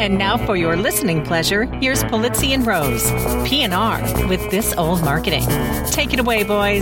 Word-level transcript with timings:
And 0.00 0.16
now 0.16 0.38
for 0.46 0.56
your 0.56 0.78
listening 0.78 1.22
pleasure, 1.26 1.64
here's 1.78 2.02
Polizzi 2.04 2.54
and 2.54 2.66
Rose, 2.66 3.04
PNR 3.46 4.30
with 4.30 4.50
This 4.50 4.72
Old 4.78 5.04
Marketing. 5.04 5.46
Take 5.90 6.14
it 6.14 6.20
away, 6.20 6.42
boys. 6.42 6.80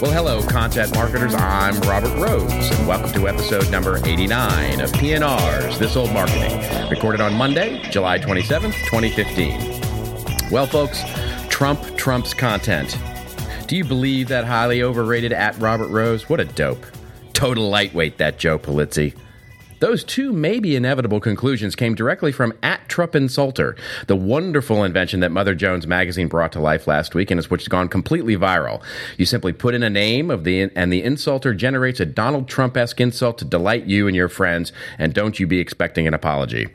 Well, 0.00 0.12
hello, 0.12 0.46
content 0.46 0.94
marketers. 0.94 1.34
I'm 1.34 1.80
Robert 1.80 2.16
Rose, 2.16 2.70
and 2.70 2.86
welcome 2.86 3.10
to 3.14 3.26
episode 3.26 3.68
number 3.72 3.96
89 4.06 4.80
of 4.80 4.92
PNR's 4.92 5.76
This 5.80 5.96
Old 5.96 6.12
Marketing, 6.12 6.88
recorded 6.88 7.20
on 7.20 7.34
Monday, 7.34 7.82
July 7.90 8.20
27th, 8.20 8.74
2015. 8.84 10.52
Well, 10.52 10.68
folks, 10.68 11.02
Trump 11.48 11.96
trumps 11.96 12.32
content. 12.32 12.96
Do 13.68 13.76
you 13.76 13.84
believe 13.84 14.28
that 14.28 14.46
highly 14.46 14.82
overrated 14.82 15.30
at 15.30 15.58
Robert 15.58 15.88
Rose? 15.88 16.26
What 16.26 16.40
a 16.40 16.46
dope. 16.46 16.86
Total 17.34 17.68
lightweight, 17.68 18.16
that 18.16 18.38
Joe 18.38 18.58
Polizzi. 18.58 19.14
Those 19.80 20.02
two 20.04 20.32
maybe 20.32 20.74
inevitable 20.74 21.20
conclusions 21.20 21.76
came 21.76 21.94
directly 21.94 22.32
from 22.32 22.54
at 22.62 22.88
Trump 22.88 23.12
Insulter, 23.12 23.78
the 24.06 24.16
wonderful 24.16 24.84
invention 24.84 25.20
that 25.20 25.32
Mother 25.32 25.54
Jones 25.54 25.86
magazine 25.86 26.28
brought 26.28 26.52
to 26.52 26.60
life 26.60 26.86
last 26.86 27.14
week 27.14 27.30
and 27.30 27.44
which 27.44 27.60
has 27.60 27.68
gone 27.68 27.90
completely 27.90 28.38
viral. 28.38 28.82
You 29.18 29.26
simply 29.26 29.52
put 29.52 29.74
in 29.74 29.82
a 29.82 29.90
name 29.90 30.30
of 30.30 30.44
the 30.44 30.70
and 30.74 30.90
the 30.90 31.02
insulter 31.02 31.54
generates 31.54 32.00
a 32.00 32.06
Donald 32.06 32.48
Trump-esque 32.48 33.02
insult 33.02 33.36
to 33.36 33.44
delight 33.44 33.84
you 33.84 34.06
and 34.06 34.16
your 34.16 34.30
friends, 34.30 34.72
and 34.98 35.12
don't 35.12 35.38
you 35.38 35.46
be 35.46 35.60
expecting 35.60 36.06
an 36.06 36.14
apology. 36.14 36.68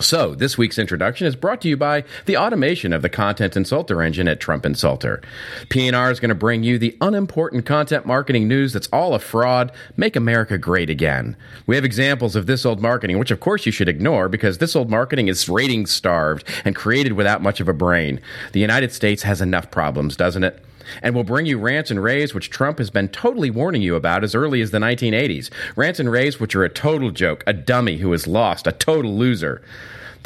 So, 0.00 0.36
this 0.36 0.56
week's 0.56 0.78
introduction 0.78 1.26
is 1.26 1.34
brought 1.34 1.60
to 1.62 1.68
you 1.68 1.76
by 1.76 2.04
the 2.26 2.36
automation 2.36 2.92
of 2.92 3.02
the 3.02 3.08
content 3.08 3.54
insulter 3.54 4.04
engine 4.04 4.28
at 4.28 4.38
Trump 4.38 4.62
Insulter. 4.62 5.24
PNR 5.70 6.12
is 6.12 6.20
going 6.20 6.28
to 6.28 6.36
bring 6.36 6.62
you 6.62 6.78
the 6.78 6.96
unimportant 7.00 7.66
content 7.66 8.06
marketing 8.06 8.46
news 8.46 8.72
that's 8.72 8.88
all 8.92 9.14
a 9.14 9.18
fraud. 9.18 9.72
Make 9.96 10.14
America 10.14 10.56
great 10.56 10.88
again. 10.88 11.36
We 11.66 11.74
have 11.74 11.84
examples 11.84 12.36
of 12.36 12.46
this 12.46 12.64
old 12.64 12.80
marketing, 12.80 13.18
which 13.18 13.32
of 13.32 13.40
course 13.40 13.66
you 13.66 13.72
should 13.72 13.88
ignore 13.88 14.28
because 14.28 14.58
this 14.58 14.76
old 14.76 14.88
marketing 14.88 15.26
is 15.26 15.48
rating 15.48 15.86
starved 15.86 16.44
and 16.64 16.76
created 16.76 17.14
without 17.14 17.42
much 17.42 17.60
of 17.60 17.68
a 17.68 17.72
brain. 17.72 18.20
The 18.52 18.60
United 18.60 18.92
States 18.92 19.24
has 19.24 19.40
enough 19.40 19.70
problems, 19.72 20.16
doesn't 20.16 20.44
it? 20.44 20.64
And 21.02 21.14
will 21.14 21.24
bring 21.24 21.46
you 21.46 21.58
rants 21.58 21.90
and 21.90 22.02
raves, 22.02 22.34
which 22.34 22.50
Trump 22.50 22.78
has 22.78 22.90
been 22.90 23.08
totally 23.08 23.50
warning 23.50 23.82
you 23.82 23.94
about 23.94 24.24
as 24.24 24.34
early 24.34 24.60
as 24.60 24.70
the 24.70 24.78
1980s. 24.78 25.50
Rants 25.76 26.00
and 26.00 26.10
raves, 26.10 26.40
which 26.40 26.54
are 26.54 26.64
a 26.64 26.68
total 26.68 27.10
joke, 27.10 27.44
a 27.46 27.52
dummy 27.52 27.96
who 27.96 28.12
is 28.12 28.26
lost, 28.26 28.66
a 28.66 28.72
total 28.72 29.16
loser. 29.16 29.62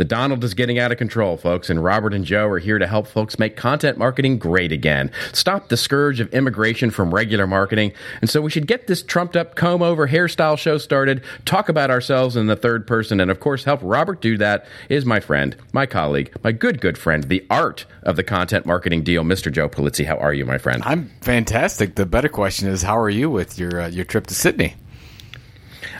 The 0.03 0.09
Donald 0.09 0.43
is 0.43 0.55
getting 0.55 0.81
out 0.81 0.91
of 0.91 0.99
control, 0.99 1.37
folks, 1.37 1.71
and 1.71 1.85
Robert 1.85 2.13
and 2.13 2.25
Joe 2.25 2.49
are 2.49 2.59
here 2.59 2.77
to 2.77 2.89
help 2.89 3.07
folks 3.07 3.39
make 3.39 3.55
content 3.57 3.99
marketing 3.99 4.37
great 4.37 4.73
again. 4.73 5.13
Stop 5.33 5.69
the 5.69 5.77
scourge 5.77 6.19
of 6.19 6.29
immigration 6.35 6.91
from 6.91 7.15
regular 7.15 7.47
marketing. 7.47 7.93
And 8.21 8.29
so 8.29 8.41
we 8.41 8.51
should 8.51 8.67
get 8.67 8.89
this 8.89 9.01
trumped 9.01 9.37
up 9.37 9.55
comb 9.55 9.81
over 9.81 10.09
hairstyle 10.09 10.59
show 10.59 10.77
started, 10.79 11.23
talk 11.45 11.69
about 11.69 11.89
ourselves 11.89 12.35
in 12.35 12.49
the 12.49 12.57
third 12.57 12.85
person, 12.85 13.21
and 13.21 13.31
of 13.31 13.39
course, 13.39 13.63
help 13.63 13.79
Robert 13.81 14.21
do 14.21 14.37
that 14.39 14.67
is 14.89 15.07
my 15.07 15.21
friend, 15.21 15.55
my 15.73 15.87
colleague, 15.87 16.35
my 16.43 16.51
good, 16.51 16.81
good 16.81 16.99
friend, 16.99 17.23
the 17.23 17.47
art 17.49 17.87
of 18.03 18.17
the 18.17 18.25
content 18.25 18.67
marketing 18.67 19.05
deal, 19.05 19.23
Mr. 19.23 19.53
Joe 19.53 19.69
Polizzi. 19.69 20.05
How 20.05 20.17
are 20.17 20.35
you, 20.35 20.45
my 20.45 20.59
friend? 20.59 20.83
I'm 20.85 21.13
fantastic. 21.21 21.95
The 21.95 22.07
better 22.07 22.29
question 22.29 22.67
is, 22.67 22.83
how 22.83 22.99
are 22.99 23.09
you 23.09 23.31
with 23.31 23.57
your 23.57 23.83
uh, 23.83 23.87
your 23.87 24.05
trip 24.05 24.27
to 24.27 24.35
Sydney? 24.35 24.75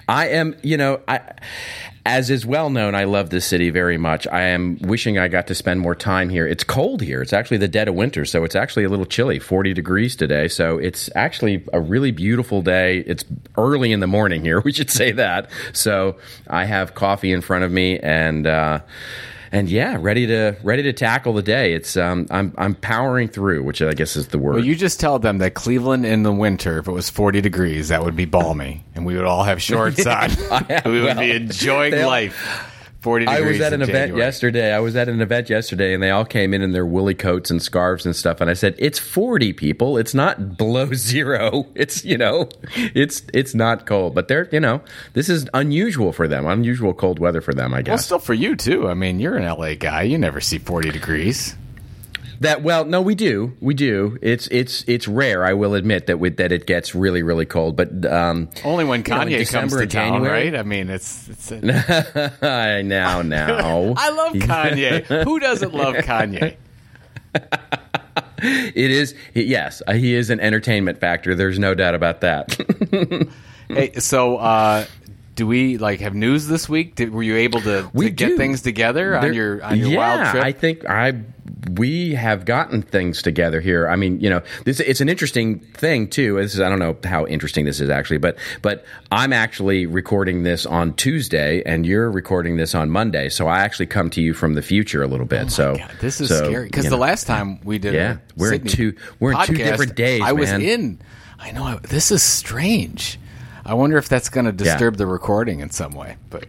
I 0.09 0.29
am, 0.29 0.57
you 0.63 0.77
know, 0.77 1.01
I 1.07 1.21
as 2.05 2.31
is 2.31 2.45
well 2.45 2.69
known, 2.69 2.95
I 2.95 3.05
love 3.05 3.31
this 3.31 3.47
city 3.47 3.71
very 3.71 3.97
much. 3.97 4.27
I 4.27 4.43
am 4.43 4.79
wishing 4.81 5.19
I 5.19 5.29
got 5.29 5.47
to 5.49 5.55
spend 5.55 5.81
more 5.81 5.95
time 5.95 6.29
here. 6.29 6.47
It's 6.47 6.65
cold 6.65 7.01
here. 7.01 7.23
It's 7.23 7.33
actually 7.33 7.59
the 7.59 7.69
dead 7.69 7.87
of 7.87 7.95
winter, 7.95 8.25
so 8.25 8.45
it's 8.45 8.57
actually 8.57 8.85
a 8.85 8.89
little 8.89 9.07
chilly, 9.07 9.39
40 9.39 9.73
degrees 9.73 10.17
today. 10.17 10.49
So 10.49 10.79
it's 10.79 11.09
actually 11.15 11.65
a 11.73 11.81
really 11.81 12.11
beautiful 12.11 12.61
day. 12.61 12.99
It's 13.07 13.25
early 13.57 13.93
in 13.93 14.01
the 14.01 14.09
morning 14.09 14.43
here, 14.43 14.61
we 14.65 14.73
should 14.73 14.91
say 14.91 15.13
that. 15.13 15.51
So 15.73 16.17
I 16.49 16.65
have 16.65 16.95
coffee 16.95 17.33
in 17.33 17.41
front 17.41 17.65
of 17.65 17.71
me 17.71 17.99
and, 18.01 18.47
uh, 18.47 18.81
and 19.53 19.69
yeah, 19.69 19.99
ready 20.01 20.27
to 20.27 20.57
ready 20.63 20.83
to 20.85 20.93
tackle 20.95 21.35
the 21.35 21.43
day. 21.43 21.75
It's 21.75 21.97
um, 21.97 22.27
I'm 22.31 22.55
I'm 22.57 22.75
powering 22.75 23.29
through, 23.29 23.63
which 23.63 23.83
I 23.83 23.93
guess 23.93 24.17
is 24.17 24.29
the 24.29 24.39
word. 24.39 24.57
Well, 24.57 24.65
you 24.65 24.75
just 24.75 24.99
tell 24.99 25.19
them 25.19 25.39
that 25.39 25.53
Cleveland 25.53 26.07
in 26.07 26.23
the 26.23 26.33
winter, 26.33 26.79
if 26.79 26.89
it 26.89 26.93
was 26.93 27.11
40 27.11 27.43
degrees, 27.43 27.89
that 27.89 28.03
would 28.03 28.17
be 28.17 28.25
balmy, 28.25 28.83
and 28.95 29.05
we 29.05 29.15
would 29.15 29.27
all 29.27 29.45
have 29.45 29.61
shorts 29.61 30.07
on. 30.07 30.31
we 30.87 31.03
would 31.03 31.19
be 31.19 31.33
enjoying 31.33 32.03
life. 32.05 32.71
40 33.03 33.27
I 33.27 33.41
was 33.41 33.61
at 33.61 33.73
an 33.73 33.83
event 33.83 33.95
January. 34.11 34.21
yesterday. 34.21 34.73
I 34.73 34.79
was 34.79 34.97
at 34.97 35.09
an 35.09 35.21
event 35.21 35.51
yesterday, 35.51 35.93
and 35.93 36.03
they 36.03 36.11
all 36.11 36.25
came 36.25 36.55
in 36.55 36.63
in 36.63 36.71
their 36.73 36.87
woolly 36.87 37.15
coats 37.15 37.51
and 37.51 37.61
scarves 37.61 38.07
and 38.07 38.15
stuff. 38.15 38.41
And 38.41 38.49
I 38.49 38.55
said, 38.55 38.75
"It's 38.79 38.99
forty 38.99 39.53
people. 39.53 39.99
It's 39.99 40.15
not 40.15 40.57
below 40.57 40.93
zero. 40.95 41.67
It's 41.75 42.05
you 42.05 42.17
know, 42.17 42.49
it's 42.77 43.23
it's 43.35 43.55
not 43.55 43.87
cold. 43.87 44.15
But 44.15 44.29
they're 44.29 44.49
you 44.53 44.61
know, 44.61 44.81
this 45.15 45.29
is 45.29 45.49
unusual 45.53 46.13
for 46.13 46.29
them. 46.29 46.47
Unusual 46.47 46.95
cold 46.95 47.19
weather 47.19 47.41
for 47.41 47.53
them. 47.53 47.75
I 47.75 47.83
guess. 47.83 47.91
Well, 47.91 47.99
still 47.99 48.19
for 48.21 48.35
you 48.35 48.57
too. 48.57 48.89
I 48.89 48.95
mean, 48.95 49.21
you're 49.21 49.37
an 49.37 49.45
LA 49.45 49.75
guy. 49.75 50.03
You 50.03 50.17
never 50.17 50.41
see 50.41 50.59
40 50.59 50.91
degrees. 50.91 51.57
That. 52.43 52.63
Well, 52.63 52.85
no, 52.85 53.01
we 53.03 53.15
do, 53.15 53.57
we 53.61 53.75
do. 53.75 54.19
It's 54.23 54.47
it's 54.49 54.85
it's 54.87 55.09
rare. 55.09 55.45
I 55.45 55.53
will 55.55 55.75
admit 55.75 56.07
that 56.07 56.19
with 56.19 56.37
that 56.37 56.53
it 56.53 56.67
gets 56.67 56.95
really 56.95 57.23
really 57.23 57.47
cold. 57.47 57.77
But 57.77 58.05
um, 58.07 58.49
Only 58.65 58.85
when 58.85 59.01
you 59.01 59.09
know, 59.09 59.17
Kanye 59.21 59.51
comes 59.51 59.73
to 59.73 59.87
town, 59.87 60.13
January- 60.23 60.51
right? 60.51 60.55
I 60.59 60.63
mean, 60.63 60.91
it's 60.91 61.29
it's. 61.29 61.51
A, 61.53 62.33
I 62.43 62.83
now 62.83 63.23
now 63.23 63.95
I 63.97 64.11
love 64.11 64.33
Kanye. 64.35 65.25
Who 65.25 65.41
doesn't 65.41 65.75
love 65.75 65.95
Kanye? 66.05 66.57
it 68.39 68.91
is 68.91 69.15
yes, 69.35 69.83
he 69.93 70.15
is 70.15 70.31
an 70.31 70.41
entertainment 70.41 70.99
factor. 70.99 71.35
There's 71.35 71.59
no 71.59 71.75
doubt 71.75 71.95
about 71.95 72.21
that. 72.23 72.59
Hey, 73.69 73.93
so 73.95 74.37
uh, 74.37 74.85
do 75.35 75.47
we 75.47 75.79
like 75.79 76.01
have 76.01 76.15
news 76.15 76.47
this 76.47 76.69
week? 76.69 76.95
Did, 76.97 77.11
were 77.13 77.23
you 77.23 77.37
able 77.37 77.61
to, 77.63 77.89
We 77.95 78.07
to 78.07 78.11
get 78.11 78.29
do. 78.31 78.37
things 78.37 78.61
together 78.63 79.17
on 79.17 79.33
your 79.33 79.63
on 79.65 79.79
your 79.79 79.89
yeah, 79.91 79.97
wild 79.97 80.31
trip? 80.33 80.45
I 80.45 80.53
think 80.53 80.85
I 80.89 81.13
we 81.71 82.15
have 82.15 82.45
gotten 82.45 82.83
things 82.83 83.23
together 83.23 83.61
here. 83.61 83.89
I 83.89 83.97
mean, 83.97 84.21
you 84.21 84.29
know, 84.29 84.43
this 84.65 84.81
it's 84.81 85.01
an 85.01 85.09
interesting 85.09 85.61
thing 85.61 86.09
too. 86.09 86.37
This 86.37 86.55
is 86.55 86.61
I 86.61 86.69
don't 86.69 86.79
know 86.79 86.97
how 87.05 87.27
interesting 87.27 87.65
this 87.65 87.81
is 87.81 87.89
actually, 87.89 88.19
but 88.19 88.37
but 88.63 88.85
I'm 89.11 89.33
actually 89.33 89.87
recording 89.87 90.43
this 90.43 90.67
on 90.67 90.95
Tuesday 90.95 91.63
and 91.65 91.87
you're 91.87 92.11
recording 92.11 92.57
this 92.57 92.75
on 92.75 92.91
Monday. 92.91 93.29
So 93.29 93.47
I 93.47 93.61
actually 93.61 93.87
come 93.87 94.11
to 94.11 94.21
you 94.21 94.35
from 94.35 94.55
the 94.55 94.63
future 94.63 95.03
a 95.03 95.07
little 95.07 95.27
bit. 95.27 95.45
Oh 95.45 95.49
so 95.49 95.71
Oh 95.73 95.77
God, 95.79 95.91
this 96.01 96.21
is 96.21 96.29
so, 96.29 96.45
scary 96.47 96.67
because 96.67 96.85
the 96.85 96.91
know. 96.91 96.97
last 96.99 97.27
time 97.27 97.61
we 97.65 97.79
did, 97.79 97.95
Yeah, 97.95 98.15
a 98.15 98.19
we're 98.37 98.53
in 98.55 98.69
Sydney 98.69 98.71
two- 98.71 98.97
we're 99.21 99.33
in 99.33 99.47
two 99.47 99.53
podcast, 99.53 99.65
different 99.65 99.95
days, 99.95 100.23
I 100.25 100.33
was 100.33 100.51
man. 100.51 100.63
in. 100.63 101.01
I 101.39 101.51
know 101.53 101.65
I, 101.65 101.77
this 101.77 102.11
is 102.11 102.23
strange. 102.23 103.19
I 103.65 103.75
wonder 103.75 103.97
if 103.97 104.09
that's 104.09 104.29
going 104.29 104.47
to 104.47 104.53
disturb 104.53 104.97
the 104.97 105.07
recording 105.07 105.61
in 105.61 105.71
some 105.71 105.93
way, 105.93 106.17
but. 106.31 106.45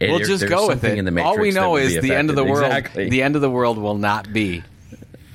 We'll 0.00 0.18
there- 0.18 0.26
just 0.26 0.48
go 0.48 0.68
with 0.68 0.82
it. 0.84 0.96
in 0.98 1.04
the 1.04 1.22
All 1.22 1.38
we 1.38 1.50
know 1.50 1.76
is 1.76 2.00
the 2.00 2.14
end 2.14 2.30
of 2.30 2.36
the 2.36 2.44
world. 2.44 2.64
Exactly. 2.64 3.08
The 3.10 3.22
end 3.22 3.36
of 3.36 3.42
the 3.42 3.50
world 3.50 3.76
will 3.78 3.98
not 3.98 4.32
be 4.32 4.62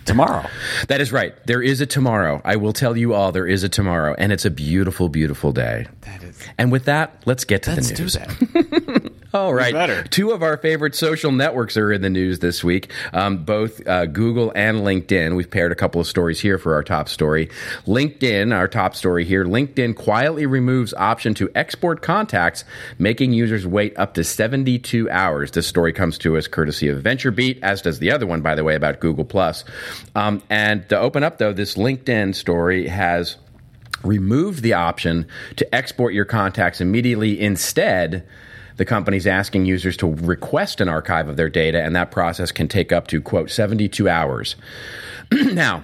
tomorrow. 0.05 0.47
That 0.87 1.01
is 1.01 1.11
right. 1.11 1.33
There 1.45 1.61
is 1.61 1.81
a 1.81 1.85
tomorrow. 1.85 2.41
I 2.45 2.55
will 2.57 2.73
tell 2.73 2.95
you 2.97 3.13
all 3.13 3.31
there 3.31 3.47
is 3.47 3.63
a 3.63 3.69
tomorrow 3.69 4.15
and 4.17 4.31
it's 4.31 4.45
a 4.45 4.49
beautiful 4.51 5.09
beautiful 5.09 5.51
day. 5.51 5.87
That 6.01 6.23
is. 6.23 6.37
And 6.57 6.71
with 6.71 6.85
that, 6.85 7.21
let's 7.25 7.43
get 7.43 7.63
to 7.63 7.71
Let's 7.73 7.89
the 7.89 7.95
do 7.95 8.03
news. 8.03 8.13
that. 8.13 9.11
All 9.35 9.53
right. 9.53 9.73
better? 9.73 10.03
Two 10.03 10.31
of 10.31 10.41
our 10.43 10.55
favorite 10.55 10.95
social 10.95 11.33
networks 11.33 11.75
are 11.75 11.91
in 11.91 12.01
the 12.01 12.09
news 12.09 12.39
this 12.39 12.63
week, 12.63 12.89
um, 13.11 13.43
both 13.43 13.85
uh, 13.85 14.05
Google 14.05 14.53
and 14.55 14.77
LinkedIn. 14.77 15.35
We've 15.35 15.51
paired 15.51 15.73
a 15.73 15.75
couple 15.75 15.99
of 15.99 16.07
stories 16.07 16.39
here 16.39 16.57
for 16.57 16.73
our 16.73 16.83
top 16.83 17.09
story. 17.09 17.49
LinkedIn, 17.85 18.55
our 18.55 18.69
top 18.69 18.95
story 18.95 19.25
here, 19.25 19.43
LinkedIn 19.43 19.97
quietly 19.97 20.45
removes 20.45 20.93
option 20.93 21.33
to 21.33 21.49
export 21.53 22.01
contacts, 22.01 22.63
making 22.97 23.33
users 23.33 23.67
wait 23.67 23.93
up 23.99 24.13
to 24.13 24.23
72 24.23 25.09
hours. 25.09 25.51
This 25.51 25.67
story 25.67 25.91
comes 25.91 26.17
to 26.19 26.37
us 26.37 26.47
courtesy 26.47 26.87
of 26.87 27.03
VentureBeat, 27.03 27.59
as 27.61 27.81
does 27.81 27.99
the 27.99 28.11
other 28.11 28.25
one, 28.25 28.41
by 28.41 28.55
the 28.55 28.63
way, 28.63 28.75
about 28.75 29.01
Google 29.01 29.25
Plus. 29.25 29.65
Um, 30.15 30.41
and 30.49 30.87
to 30.87 30.97
open 30.97 31.23
up, 31.23 31.39
though, 31.39 31.51
this 31.51 31.75
LinkedIn 31.75 32.35
story 32.35 32.87
has 32.87 33.35
removed 34.01 34.61
the 34.61 34.73
option 34.73 35.27
to 35.57 35.75
export 35.75 36.13
your 36.13 36.23
contacts 36.23 36.79
immediately. 36.79 37.41
Instead, 37.41 38.25
the 38.77 38.85
company's 38.85 39.27
asking 39.27 39.65
users 39.65 39.97
to 39.97 40.13
request 40.13 40.81
an 40.81 40.89
archive 40.89 41.27
of 41.27 41.37
their 41.37 41.49
data, 41.49 41.81
and 41.81 41.95
that 41.95 42.11
process 42.11 42.51
can 42.51 42.67
take 42.67 42.91
up 42.91 43.07
to, 43.07 43.21
quote, 43.21 43.49
72 43.49 44.09
hours. 44.09 44.55
now, 45.31 45.83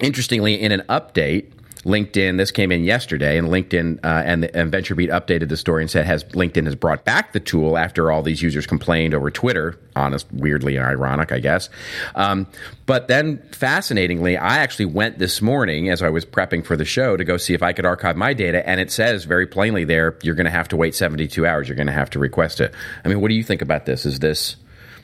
interestingly, 0.00 0.60
in 0.60 0.72
an 0.72 0.82
update, 0.88 1.53
LinkedIn, 1.84 2.38
this 2.38 2.50
came 2.50 2.72
in 2.72 2.84
yesterday, 2.84 3.38
and 3.38 3.48
LinkedIn 3.48 3.98
uh, 4.04 4.22
and, 4.24 4.44
and 4.56 4.72
VentureBeat 4.72 5.10
updated 5.10 5.48
the 5.48 5.56
story 5.56 5.82
and 5.82 5.90
said 5.90 6.06
has 6.06 6.24
LinkedIn 6.24 6.64
has 6.64 6.74
brought 6.74 7.04
back 7.04 7.32
the 7.32 7.40
tool 7.40 7.76
after 7.76 8.10
all 8.10 8.22
these 8.22 8.42
users 8.42 8.66
complained 8.66 9.14
over 9.14 9.30
Twitter. 9.30 9.78
Honest, 9.96 10.26
weirdly 10.32 10.78
ironic, 10.78 11.30
I 11.30 11.38
guess. 11.38 11.68
Um, 12.14 12.46
but 12.86 13.08
then, 13.08 13.38
fascinatingly, 13.52 14.36
I 14.36 14.58
actually 14.58 14.86
went 14.86 15.18
this 15.18 15.40
morning 15.40 15.90
as 15.90 16.02
I 16.02 16.08
was 16.08 16.24
prepping 16.24 16.64
for 16.64 16.76
the 16.76 16.84
show 16.84 17.16
to 17.16 17.24
go 17.24 17.36
see 17.36 17.54
if 17.54 17.62
I 17.62 17.72
could 17.72 17.86
archive 17.86 18.16
my 18.16 18.34
data, 18.34 18.66
and 18.68 18.80
it 18.80 18.90
says 18.90 19.24
very 19.24 19.46
plainly 19.46 19.84
there 19.84 20.16
you're 20.22 20.34
going 20.34 20.46
to 20.46 20.50
have 20.50 20.68
to 20.68 20.76
wait 20.76 20.94
72 20.94 21.46
hours. 21.46 21.68
You're 21.68 21.76
going 21.76 21.86
to 21.86 21.92
have 21.92 22.10
to 22.10 22.18
request 22.18 22.60
it. 22.60 22.74
I 23.04 23.08
mean, 23.08 23.20
what 23.20 23.28
do 23.28 23.34
you 23.34 23.44
think 23.44 23.62
about 23.62 23.86
this? 23.86 24.06
Is 24.06 24.18
this 24.18 24.56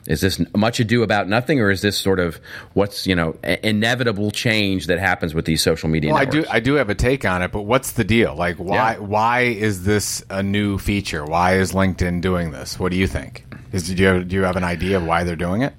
is 0.07 0.21
this 0.21 0.41
much 0.55 0.79
ado 0.79 1.03
about 1.03 1.27
nothing, 1.27 1.59
or 1.59 1.69
is 1.69 1.81
this 1.81 1.97
sort 1.97 2.19
of 2.19 2.39
what's 2.73 3.05
you 3.05 3.15
know 3.15 3.37
inevitable 3.43 4.31
change 4.31 4.87
that 4.87 4.99
happens 4.99 5.33
with 5.33 5.45
these 5.45 5.61
social 5.61 5.89
media? 5.89 6.11
Well, 6.11 6.23
networks? 6.25 6.49
I 6.49 6.53
do 6.53 6.55
I 6.55 6.59
do 6.59 6.73
have 6.75 6.89
a 6.89 6.95
take 6.95 7.25
on 7.25 7.41
it, 7.41 7.51
but 7.51 7.63
what's 7.63 7.93
the 7.93 8.03
deal? 8.03 8.35
Like, 8.35 8.57
why 8.57 8.93
yeah. 8.93 8.97
why 8.99 9.41
is 9.41 9.83
this 9.83 10.23
a 10.29 10.41
new 10.41 10.77
feature? 10.77 11.23
Why 11.23 11.55
is 11.55 11.73
LinkedIn 11.73 12.21
doing 12.21 12.51
this? 12.51 12.79
What 12.79 12.91
do 12.91 12.97
you 12.97 13.07
think? 13.07 13.45
Is 13.71 13.87
do 13.87 13.95
you 13.95 14.07
have, 14.07 14.27
do 14.27 14.35
you 14.35 14.43
have 14.43 14.57
an 14.57 14.63
idea 14.63 14.97
of 14.97 15.05
why 15.05 15.23
they're 15.23 15.35
doing 15.35 15.61
it? 15.61 15.73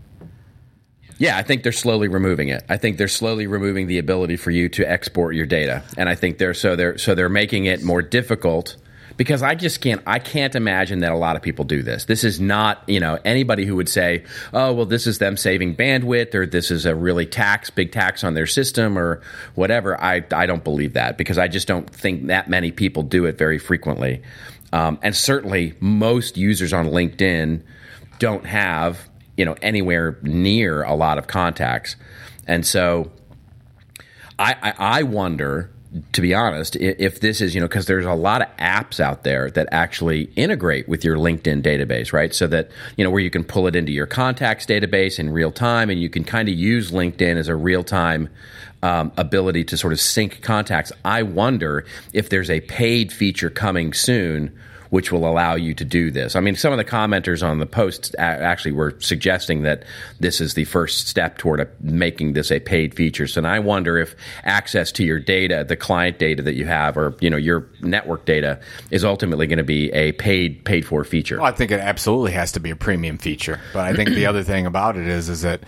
Yeah, 1.18 1.36
I 1.36 1.42
think 1.42 1.62
they're 1.62 1.72
slowly 1.72 2.08
removing 2.08 2.48
it. 2.48 2.64
I 2.68 2.76
think 2.78 2.98
they're 2.98 3.06
slowly 3.06 3.46
removing 3.46 3.86
the 3.86 3.98
ability 3.98 4.36
for 4.36 4.50
you 4.50 4.68
to 4.70 4.90
export 4.90 5.34
your 5.34 5.46
data, 5.46 5.82
and 5.96 6.08
I 6.08 6.14
think 6.14 6.38
they're 6.38 6.54
so 6.54 6.74
they're 6.76 6.98
so 6.98 7.14
they're 7.14 7.28
making 7.28 7.66
it 7.66 7.82
more 7.82 8.02
difficult 8.02 8.76
because 9.22 9.40
I 9.40 9.54
just 9.54 9.80
can't 9.80 10.02
I 10.04 10.18
can't 10.18 10.56
imagine 10.56 10.98
that 10.98 11.12
a 11.12 11.16
lot 11.16 11.36
of 11.36 11.42
people 11.42 11.64
do 11.64 11.84
this. 11.84 12.06
This 12.06 12.24
is 12.24 12.40
not, 12.40 12.82
you 12.88 12.98
know, 12.98 13.20
anybody 13.24 13.64
who 13.64 13.76
would 13.76 13.88
say, 13.88 14.24
"Oh, 14.52 14.72
well 14.72 14.84
this 14.84 15.06
is 15.06 15.18
them 15.18 15.36
saving 15.36 15.76
bandwidth 15.76 16.34
or 16.34 16.44
this 16.44 16.72
is 16.72 16.86
a 16.86 16.96
really 16.96 17.24
tax 17.24 17.70
big 17.70 17.92
tax 17.92 18.24
on 18.24 18.34
their 18.34 18.48
system 18.48 18.98
or 18.98 19.22
whatever." 19.54 19.96
I 20.02 20.24
I 20.32 20.46
don't 20.46 20.64
believe 20.64 20.94
that 20.94 21.18
because 21.18 21.38
I 21.38 21.46
just 21.46 21.68
don't 21.68 21.88
think 21.88 22.26
that 22.26 22.50
many 22.50 22.72
people 22.72 23.04
do 23.04 23.26
it 23.26 23.38
very 23.38 23.60
frequently. 23.60 24.22
Um, 24.72 24.98
and 25.02 25.14
certainly 25.14 25.74
most 25.78 26.36
users 26.36 26.72
on 26.72 26.88
LinkedIn 26.88 27.62
don't 28.18 28.44
have, 28.44 29.08
you 29.36 29.44
know, 29.44 29.54
anywhere 29.62 30.18
near 30.22 30.82
a 30.82 30.96
lot 30.96 31.18
of 31.18 31.28
contacts. 31.28 31.94
And 32.48 32.66
so 32.66 33.12
I, 34.36 34.56
I, 34.60 34.74
I 34.78 35.02
wonder 35.04 35.71
to 36.12 36.22
be 36.22 36.34
honest, 36.34 36.76
if 36.76 37.20
this 37.20 37.40
is, 37.40 37.54
you 37.54 37.60
know, 37.60 37.68
because 37.68 37.86
there's 37.86 38.06
a 38.06 38.14
lot 38.14 38.40
of 38.40 38.48
apps 38.56 38.98
out 38.98 39.24
there 39.24 39.50
that 39.50 39.68
actually 39.72 40.24
integrate 40.36 40.88
with 40.88 41.04
your 41.04 41.16
LinkedIn 41.16 41.62
database, 41.62 42.12
right? 42.12 42.34
So 42.34 42.46
that, 42.46 42.70
you 42.96 43.04
know, 43.04 43.10
where 43.10 43.20
you 43.20 43.30
can 43.30 43.44
pull 43.44 43.66
it 43.66 43.76
into 43.76 43.92
your 43.92 44.06
contacts 44.06 44.64
database 44.64 45.18
in 45.18 45.30
real 45.30 45.52
time 45.52 45.90
and 45.90 46.00
you 46.00 46.08
can 46.08 46.24
kind 46.24 46.48
of 46.48 46.54
use 46.54 46.90
LinkedIn 46.92 47.36
as 47.36 47.48
a 47.48 47.56
real 47.56 47.84
time 47.84 48.30
um, 48.82 49.12
ability 49.16 49.64
to 49.64 49.76
sort 49.76 49.92
of 49.92 50.00
sync 50.00 50.40
contacts. 50.40 50.92
I 51.04 51.22
wonder 51.24 51.84
if 52.12 52.30
there's 52.30 52.50
a 52.50 52.60
paid 52.60 53.12
feature 53.12 53.50
coming 53.50 53.92
soon 53.92 54.58
which 54.92 55.10
will 55.10 55.26
allow 55.26 55.54
you 55.54 55.72
to 55.72 55.86
do 55.86 56.10
this. 56.10 56.36
I 56.36 56.40
mean, 56.40 56.54
some 56.54 56.70
of 56.70 56.76
the 56.76 56.84
commenters 56.84 57.42
on 57.42 57.60
the 57.60 57.66
post 57.66 58.14
actually 58.18 58.72
were 58.72 58.94
suggesting 59.00 59.62
that 59.62 59.84
this 60.20 60.38
is 60.38 60.52
the 60.52 60.66
first 60.66 61.08
step 61.08 61.38
toward 61.38 61.60
a, 61.60 61.68
making 61.80 62.34
this 62.34 62.52
a 62.52 62.60
paid 62.60 62.94
feature. 62.94 63.26
So 63.26 63.38
and 63.38 63.46
I 63.46 63.58
wonder 63.58 63.96
if 63.96 64.14
access 64.44 64.92
to 64.92 65.02
your 65.02 65.18
data, 65.18 65.64
the 65.66 65.76
client 65.76 66.18
data 66.18 66.42
that 66.42 66.56
you 66.56 66.66
have, 66.66 66.98
or 66.98 67.16
you 67.20 67.30
know 67.30 67.38
your 67.38 67.66
network 67.80 68.26
data, 68.26 68.60
is 68.90 69.02
ultimately 69.02 69.46
going 69.46 69.56
to 69.56 69.64
be 69.64 69.90
a 69.92 70.12
paid 70.12 70.62
paid 70.66 70.84
for 70.84 71.04
feature. 71.04 71.38
Well, 71.38 71.46
I 71.46 71.52
think 71.52 71.70
it 71.70 71.80
absolutely 71.80 72.32
has 72.32 72.52
to 72.52 72.60
be 72.60 72.68
a 72.68 72.76
premium 72.76 73.16
feature. 73.16 73.60
But 73.72 73.86
I 73.86 73.94
think 73.94 74.10
the 74.10 74.26
other 74.26 74.42
thing 74.42 74.66
about 74.66 74.98
it 74.98 75.08
is 75.08 75.30
is 75.30 75.40
that 75.40 75.62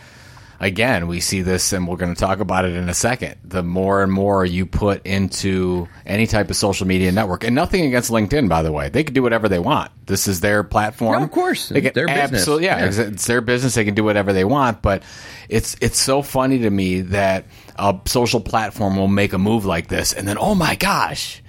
again, 0.64 1.06
we 1.06 1.20
see 1.20 1.42
this, 1.42 1.72
and 1.72 1.86
we're 1.86 1.98
going 1.98 2.14
to 2.14 2.18
talk 2.18 2.40
about 2.40 2.64
it 2.64 2.74
in 2.74 2.88
a 2.88 2.94
second. 2.94 3.36
The 3.44 3.62
more 3.62 4.02
and 4.02 4.10
more 4.10 4.44
you 4.44 4.64
put 4.64 5.06
into 5.06 5.88
any 6.06 6.26
type 6.26 6.48
of 6.50 6.56
social 6.56 6.86
media 6.86 7.12
network, 7.12 7.44
and 7.44 7.54
nothing 7.54 7.84
against 7.84 8.10
LinkedIn, 8.10 8.48
by 8.48 8.62
the 8.62 8.72
way, 8.72 8.88
they 8.88 9.04
can 9.04 9.14
do 9.14 9.22
whatever 9.22 9.48
they 9.48 9.58
want. 9.58 9.92
This 10.06 10.26
is 10.26 10.40
their 10.40 10.64
platform. 10.64 11.18
No, 11.18 11.24
of 11.24 11.30
course, 11.30 11.68
they 11.68 11.82
can 11.82 11.92
their 11.92 12.06
business. 12.06 12.46
Yeah, 12.46 12.78
yeah, 12.78 12.86
it's 12.86 13.26
their 13.26 13.42
business. 13.42 13.74
They 13.74 13.84
can 13.84 13.94
do 13.94 14.04
whatever 14.04 14.32
they 14.32 14.44
want. 14.44 14.82
But 14.82 15.02
it's 15.48 15.76
it's 15.80 15.98
so 15.98 16.22
funny 16.22 16.60
to 16.60 16.70
me 16.70 17.02
that 17.02 17.44
a 17.76 17.98
social 18.06 18.40
platform 18.40 18.96
will 18.96 19.08
make 19.08 19.34
a 19.34 19.38
move 19.38 19.64
like 19.66 19.88
this, 19.88 20.12
and 20.12 20.26
then 20.26 20.38
oh 20.38 20.54
my 20.54 20.76
gosh 20.76 21.42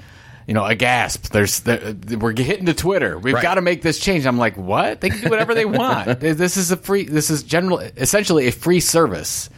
you 0.47 0.53
know, 0.53 0.65
a 0.65 0.75
gasp. 0.75 1.31
There's 1.31 1.61
there, 1.61 1.95
we're 2.19 2.35
hitting 2.35 2.67
to 2.67 2.73
Twitter. 2.73 3.17
We've 3.17 3.33
right. 3.33 3.41
got 3.41 3.55
to 3.55 3.61
make 3.61 3.81
this 3.81 3.99
change. 3.99 4.25
I'm 4.25 4.37
like, 4.37 4.57
what? 4.57 5.01
They 5.01 5.09
can 5.09 5.21
do 5.21 5.29
whatever 5.29 5.53
they 5.53 5.65
want. 5.65 6.19
this 6.19 6.57
is 6.57 6.71
a 6.71 6.77
free. 6.77 7.05
This 7.05 7.29
is 7.29 7.43
general, 7.43 7.79
essentially 7.79 8.47
a 8.47 8.51
free 8.51 8.79
service 8.79 9.49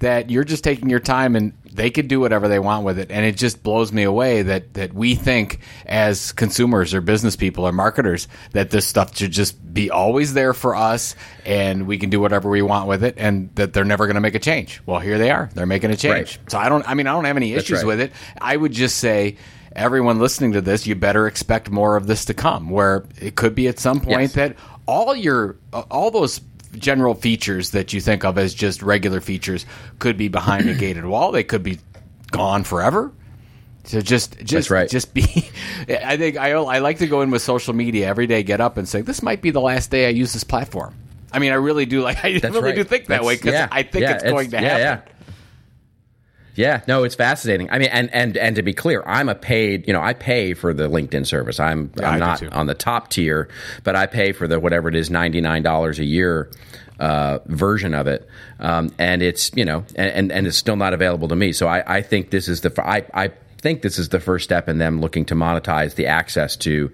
that 0.00 0.30
you're 0.30 0.44
just 0.44 0.64
taking 0.64 0.88
your 0.88 1.00
time 1.00 1.36
and 1.36 1.52
they 1.72 1.90
could 1.90 2.08
do 2.08 2.18
whatever 2.18 2.48
they 2.48 2.58
want 2.58 2.84
with 2.84 2.98
it. 2.98 3.10
And 3.10 3.24
it 3.24 3.36
just 3.36 3.62
blows 3.62 3.92
me 3.92 4.02
away 4.02 4.42
that 4.42 4.74
that 4.74 4.92
we 4.92 5.14
think 5.14 5.60
as 5.86 6.32
consumers 6.32 6.94
or 6.94 7.00
business 7.00 7.36
people 7.36 7.66
or 7.66 7.72
marketers 7.72 8.26
that 8.52 8.70
this 8.70 8.86
stuff 8.86 9.16
should 9.16 9.30
just 9.30 9.72
be 9.72 9.90
always 9.90 10.34
there 10.34 10.52
for 10.52 10.74
us 10.74 11.14
and 11.44 11.86
we 11.86 11.98
can 11.98 12.10
do 12.10 12.18
whatever 12.18 12.50
we 12.50 12.62
want 12.62 12.88
with 12.88 13.04
it 13.04 13.14
and 13.18 13.54
that 13.54 13.72
they're 13.72 13.84
never 13.84 14.06
going 14.06 14.16
to 14.16 14.20
make 14.20 14.34
a 14.34 14.40
change. 14.40 14.80
Well, 14.86 14.98
here 14.98 15.18
they 15.18 15.30
are. 15.30 15.50
They're 15.54 15.66
making 15.66 15.90
a 15.90 15.96
change. 15.96 16.38
Right. 16.38 16.50
So 16.50 16.58
I 16.58 16.68
don't. 16.68 16.88
I 16.88 16.94
mean, 16.94 17.06
I 17.06 17.12
don't 17.12 17.26
have 17.26 17.36
any 17.36 17.52
issues 17.52 17.78
right. 17.78 17.86
with 17.86 18.00
it. 18.00 18.12
I 18.40 18.56
would 18.56 18.72
just 18.72 18.96
say 18.98 19.36
everyone 19.74 20.18
listening 20.18 20.52
to 20.52 20.60
this, 20.60 20.86
you 20.86 20.94
better 20.94 21.26
expect 21.26 21.70
more 21.70 21.96
of 21.96 22.06
this 22.06 22.26
to 22.26 22.34
come. 22.34 22.70
Where 22.70 23.04
it 23.20 23.36
could 23.36 23.54
be 23.54 23.68
at 23.68 23.78
some 23.78 24.00
point 24.00 24.20
yes. 24.20 24.32
that 24.34 24.56
all 24.86 25.14
your 25.14 25.56
all 25.72 26.10
those 26.10 26.40
general 26.76 27.14
features 27.14 27.70
that 27.70 27.92
you 27.92 28.00
think 28.00 28.24
of 28.24 28.38
as 28.38 28.54
just 28.54 28.82
regular 28.82 29.20
features 29.20 29.66
could 29.98 30.16
be 30.16 30.28
behind 30.28 30.68
a 30.68 30.74
gated 30.78 31.04
wall. 31.04 31.32
They 31.32 31.44
could 31.44 31.62
be 31.62 31.78
gone 32.30 32.64
forever. 32.64 33.12
So 33.84 34.00
just 34.00 34.38
just 34.44 34.70
right. 34.70 34.88
just 34.88 35.14
be. 35.14 35.22
I 35.88 36.16
think 36.16 36.36
I 36.36 36.50
I 36.50 36.78
like 36.78 36.98
to 36.98 37.06
go 37.06 37.22
in 37.22 37.30
with 37.30 37.42
social 37.42 37.74
media 37.74 38.06
every 38.06 38.26
day, 38.26 38.42
get 38.42 38.60
up 38.60 38.76
and 38.76 38.88
say 38.88 39.00
this 39.00 39.22
might 39.22 39.42
be 39.42 39.50
the 39.50 39.60
last 39.60 39.90
day 39.90 40.06
I 40.06 40.10
use 40.10 40.32
this 40.32 40.44
platform. 40.44 40.94
I 41.32 41.38
mean, 41.38 41.52
I 41.52 41.56
really 41.56 41.86
do 41.86 42.02
like. 42.02 42.18
I 42.24 42.38
That's 42.38 42.54
really 42.54 42.70
right. 42.70 42.74
do 42.74 42.84
think 42.84 43.06
that 43.06 43.16
That's, 43.16 43.26
way 43.26 43.36
because 43.36 43.52
yeah, 43.52 43.68
I 43.70 43.82
think 43.82 44.02
yeah, 44.02 44.14
it's 44.14 44.24
going 44.24 44.46
it's, 44.46 44.50
to 44.52 44.58
happen. 44.58 44.80
Yeah, 44.80 45.00
yeah, 46.60 46.82
no, 46.86 47.04
it's 47.04 47.14
fascinating. 47.14 47.70
I 47.70 47.78
mean, 47.78 47.88
and 47.88 48.12
and 48.12 48.36
and 48.36 48.56
to 48.56 48.62
be 48.62 48.74
clear, 48.74 49.02
I'm 49.06 49.30
a 49.30 49.34
paid. 49.34 49.86
You 49.86 49.94
know, 49.94 50.02
I 50.02 50.12
pay 50.12 50.52
for 50.52 50.74
the 50.74 50.88
LinkedIn 50.88 51.26
service. 51.26 51.58
I'm 51.58 51.90
yeah, 51.96 52.10
I'm 52.10 52.20
not 52.20 52.42
on 52.52 52.66
the 52.66 52.74
top 52.74 53.08
tier, 53.08 53.48
but 53.82 53.96
I 53.96 54.06
pay 54.06 54.32
for 54.32 54.46
the 54.46 54.60
whatever 54.60 54.88
it 54.88 54.94
is, 54.94 55.10
ninety 55.10 55.40
nine 55.40 55.62
dollars 55.62 55.98
a 55.98 56.04
year. 56.04 56.50
Uh, 56.98 57.38
version 57.46 57.94
of 57.94 58.06
it, 58.06 58.28
um, 58.58 58.92
and 58.98 59.22
it's 59.22 59.50
you 59.56 59.64
know, 59.64 59.86
and, 59.96 60.30
and 60.30 60.46
it's 60.46 60.58
still 60.58 60.76
not 60.76 60.92
available 60.92 61.28
to 61.28 61.34
me. 61.34 61.50
So 61.50 61.66
I, 61.66 61.96
I 61.96 62.02
think 62.02 62.28
this 62.28 62.46
is 62.46 62.60
the 62.60 62.70
I, 62.86 63.06
I 63.14 63.30
think 63.62 63.80
this 63.80 63.98
is 63.98 64.10
the 64.10 64.20
first 64.20 64.44
step 64.44 64.68
in 64.68 64.76
them 64.76 65.00
looking 65.00 65.24
to 65.26 65.34
monetize 65.34 65.94
the 65.94 66.08
access 66.08 66.56
to 66.56 66.92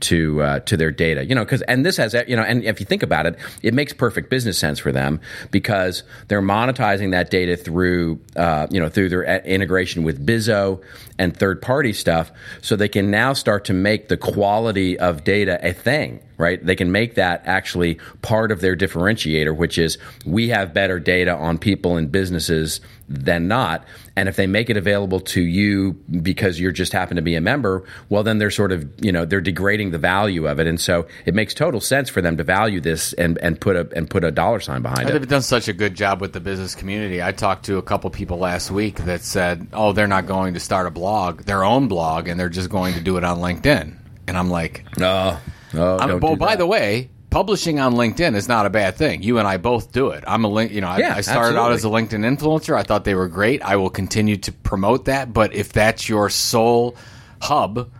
to 0.00 0.42
uh, 0.42 0.60
to 0.60 0.76
their 0.76 0.90
data. 0.90 1.24
You 1.24 1.34
know, 1.34 1.44
because 1.44 1.62
and 1.62 1.84
this 1.84 1.96
has 1.96 2.14
you 2.26 2.36
know, 2.36 2.42
and 2.42 2.64
if 2.64 2.80
you 2.80 2.86
think 2.86 3.02
about 3.02 3.26
it, 3.26 3.38
it 3.62 3.74
makes 3.74 3.92
perfect 3.92 4.30
business 4.30 4.58
sense 4.58 4.78
for 4.78 4.92
them 4.92 5.20
because 5.50 6.02
they're 6.28 6.42
monetizing 6.42 7.12
that 7.12 7.30
data 7.30 7.56
through 7.56 8.20
uh, 8.36 8.66
you 8.70 8.80
know 8.80 8.88
through 8.88 9.08
their 9.08 9.24
integration 9.44 10.02
with 10.02 10.24
Bizo 10.24 10.82
and 11.18 11.36
third 11.36 11.62
party 11.62 11.92
stuff, 11.92 12.30
so 12.60 12.76
they 12.76 12.88
can 12.88 13.10
now 13.10 13.32
start 13.32 13.64
to 13.66 13.72
make 13.72 14.08
the 14.08 14.16
quality 14.16 14.98
of 14.98 15.24
data 15.24 15.58
a 15.62 15.72
thing 15.72 16.20
right? 16.38 16.64
They 16.64 16.76
can 16.76 16.92
make 16.92 17.14
that 17.14 17.42
actually 17.46 17.98
part 18.22 18.52
of 18.52 18.60
their 18.60 18.76
differentiator, 18.76 19.56
which 19.56 19.78
is 19.78 19.98
we 20.24 20.48
have 20.48 20.74
better 20.74 20.98
data 20.98 21.34
on 21.34 21.58
people 21.58 21.96
and 21.96 22.10
businesses 22.10 22.80
than 23.08 23.48
not. 23.48 23.84
And 24.16 24.28
if 24.28 24.36
they 24.36 24.46
make 24.46 24.70
it 24.70 24.76
available 24.76 25.20
to 25.20 25.40
you 25.40 25.92
because 26.22 26.58
you're 26.58 26.72
just 26.72 26.92
happen 26.92 27.16
to 27.16 27.22
be 27.22 27.34
a 27.34 27.40
member, 27.40 27.84
well, 28.08 28.22
then 28.22 28.38
they're 28.38 28.50
sort 28.50 28.72
of, 28.72 28.88
you 29.04 29.12
know, 29.12 29.24
they're 29.24 29.40
degrading 29.40 29.90
the 29.90 29.98
value 29.98 30.48
of 30.48 30.58
it. 30.58 30.66
And 30.66 30.80
so 30.80 31.06
it 31.24 31.34
makes 31.34 31.54
total 31.54 31.80
sense 31.80 32.08
for 32.08 32.20
them 32.20 32.36
to 32.36 32.44
value 32.44 32.80
this 32.80 33.12
and, 33.12 33.38
and 33.38 33.60
put 33.60 33.76
a, 33.76 33.88
and 33.94 34.08
put 34.08 34.24
a 34.24 34.30
dollar 34.30 34.60
sign 34.60 34.82
behind 34.82 35.08
it. 35.08 35.12
They've 35.12 35.28
done 35.28 35.42
such 35.42 35.68
a 35.68 35.72
good 35.72 35.94
job 35.94 36.20
with 36.20 36.32
the 36.32 36.40
business 36.40 36.74
community. 36.74 37.22
I 37.22 37.32
talked 37.32 37.66
to 37.66 37.78
a 37.78 37.82
couple 37.82 38.10
people 38.10 38.38
last 38.38 38.70
week 38.70 38.96
that 39.04 39.22
said, 39.22 39.68
oh, 39.72 39.92
they're 39.92 40.06
not 40.06 40.26
going 40.26 40.54
to 40.54 40.60
start 40.60 40.86
a 40.86 40.90
blog, 40.90 41.42
their 41.42 41.64
own 41.64 41.88
blog, 41.88 42.28
and 42.28 42.40
they're 42.40 42.48
just 42.48 42.70
going 42.70 42.94
to 42.94 43.00
do 43.00 43.16
it 43.16 43.24
on 43.24 43.38
LinkedIn. 43.38 43.96
And 44.26 44.36
I'm 44.36 44.50
like, 44.50 44.84
no. 44.98 45.38
Oh, 45.74 45.98
um, 45.98 46.20
well, 46.20 46.36
by 46.36 46.56
the 46.56 46.66
way, 46.66 47.10
publishing 47.30 47.80
on 47.80 47.94
LinkedIn 47.94 48.34
is 48.34 48.48
not 48.48 48.66
a 48.66 48.70
bad 48.70 48.96
thing. 48.96 49.22
You 49.22 49.38
and 49.38 49.46
I 49.46 49.56
both 49.56 49.92
do 49.92 50.10
it. 50.10 50.24
I'm 50.26 50.44
a 50.44 50.48
link. 50.48 50.72
You 50.72 50.80
know, 50.80 50.88
I, 50.88 50.98
yeah, 50.98 51.14
I 51.14 51.20
started 51.20 51.56
absolutely. 51.56 51.60
out 51.60 51.72
as 51.72 51.84
a 51.84 51.88
LinkedIn 51.88 52.38
influencer. 52.38 52.76
I 52.76 52.82
thought 52.82 53.04
they 53.04 53.14
were 53.14 53.28
great. 53.28 53.62
I 53.62 53.76
will 53.76 53.90
continue 53.90 54.36
to 54.38 54.52
promote 54.52 55.06
that. 55.06 55.32
But 55.32 55.54
if 55.54 55.72
that's 55.72 56.08
your 56.08 56.30
sole 56.30 56.96
hub, 57.40 57.90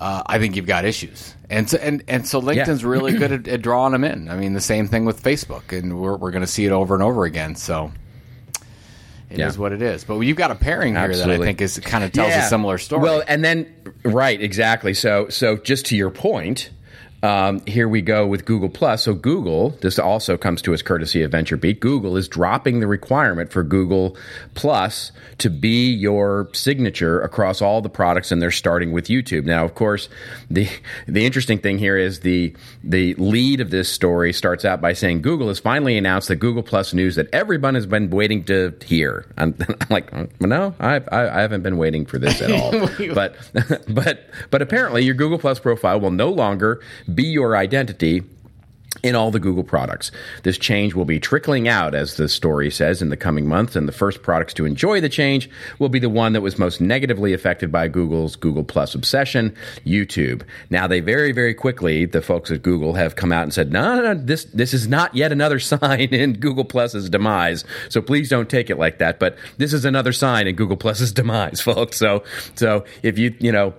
uh, 0.00 0.22
I 0.26 0.38
think 0.38 0.56
you've 0.56 0.66
got 0.66 0.84
issues. 0.84 1.34
And 1.48 1.70
so, 1.70 1.78
and 1.78 2.02
and 2.08 2.26
so 2.26 2.40
LinkedIn's 2.40 2.82
yeah. 2.82 2.88
really 2.88 3.12
good 3.12 3.32
at, 3.32 3.48
at, 3.48 3.62
drawing 3.62 3.92
them 3.92 4.04
in. 4.04 4.28
I 4.28 4.36
mean, 4.36 4.52
the 4.52 4.60
same 4.60 4.88
thing 4.88 5.04
with 5.04 5.22
Facebook, 5.22 5.76
and 5.76 6.00
we're 6.00 6.16
we're 6.16 6.32
going 6.32 6.42
to 6.42 6.46
see 6.48 6.66
it 6.66 6.72
over 6.72 6.94
and 6.94 7.02
over 7.02 7.24
again. 7.24 7.54
So. 7.54 7.92
It 9.28 9.40
yeah. 9.40 9.48
is 9.48 9.58
what 9.58 9.72
it 9.72 9.82
is, 9.82 10.04
but 10.04 10.20
you've 10.20 10.36
got 10.36 10.52
a 10.52 10.54
pairing 10.54 10.94
here 10.94 11.02
Absolutely. 11.02 11.38
that 11.38 11.42
I 11.42 11.46
think 11.46 11.60
is 11.60 11.80
kind 11.80 12.04
of 12.04 12.12
tells 12.12 12.28
yeah. 12.28 12.46
a 12.46 12.48
similar 12.48 12.78
story. 12.78 13.02
Well, 13.02 13.24
and 13.26 13.44
then 13.44 13.66
right, 14.04 14.40
exactly. 14.40 14.94
So, 14.94 15.28
so 15.30 15.56
just 15.56 15.86
to 15.86 15.96
your 15.96 16.10
point, 16.10 16.70
um, 17.26 17.60
here 17.66 17.88
we 17.88 18.02
go 18.02 18.24
with 18.24 18.44
Google 18.44 18.68
Plus. 18.68 19.02
So 19.02 19.12
Google, 19.12 19.70
this 19.80 19.98
also 19.98 20.36
comes 20.36 20.62
to 20.62 20.72
us 20.72 20.80
courtesy 20.80 21.22
of 21.22 21.32
VentureBeat. 21.32 21.80
Google 21.80 22.16
is 22.16 22.28
dropping 22.28 22.78
the 22.78 22.86
requirement 22.86 23.50
for 23.50 23.64
Google 23.64 24.16
Plus 24.54 25.10
to 25.38 25.50
be 25.50 25.90
your 25.90 26.48
signature 26.52 27.20
across 27.20 27.60
all 27.60 27.82
the 27.82 27.88
products, 27.88 28.30
and 28.30 28.40
they're 28.40 28.52
starting 28.52 28.92
with 28.92 29.08
YouTube. 29.08 29.44
Now, 29.44 29.64
of 29.64 29.74
course, 29.74 30.08
the 30.50 30.68
the 31.08 31.26
interesting 31.26 31.58
thing 31.58 31.78
here 31.78 31.96
is 31.96 32.20
the 32.20 32.54
the 32.84 33.14
lead 33.14 33.60
of 33.60 33.70
this 33.70 33.92
story 33.92 34.32
starts 34.32 34.64
out 34.64 34.80
by 34.80 34.92
saying 34.92 35.22
Google 35.22 35.48
has 35.48 35.58
finally 35.58 35.98
announced 35.98 36.28
the 36.28 36.36
Google 36.36 36.62
Plus 36.62 36.94
news 36.94 37.16
that 37.16 37.28
everyone 37.32 37.74
has 37.74 37.86
been 37.86 38.08
waiting 38.10 38.44
to 38.44 38.72
hear. 38.84 39.26
I'm, 39.36 39.54
I'm 39.58 39.86
like, 39.90 40.40
no, 40.40 40.74
I, 40.78 41.00
I 41.10 41.40
haven't 41.40 41.62
been 41.62 41.76
waiting 41.76 42.06
for 42.06 42.18
this 42.18 42.40
at 42.40 42.52
all. 42.52 42.70
but 43.14 43.34
but 43.88 44.30
but 44.50 44.62
apparently, 44.62 45.02
your 45.02 45.14
Google 45.14 45.38
Plus 45.38 45.58
profile 45.58 45.98
will 45.98 46.12
no 46.12 46.30
longer 46.30 46.80
be 47.16 47.24
your 47.24 47.56
identity 47.56 48.22
in 49.02 49.14
all 49.14 49.30
the 49.30 49.40
Google 49.40 49.62
products. 49.62 50.10
This 50.42 50.58
change 50.58 50.94
will 50.94 51.04
be 51.04 51.20
trickling 51.20 51.68
out, 51.68 51.94
as 51.94 52.16
the 52.16 52.28
story 52.28 52.70
says, 52.70 53.02
in 53.02 53.08
the 53.08 53.16
coming 53.16 53.46
months, 53.46 53.76
and 53.76 53.86
the 53.86 53.92
first 53.92 54.22
products 54.22 54.54
to 54.54 54.66
enjoy 54.66 55.00
the 55.00 55.08
change 55.08 55.50
will 55.78 55.88
be 55.88 55.98
the 55.98 56.08
one 56.08 56.32
that 56.32 56.40
was 56.40 56.58
most 56.58 56.80
negatively 56.80 57.32
affected 57.32 57.70
by 57.70 57.88
Google's 57.88 58.36
Google 58.36 58.64
Plus 58.64 58.94
obsession, 58.94 59.54
YouTube. 59.84 60.42
Now, 60.70 60.86
they 60.86 61.00
very, 61.00 61.32
very 61.32 61.54
quickly, 61.54 62.06
the 62.06 62.22
folks 62.22 62.50
at 62.50 62.62
Google 62.62 62.94
have 62.94 63.16
come 63.16 63.32
out 63.32 63.42
and 63.42 63.52
said, 63.52 63.72
no, 63.72 63.96
no, 63.96 64.14
no, 64.14 64.14
this, 64.14 64.44
this 64.46 64.74
is 64.74 64.88
not 64.88 65.14
yet 65.14 65.32
another 65.32 65.58
sign 65.66 66.00
in 66.00 66.34
Google 66.34 66.64
Plus's 66.64 67.10
demise, 67.10 67.64
so 67.88 68.00
please 68.00 68.28
don't 68.28 68.48
take 68.48 68.70
it 68.70 68.78
like 68.78 68.98
that, 68.98 69.18
but 69.18 69.36
this 69.58 69.72
is 69.72 69.84
another 69.84 70.12
sign 70.12 70.46
in 70.46 70.56
Google 70.56 70.76
Plus's 70.76 71.12
demise, 71.16 71.60
folks. 71.60 71.96
So, 71.96 72.24
so 72.54 72.84
if 73.02 73.18
you, 73.18 73.34
you 73.38 73.52
know, 73.52 73.74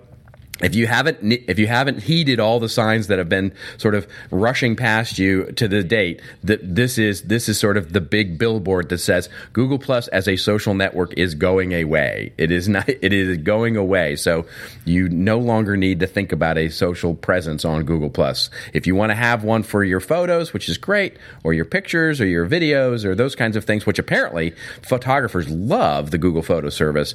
if 0.61 0.75
you 0.75 0.87
haven't 0.87 1.19
if 1.47 1.59
you 1.59 1.67
haven't 1.67 2.01
heeded 2.03 2.39
all 2.39 2.59
the 2.59 2.69
signs 2.69 3.07
that 3.07 3.19
have 3.19 3.29
been 3.29 3.53
sort 3.77 3.95
of 3.95 4.07
rushing 4.31 4.75
past 4.75 5.19
you 5.19 5.51
to 5.53 5.67
the 5.67 5.83
date 5.83 6.21
that 6.43 6.59
this 6.75 6.97
is 6.97 7.23
this 7.23 7.47
is 7.47 7.59
sort 7.59 7.77
of 7.77 7.93
the 7.93 8.01
big 8.01 8.37
billboard 8.37 8.89
that 8.89 8.97
says 8.97 9.29
Google 9.53 9.79
Plus 9.79 10.07
as 10.09 10.27
a 10.27 10.35
social 10.35 10.73
network 10.73 11.13
is 11.17 11.35
going 11.35 11.73
away. 11.73 12.33
It 12.37 12.51
is 12.51 12.67
not 12.67 12.89
it 12.89 13.13
is 13.13 13.37
going 13.37 13.77
away. 13.77 14.15
So 14.15 14.45
you 14.85 15.09
no 15.09 15.37
longer 15.37 15.77
need 15.77 15.99
to 15.99 16.07
think 16.07 16.31
about 16.31 16.57
a 16.57 16.69
social 16.69 17.13
presence 17.13 17.65
on 17.65 17.83
Google 17.83 18.09
Plus. 18.09 18.49
If 18.73 18.87
you 18.87 18.95
want 18.95 19.11
to 19.11 19.15
have 19.15 19.43
one 19.43 19.63
for 19.63 19.83
your 19.83 19.99
photos 19.99 20.53
which 20.53 20.69
is 20.69 20.77
great 20.77 21.17
or 21.43 21.53
your 21.53 21.65
pictures 21.65 22.19
or 22.19 22.25
your 22.25 22.47
videos 22.47 23.05
or 23.05 23.15
those 23.15 23.35
kinds 23.35 23.55
of 23.55 23.65
things 23.65 23.85
which 23.85 23.99
apparently 23.99 24.53
photographers 24.81 25.49
love 25.49 26.11
the 26.11 26.17
Google 26.17 26.41
Photo 26.41 26.69
service 26.69 27.13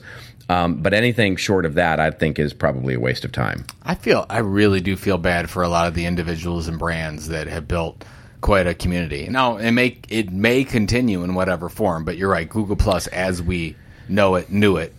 um, 0.53 0.83
but 0.83 0.93
anything 0.93 1.37
short 1.37 1.65
of 1.65 1.75
that, 1.75 1.99
I 1.99 2.11
think, 2.11 2.39
is 2.39 2.53
probably 2.53 2.95
a 2.95 3.01
waste 3.01 3.25
of 3.25 3.33
time. 3.33 3.65
I 3.85 3.95
feel, 3.95 4.27
I 4.29 4.39
really 4.39 4.81
do 4.81 4.97
feel 4.97 5.17
bad 5.17 5.49
for 5.49 5.63
a 5.63 5.69
lot 5.69 5.89
of 5.89 5.95
the 5.95 6.05
individuals 6.05 6.69
and 6.69 6.79
brands 6.79 7.29
that 7.29 7.47
have 7.47 7.67
built 7.67 8.05
quite 8.43 8.67
a 8.67 8.75
community. 8.75 9.29
Now, 9.29 9.57
it 9.57 9.71
may 9.71 9.99
it 10.11 10.31
may 10.31 10.65
continue 10.65 11.23
in 11.23 11.35
whatever 11.35 11.71
form, 11.71 12.05
but 12.05 12.19
you're 12.19 12.31
right. 12.31 12.49
Google 12.49 12.77
Plus, 12.77 13.07
as 13.07 13.41
we 13.41 13.77
know 14.09 14.35
it, 14.35 14.51
knew 14.51 14.77
it, 14.77 14.95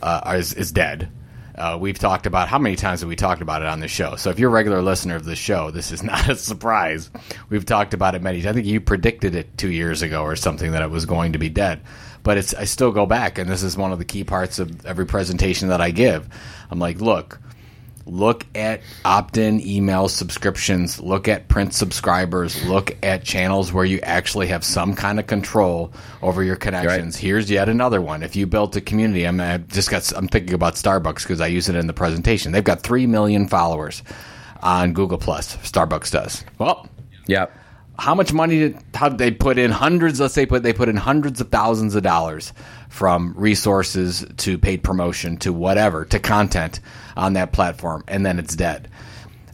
uh, 0.00 0.34
is, 0.38 0.54
is 0.54 0.72
dead. 0.72 1.10
Uh, 1.54 1.76
we've 1.80 1.98
talked 1.98 2.26
about 2.26 2.48
how 2.48 2.58
many 2.58 2.76
times 2.76 3.00
have 3.00 3.08
we 3.08 3.16
talked 3.16 3.42
about 3.42 3.62
it 3.62 3.68
on 3.68 3.80
the 3.80 3.88
show. 3.88 4.16
So 4.16 4.30
if 4.30 4.38
you're 4.38 4.50
a 4.50 4.52
regular 4.52 4.82
listener 4.82 5.16
of 5.16 5.24
the 5.24 5.36
show, 5.36 5.70
this 5.70 5.90
is 5.92 6.02
not 6.12 6.28
a 6.28 6.36
surprise. 6.36 7.10
We've 7.50 7.66
talked 7.66 7.92
about 7.92 8.14
it 8.14 8.22
many. 8.22 8.38
Times. 8.40 8.46
I 8.46 8.52
think 8.54 8.66
you 8.66 8.80
predicted 8.80 9.34
it 9.34 9.58
two 9.58 9.70
years 9.70 10.00
ago 10.00 10.22
or 10.22 10.36
something 10.36 10.72
that 10.72 10.82
it 10.82 10.90
was 10.90 11.04
going 11.04 11.32
to 11.32 11.38
be 11.38 11.50
dead 11.50 11.82
but 12.26 12.38
it's 12.38 12.52
I 12.54 12.64
still 12.64 12.90
go 12.90 13.06
back, 13.06 13.38
and 13.38 13.48
this 13.48 13.62
is 13.62 13.76
one 13.76 13.92
of 13.92 14.00
the 14.00 14.04
key 14.04 14.24
parts 14.24 14.58
of 14.58 14.84
every 14.84 15.06
presentation 15.06 15.68
that 15.68 15.80
I 15.80 15.92
give. 15.92 16.28
I'm 16.72 16.80
like, 16.80 17.00
look, 17.00 17.38
look 18.04 18.44
at 18.52 18.80
opt-in 19.04 19.64
email 19.64 20.08
subscriptions, 20.08 20.98
look 21.00 21.28
at 21.28 21.46
print 21.46 21.72
subscribers, 21.72 22.66
look 22.66 22.96
at 23.04 23.22
channels 23.22 23.72
where 23.72 23.84
you 23.84 24.00
actually 24.00 24.48
have 24.48 24.64
some 24.64 24.92
kind 24.92 25.20
of 25.20 25.28
control 25.28 25.92
over 26.20 26.42
your 26.42 26.56
connections. 26.56 27.14
Right. 27.14 27.22
Here's 27.22 27.48
yet 27.48 27.68
another 27.68 28.02
one. 28.02 28.24
If 28.24 28.34
you 28.34 28.44
built 28.44 28.74
a 28.74 28.80
community, 28.80 29.24
I'm 29.24 29.40
I 29.40 29.58
just 29.58 29.88
got 29.88 30.10
I'm 30.16 30.26
thinking 30.26 30.54
about 30.54 30.74
Starbucks 30.74 31.22
because 31.22 31.40
I 31.40 31.46
use 31.46 31.68
it 31.68 31.76
in 31.76 31.86
the 31.86 31.94
presentation. 31.94 32.50
They've 32.50 32.64
got 32.64 32.80
three 32.80 33.06
million 33.06 33.46
followers 33.46 34.02
on 34.64 34.94
Google 34.94 35.18
Plus. 35.18 35.58
Starbucks 35.58 36.10
does. 36.10 36.44
Well, 36.58 36.88
yeah 37.28 37.46
how 37.98 38.14
much 38.14 38.32
money 38.32 38.58
did 38.58 38.78
how 38.94 39.08
did 39.08 39.18
they 39.18 39.30
put 39.30 39.58
in 39.58 39.70
hundreds 39.70 40.20
let's 40.20 40.34
say 40.34 40.46
put 40.46 40.62
they 40.62 40.72
put 40.72 40.88
in 40.88 40.96
hundreds 40.96 41.40
of 41.40 41.48
thousands 41.48 41.94
of 41.94 42.02
dollars 42.02 42.52
from 42.88 43.34
resources 43.36 44.24
to 44.36 44.58
paid 44.58 44.82
promotion 44.82 45.36
to 45.36 45.52
whatever 45.52 46.04
to 46.04 46.18
content 46.18 46.80
on 47.16 47.34
that 47.34 47.52
platform 47.52 48.04
and 48.08 48.24
then 48.24 48.38
it's 48.38 48.54
dead 48.54 48.88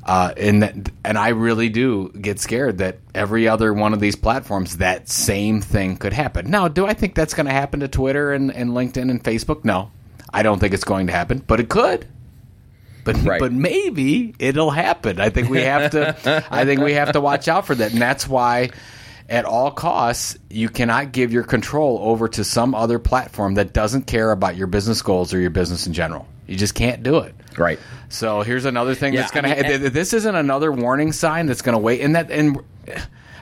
uh, 0.04 0.34
and 0.36 0.90
and 1.04 1.16
I 1.16 1.28
really 1.28 1.68
do 1.68 2.10
get 2.10 2.40
scared 2.40 2.78
that 2.78 2.98
every 3.14 3.46
other 3.46 3.72
one 3.72 3.92
of 3.92 4.00
these 4.00 4.16
platforms 4.16 4.78
that 4.78 5.08
same 5.08 5.60
thing 5.60 5.96
could 5.96 6.12
happen. 6.12 6.50
Now, 6.50 6.66
do 6.66 6.86
I 6.86 6.94
think 6.94 7.14
that's 7.14 7.34
going 7.34 7.46
to 7.46 7.52
happen 7.52 7.80
to 7.80 7.88
Twitter 7.88 8.32
and, 8.32 8.52
and 8.52 8.70
LinkedIn 8.70 9.10
and 9.10 9.22
Facebook? 9.22 9.64
No, 9.64 9.92
I 10.34 10.42
don't 10.42 10.58
think 10.58 10.74
it's 10.74 10.82
going 10.82 11.06
to 11.06 11.12
happen, 11.12 11.38
but 11.46 11.60
it 11.60 11.68
could 11.68 12.06
but 13.04 13.16
right. 13.22 13.40
but 13.40 13.52
maybe 13.52 14.34
it'll 14.38 14.70
happen. 14.70 15.20
I 15.20 15.30
think 15.30 15.48
we 15.48 15.62
have 15.62 15.90
to. 15.92 16.44
I 16.50 16.64
think 16.64 16.80
we 16.80 16.94
have 16.94 17.12
to 17.12 17.20
watch 17.20 17.48
out 17.48 17.66
for 17.66 17.74
that, 17.74 17.92
and 17.92 18.00
that's 18.00 18.26
why. 18.26 18.70
At 19.28 19.46
all 19.46 19.70
costs, 19.70 20.36
you 20.50 20.68
cannot 20.68 21.12
give 21.12 21.32
your 21.32 21.44
control 21.44 21.98
over 22.02 22.28
to 22.28 22.44
some 22.44 22.74
other 22.74 22.98
platform 22.98 23.54
that 23.54 23.72
doesn't 23.72 24.02
care 24.02 24.30
about 24.30 24.56
your 24.56 24.66
business 24.66 25.00
goals 25.00 25.32
or 25.32 25.38
your 25.38 25.48
business 25.48 25.86
in 25.86 25.94
general. 25.94 26.26
You 26.46 26.56
just 26.56 26.74
can't 26.74 27.02
do 27.02 27.18
it. 27.18 27.34
Right. 27.56 27.78
So 28.10 28.42
here's 28.42 28.66
another 28.66 28.94
thing 28.94 29.14
yeah, 29.14 29.20
that's 29.22 29.32
going 29.32 29.80
to. 29.80 29.88
This 29.88 30.12
isn't 30.12 30.34
another 30.34 30.70
warning 30.70 31.12
sign 31.12 31.46
that's 31.46 31.62
going 31.62 31.74
to 31.74 31.78
wait. 31.78 32.02
And 32.02 32.14
that 32.14 32.30
and 32.30 32.60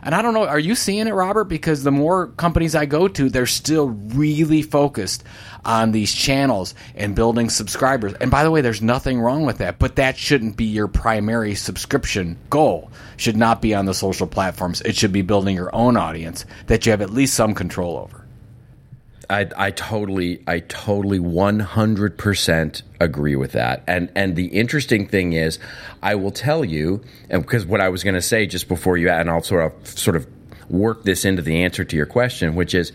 and 0.02 0.14
I 0.14 0.22
don't 0.22 0.34
know, 0.34 0.46
are 0.46 0.58
you 0.58 0.74
seeing 0.74 1.06
it, 1.06 1.12
Robert? 1.12 1.44
Because 1.44 1.82
the 1.82 1.90
more 1.90 2.28
companies 2.28 2.74
I 2.74 2.86
go 2.86 3.08
to, 3.08 3.28
they're 3.28 3.46
still 3.46 3.88
really 3.88 4.62
focused 4.62 5.24
on 5.64 5.92
these 5.92 6.14
channels 6.14 6.74
and 6.94 7.14
building 7.14 7.50
subscribers. 7.50 8.14
And 8.14 8.30
by 8.30 8.42
the 8.42 8.50
way, 8.50 8.60
there's 8.60 8.82
nothing 8.82 9.20
wrong 9.20 9.44
with 9.44 9.58
that, 9.58 9.78
but 9.78 9.96
that 9.96 10.16
shouldn't 10.16 10.56
be 10.56 10.64
your 10.64 10.88
primary 10.88 11.54
subscription 11.54 12.38
goal. 12.48 12.90
Should 13.16 13.36
not 13.36 13.60
be 13.60 13.74
on 13.74 13.84
the 13.84 13.94
social 13.94 14.26
platforms. 14.26 14.80
It 14.82 14.96
should 14.96 15.12
be 15.12 15.22
building 15.22 15.56
your 15.56 15.74
own 15.74 15.96
audience 15.96 16.44
that 16.66 16.86
you 16.86 16.92
have 16.92 17.02
at 17.02 17.10
least 17.10 17.34
some 17.34 17.54
control 17.54 17.98
over. 17.98 18.19
I, 19.30 19.48
I 19.56 19.70
totally, 19.70 20.42
I 20.46 20.58
totally 20.58 21.20
100% 21.20 22.82
agree 22.98 23.36
with 23.36 23.52
that. 23.52 23.84
And, 23.86 24.10
and 24.16 24.34
the 24.34 24.46
interesting 24.46 25.06
thing 25.06 25.34
is, 25.34 25.60
I 26.02 26.16
will 26.16 26.32
tell 26.32 26.64
you, 26.64 27.02
and 27.30 27.42
because 27.42 27.64
what 27.64 27.80
I 27.80 27.90
was 27.90 28.02
going 28.02 28.16
to 28.16 28.22
say 28.22 28.46
just 28.46 28.66
before 28.66 28.96
you, 28.96 29.08
and 29.08 29.30
I'll 29.30 29.42
sort 29.42 29.72
of, 29.72 29.86
sort 29.86 30.16
of 30.16 30.26
work 30.68 31.04
this 31.04 31.24
into 31.24 31.42
the 31.42 31.62
answer 31.62 31.84
to 31.84 31.96
your 31.96 32.06
question, 32.06 32.56
which 32.56 32.74
is, 32.74 32.92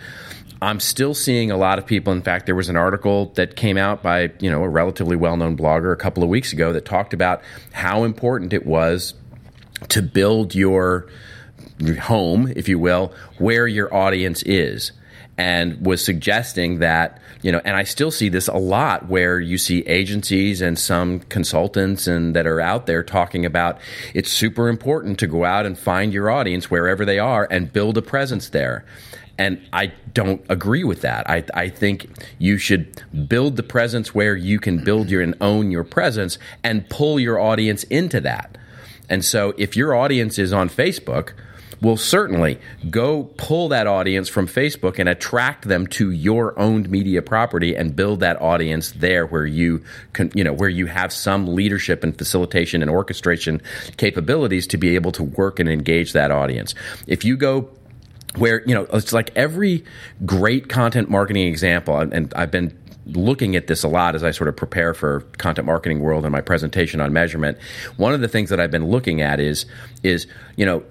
I'm 0.62 0.82
still 0.82 1.14
seeing 1.14 1.52
a 1.52 1.58
lot 1.58 1.80
of 1.80 1.86
people. 1.86 2.12
In 2.12 2.22
fact, 2.22 2.48
there 2.48 2.56
was 2.56 2.70
an 2.70 2.76
article 2.76 3.28
that 3.36 3.56
came 3.56 3.78
out 3.78 4.02
by 4.02 4.32
you 4.40 4.50
know 4.50 4.64
a 4.64 4.70
relatively 4.70 5.16
well-known 5.16 5.58
blogger 5.58 5.92
a 5.92 5.98
couple 5.98 6.24
of 6.24 6.30
weeks 6.30 6.54
ago 6.54 6.74
that 6.74 6.86
talked 6.86 7.14
about 7.14 7.42
how 7.74 8.04
important 8.04 8.54
it 8.54 8.66
was 8.66 9.14
to 9.90 10.02
build 10.02 10.56
your 10.56 11.08
home, 12.02 12.52
if 12.56 12.70
you 12.70 12.80
will, 12.80 13.14
where 13.38 13.68
your 13.68 13.94
audience 13.94 14.44
is 14.44 14.94
and 15.38 15.86
was 15.86 16.04
suggesting 16.04 16.80
that 16.80 17.20
you 17.42 17.52
know 17.52 17.62
and 17.66 17.76
i 17.76 17.84
still 17.84 18.12
see 18.12 18.30
this 18.30 18.48
a 18.48 18.58
lot 18.58 19.08
where 19.08 19.40
you 19.40 19.58
see 19.58 19.82
agencies 19.82 20.62
and 20.62 20.80
some 20.80 21.20
consultants 21.22 22.08
and 22.08 22.36
that 22.36 22.48
are 22.48 22.62
out 22.62 22.86
there 22.86 23.04
talking 23.04 23.46
about 23.46 23.78
it's 24.14 24.32
super 24.32 24.70
important 24.70 25.20
to 25.20 25.28
go 25.28 25.44
out 25.44 25.66
and 25.66 25.78
find 25.78 26.14
your 26.14 26.30
audience 26.30 26.72
wherever 26.72 27.06
they 27.06 27.20
are 27.20 27.48
and 27.52 27.74
build 27.74 27.98
a 27.98 28.02
presence 28.02 28.50
there 28.50 28.86
and 29.38 29.62
I 29.74 29.92
don't 30.14 30.46
agree 30.48 30.84
with 30.84 31.02
that. 31.02 31.30
I, 31.30 31.44
I 31.54 31.70
think 31.70 32.08
you 32.40 32.58
should 32.58 33.04
build 33.28 33.58
the 33.58 33.64
presence 33.64 34.16
where 34.16 34.36
you 34.36 34.60
can 34.60 34.84
build 34.84 35.10
your 35.10 35.22
and 35.22 35.36
own 35.42 35.72
your 35.72 35.84
presence 35.84 36.38
and 36.64 36.90
pull 36.90 37.20
your 37.20 37.40
audience 37.40 37.84
into 37.86 38.22
that. 38.22 38.58
And 39.10 39.26
so 39.26 39.54
if 39.58 39.76
your 39.76 39.94
audience 39.94 40.40
is 40.40 40.54
on 40.54 40.70
Facebook, 40.70 41.34
will 41.86 41.96
certainly 41.96 42.58
go 42.90 43.26
pull 43.38 43.70
that 43.70 43.86
audience 43.86 44.28
from 44.28 44.48
Facebook 44.48 44.98
and 44.98 45.08
attract 45.08 45.68
them 45.68 45.86
to 45.86 46.10
your 46.10 46.58
owned 46.60 46.90
media 46.90 47.22
property 47.22 47.76
and 47.76 47.96
build 47.96 48.22
that 48.22 48.42
audience 48.42 48.92
there 48.94 49.28
where 49.28 49.46
you 49.46 49.84
can, 50.12 50.32
you 50.34 50.44
know, 50.44 50.52
where 50.52 50.68
you 50.68 50.88
have 50.88 51.14
some 51.14 51.54
leadership 51.54 52.04
and 52.04 52.18
facilitation 52.18 52.82
and 52.82 52.90
orchestration 52.90 53.62
capabilities 53.98 54.66
to 54.66 54.78
be 54.78 54.96
able 54.96 55.12
to 55.12 55.22
work 55.22 55.60
and 55.60 55.70
engage 55.70 56.14
that 56.14 56.32
audience. 56.32 56.74
If 57.06 57.24
you 57.24 57.38
go 57.38 57.70
where 58.36 58.64
you 58.66 58.74
know 58.74 58.86
it's 58.92 59.14
like 59.14 59.32
every 59.38 59.86
great 60.26 60.68
content 60.68 61.10
marketing 61.10 61.48
example 61.48 61.98
and 61.98 62.34
I've 62.36 62.52
been 62.52 62.78
looking 63.08 63.56
at 63.56 63.68
this 63.68 63.84
a 63.84 63.88
lot 63.88 64.16
as 64.16 64.24
I 64.24 64.32
sort 64.32 64.48
of 64.48 64.56
prepare 64.56 64.94
for 64.94 65.22
content 65.38 65.66
marketing 65.66 66.00
world 66.00 66.26
and 66.26 66.32
my 66.32 66.42
presentation 66.42 67.02
on 67.02 67.14
measurement. 67.14 67.58
One 67.98 68.14
of 68.14 68.22
the 68.22 68.28
things 68.28 68.50
that 68.50 68.60
I've 68.60 68.72
been 68.72 68.88
looking 68.88 69.22
at 69.22 69.40
is 69.40 69.66
is 70.04 70.28
you 70.56 70.66
know 70.66 70.84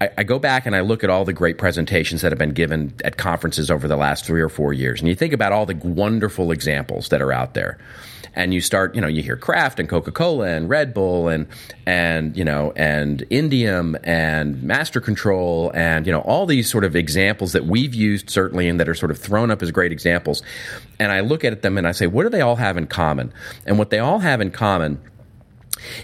I, 0.00 0.10
I, 0.18 0.22
go 0.24 0.38
back 0.38 0.66
and 0.66 0.74
I 0.74 0.80
look 0.80 1.04
at 1.04 1.10
all 1.10 1.24
the 1.24 1.32
great 1.32 1.58
presentations 1.58 2.22
that 2.22 2.32
have 2.32 2.38
been 2.38 2.52
given 2.52 2.94
at 3.04 3.16
conferences 3.16 3.70
over 3.70 3.86
the 3.86 3.96
last 3.96 4.24
three 4.24 4.40
or 4.40 4.48
four 4.48 4.72
years, 4.72 5.00
and 5.00 5.08
you 5.08 5.14
think 5.14 5.32
about 5.32 5.52
all 5.52 5.66
the 5.66 5.76
wonderful 5.76 6.50
examples 6.50 7.08
that 7.10 7.22
are 7.22 7.32
out 7.32 7.54
there 7.54 7.78
and 8.34 8.54
you 8.54 8.60
start, 8.60 8.94
you 8.94 9.00
know, 9.00 9.08
you 9.08 9.22
hear 9.22 9.36
Kraft 9.36 9.80
and 9.80 9.88
Coca 9.88 10.12
Cola 10.12 10.48
and 10.48 10.68
Red 10.68 10.94
Bull 10.94 11.28
and 11.28 11.46
and 11.86 12.36
you 12.36 12.44
know 12.44 12.72
and 12.76 13.20
Indium 13.30 13.98
and 14.04 14.62
Master 14.62 15.00
Control 15.00 15.70
and 15.74 16.06
you 16.06 16.12
know 16.12 16.20
all 16.20 16.46
these 16.46 16.70
sort 16.70 16.84
of 16.84 16.94
examples 16.94 17.52
that 17.52 17.66
we've 17.66 17.94
used 17.94 18.30
certainly 18.30 18.68
and 18.68 18.78
that 18.80 18.88
are 18.88 18.94
sort 18.94 19.10
of 19.10 19.18
thrown 19.18 19.50
up 19.50 19.62
as 19.62 19.70
great 19.70 19.92
examples. 19.92 20.42
And 20.98 21.10
I 21.12 21.20
look 21.20 21.44
at 21.44 21.62
them 21.62 21.78
and 21.78 21.86
I 21.86 21.92
say, 21.92 22.06
what 22.06 22.24
do 22.24 22.28
they 22.28 22.40
all 22.40 22.56
have 22.56 22.76
in 22.76 22.86
common? 22.86 23.32
And 23.66 23.78
what 23.78 23.90
they 23.90 23.98
all 23.98 24.20
have 24.20 24.40
in 24.40 24.50
common 24.50 25.00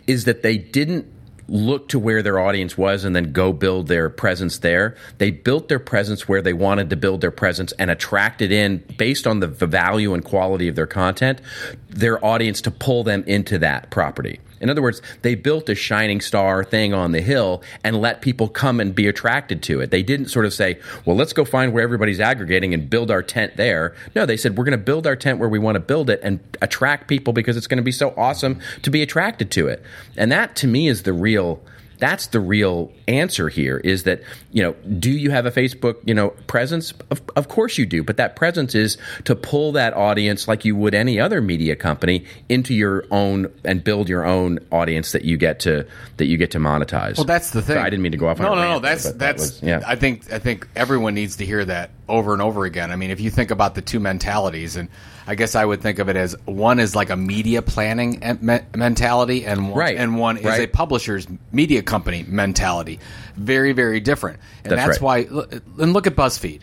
is 0.07 0.25
that 0.25 0.43
they 0.43 0.57
didn't 0.57 1.07
look 1.49 1.89
to 1.89 1.99
where 1.99 2.23
their 2.23 2.39
audience 2.39 2.77
was 2.77 3.05
and 3.05 3.15
then 3.15 3.33
go 3.33 3.53
build 3.53 3.89
their 3.89 4.09
presence 4.09 4.59
there. 4.59 4.97
They 5.19 5.31
built 5.31 5.69
their 5.69 5.79
presence 5.79 6.29
where 6.29 6.43
they 6.43 6.53
wanted 6.53 6.91
to 6.91 6.97
build 6.97 7.21
their 7.21 7.31
presence 7.31 7.73
and 7.73 7.91
attracted 7.91 8.51
in, 8.51 8.85
based 8.97 9.27
on 9.27 9.41
the 9.41 9.47
value 9.47 10.15
and 10.15 10.25
quality 10.25 10.69
of 10.69 10.75
their 10.75 10.87
content, 10.87 11.41
their 11.89 12.25
audience 12.25 12.61
to 12.63 12.71
pull 12.71 13.05
them 13.05 13.23
into 13.27 13.59
that 13.59 13.91
property. 13.91 14.41
In 14.61 14.71
other 14.71 14.83
words, 14.83 15.03
they 15.23 15.35
built 15.35 15.69
a 15.69 15.75
shining 15.75 16.21
star 16.21 16.65
thing 16.65 16.95
on 16.95 17.13
the 17.13 17.21
hill 17.21 17.63
and 17.85 18.01
let 18.01 18.23
people 18.23 18.49
come 18.49 18.81
and 18.81 18.95
be 18.95 19.07
attracted 19.07 19.63
to 19.65 19.81
it. 19.81 19.91
They 19.91 20.03
didn't 20.03 20.29
sort 20.29 20.47
of 20.47 20.55
say, 20.55 20.79
well, 21.05 21.17
let's 21.17 21.33
go 21.33 21.45
find 21.45 21.73
where 21.73 21.83
everybody's 21.83 22.21
aggregating 22.21 22.75
and 22.75 22.89
build 22.89 23.11
our 23.11 23.23
tent 23.23 23.57
there. 23.57 23.95
No, 24.15 24.27
they 24.27 24.37
said, 24.37 24.57
we're 24.57 24.65
going 24.65 24.79
to 24.79 24.85
build 24.85 25.07
our 25.07 25.17
tent 25.17 25.39
where 25.39 25.49
we 25.49 25.59
want 25.59 25.77
to 25.77 25.81
build 25.81 26.11
it 26.11 26.21
and 26.23 26.41
attract 26.63 27.09
people 27.09 27.33
because 27.33 27.57
it's 27.57 27.67
going 27.67 27.79
to 27.79 27.83
be 27.83 27.93
so 27.93 28.15
awesome 28.17 28.61
to 28.83 28.91
be 28.91 29.03
attracted 29.03 29.51
to 29.53 29.69
it. 29.69 29.83
And 30.17 30.33
that 30.33 30.57
to 30.57 30.67
me 30.67 30.89
is 30.89 31.03
the 31.03 31.13
real 31.13 31.61
that's 31.99 32.29
the 32.29 32.41
real 32.41 32.93
answer 33.09 33.49
here 33.49 33.79
is 33.79 34.05
that 34.05 34.23
you 34.53 34.63
know 34.63 34.73
do 34.99 35.11
you 35.11 35.31
have 35.31 35.47
a 35.47 35.51
facebook 35.51 35.97
you 36.05 36.15
know 36.15 36.31
presence? 36.47 36.93
Of, 37.11 37.23
of 37.37 37.49
course 37.49 37.79
you 37.79 37.87
do 37.87 38.03
but 38.03 38.17
that 38.17 38.37
presence 38.37 38.75
is 38.75 38.99
to 39.25 39.35
pull 39.35 39.73
that 39.73 39.95
audience 39.95 40.49
like 40.49 40.65
you 40.65 40.77
would 40.77 40.95
any 40.95 41.19
other 41.21 41.41
media 41.41 41.77
company 41.77 42.25
into 42.49 42.75
your 42.75 43.05
own 43.11 43.53
and 43.65 43.83
build 43.83 44.09
your 44.09 44.25
own 44.25 44.59
audience 44.71 45.13
that 45.13 45.25
you 45.25 45.37
get 45.37 45.61
to 45.61 45.87
that 46.17 46.27
you 46.27 46.37
get 46.37 46.51
to 46.53 46.59
monetize. 46.59 47.17
Well 47.17 47.25
that's 47.25 47.51
the 47.51 47.63
thing. 47.63 47.77
So 47.77 47.83
i 47.83 47.91
didn't 47.91 48.03
mean 48.03 48.13
to 48.13 48.19
go 48.19 48.29
off 48.29 48.39
no 48.39 48.53
on 48.53 48.57
no 48.57 48.63
rant, 48.63 48.73
no 48.83 48.89
that's 48.89 49.05
that 49.05 49.19
that's 49.19 49.43
was, 49.43 49.63
yeah. 49.63 49.83
I 49.87 49.97
think 49.97 50.33
i 50.33 50.39
think 50.39 50.69
everyone 50.77 51.15
needs 51.15 51.37
to 51.37 51.47
hear 51.47 51.65
that 51.65 51.91
over 52.09 52.33
and 52.33 52.43
over 52.43 52.65
again 52.65 52.91
i 52.91 52.97
mean 52.97 53.11
if 53.11 53.21
you 53.21 53.31
think 53.31 53.51
about 53.51 53.75
the 53.75 53.83
two 53.83 54.01
mentalities 54.01 54.77
and 54.77 54.89
I 55.27 55.35
guess 55.35 55.57
I 55.57 55.65
would 55.65 55.81
think 55.83 55.99
of 55.99 56.09
it 56.09 56.17
as 56.17 56.37
one 56.45 56.79
is 56.79 56.95
like 56.95 57.11
a 57.11 57.17
media 57.17 57.61
planning 57.61 58.39
me- 58.41 58.61
mentality, 58.77 59.45
and 59.45 59.71
one, 59.71 59.79
right. 59.79 59.97
and 59.97 60.17
one 60.17 60.37
is 60.37 60.45
right. 60.45 60.61
a 60.61 60.69
publisher's 60.69 61.27
media 61.51 61.83
company 61.83 62.25
mentality. 62.27 63.01
Very, 63.35 63.73
very 63.73 63.99
different. 63.99 64.39
And 64.65 64.73
that's, 64.73 65.01
that's 65.01 65.03
right. 65.03 65.31
why. 65.31 65.59
And 65.83 65.93
look 65.93 66.07
at 66.07 66.15
BuzzFeed. 66.15 66.63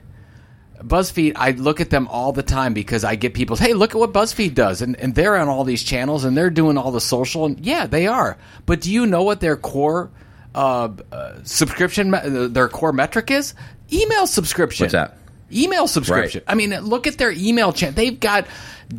BuzzFeed, 0.81 1.33
I 1.35 1.51
look 1.51 1.81
at 1.81 1.89
them 1.89 2.07
all 2.07 2.31
the 2.31 2.43
time 2.43 2.73
because 2.73 3.03
I 3.03 3.15
get 3.15 3.33
people, 3.33 3.55
hey, 3.57 3.73
look 3.73 3.95
at 3.95 3.97
what 3.97 4.13
BuzzFeed 4.13 4.53
does. 4.53 4.81
And, 4.81 4.95
and 4.97 5.13
they're 5.13 5.37
on 5.37 5.49
all 5.49 5.65
these 5.65 5.83
channels 5.83 6.23
and 6.23 6.35
they're 6.35 6.49
doing 6.49 6.77
all 6.77 6.91
the 6.91 7.01
social. 7.01 7.45
And 7.45 7.65
yeah, 7.65 7.85
they 7.85 8.07
are. 8.07 8.37
But 8.65 8.81
do 8.81 8.91
you 8.91 9.05
know 9.05 9.23
what 9.23 9.41
their 9.41 9.57
core 9.57 10.09
uh, 10.55 10.89
uh, 11.11 11.35
subscription, 11.43 12.11
their 12.53 12.69
core 12.69 12.93
metric 12.93 13.29
is? 13.31 13.53
Email 13.91 14.25
subscription. 14.25 14.85
What's 14.85 14.93
that? 14.93 15.17
Email 15.53 15.87
subscription. 15.87 16.43
Right. 16.47 16.51
I 16.51 16.55
mean, 16.55 16.71
look 16.81 17.07
at 17.07 17.17
their 17.17 17.31
email 17.31 17.73
channel. 17.73 17.95
They've 17.95 18.19
got 18.19 18.47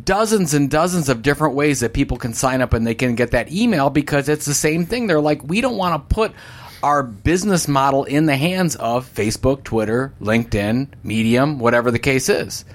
dozens 0.03 0.53
and 0.53 0.69
dozens 0.69 1.09
of 1.09 1.21
different 1.21 1.55
ways 1.55 1.79
that 1.79 1.93
people 1.93 2.17
can 2.17 2.33
sign 2.33 2.61
up 2.61 2.73
and 2.73 2.85
they 2.85 2.95
can 2.95 3.15
get 3.15 3.31
that 3.31 3.51
email 3.51 3.89
because 3.89 4.29
it's 4.29 4.45
the 4.45 4.53
same 4.53 4.85
thing. 4.85 5.07
They're 5.07 5.21
like, 5.21 5.43
we 5.43 5.61
don't 5.61 5.77
want 5.77 6.09
to 6.09 6.15
put 6.15 6.33
our 6.83 7.01
business 7.03 7.67
model 7.67 8.03
in 8.03 8.25
the 8.25 8.35
hands 8.35 8.75
of 8.75 9.11
Facebook, 9.11 9.63
Twitter, 9.63 10.13
LinkedIn, 10.21 10.87
Medium, 11.03 11.59
whatever 11.59 11.91
the 11.91 11.99
case 11.99 12.29
is. 12.29 12.65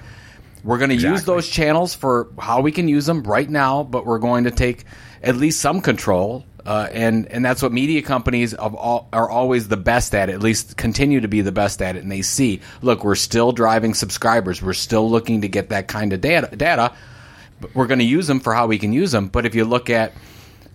We're 0.63 0.77
going 0.77 0.89
to 0.89 0.95
exactly. 0.95 1.17
use 1.17 1.25
those 1.25 1.47
channels 1.47 1.95
for 1.95 2.27
how 2.37 2.61
we 2.61 2.71
can 2.71 2.87
use 2.87 3.05
them 3.05 3.23
right 3.23 3.49
now, 3.49 3.83
but 3.83 4.05
we're 4.05 4.19
going 4.19 4.43
to 4.43 4.51
take 4.51 4.85
at 5.23 5.35
least 5.35 5.59
some 5.59 5.81
control 5.81 6.45
uh, 6.65 6.87
and 6.91 7.27
and 7.27 7.43
that's 7.43 7.61
what 7.61 7.71
media 7.71 8.01
companies 8.01 8.53
all, 8.53 9.07
are 9.11 9.29
always 9.29 9.67
the 9.67 9.77
best 9.77 10.13
at. 10.15 10.29
At 10.29 10.41
least 10.41 10.77
continue 10.77 11.21
to 11.21 11.27
be 11.27 11.41
the 11.41 11.51
best 11.51 11.81
at 11.81 11.95
it. 11.95 12.03
And 12.03 12.11
they 12.11 12.21
see, 12.21 12.61
look, 12.81 13.03
we're 13.03 13.15
still 13.15 13.51
driving 13.51 13.93
subscribers. 13.93 14.61
We're 14.61 14.73
still 14.73 15.09
looking 15.09 15.41
to 15.41 15.47
get 15.47 15.69
that 15.69 15.87
kind 15.87 16.13
of 16.13 16.21
data. 16.21 16.55
Data. 16.55 16.93
But 17.59 17.75
we're 17.75 17.87
going 17.87 17.99
to 17.99 18.05
use 18.05 18.27
them 18.27 18.39
for 18.39 18.53
how 18.53 18.67
we 18.67 18.79
can 18.79 18.91
use 18.93 19.11
them. 19.11 19.27
But 19.27 19.45
if 19.45 19.53
you 19.53 19.65
look 19.65 19.89
at 19.89 20.13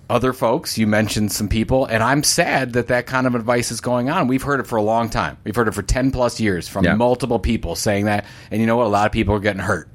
other 0.08 0.32
folks, 0.32 0.78
you 0.78 0.86
mentioned 0.86 1.32
some 1.32 1.48
people, 1.48 1.84
and 1.84 2.00
I'm 2.00 2.22
sad 2.22 2.74
that 2.74 2.88
that 2.88 3.06
kind 3.06 3.26
of 3.26 3.34
advice 3.34 3.72
is 3.72 3.80
going 3.80 4.08
on. 4.08 4.28
We've 4.28 4.42
heard 4.42 4.60
it 4.60 4.66
for 4.68 4.76
a 4.76 4.82
long 4.82 5.10
time. 5.10 5.36
We've 5.42 5.56
heard 5.56 5.66
it 5.66 5.74
for 5.74 5.82
ten 5.82 6.12
plus 6.12 6.38
years 6.38 6.68
from 6.68 6.84
yeah. 6.84 6.94
multiple 6.94 7.40
people 7.40 7.74
saying 7.74 8.04
that. 8.04 8.24
And 8.50 8.60
you 8.60 8.66
know 8.66 8.76
what? 8.76 8.86
A 8.86 8.88
lot 8.88 9.06
of 9.06 9.12
people 9.12 9.34
are 9.34 9.40
getting 9.40 9.62
hurt. 9.62 9.88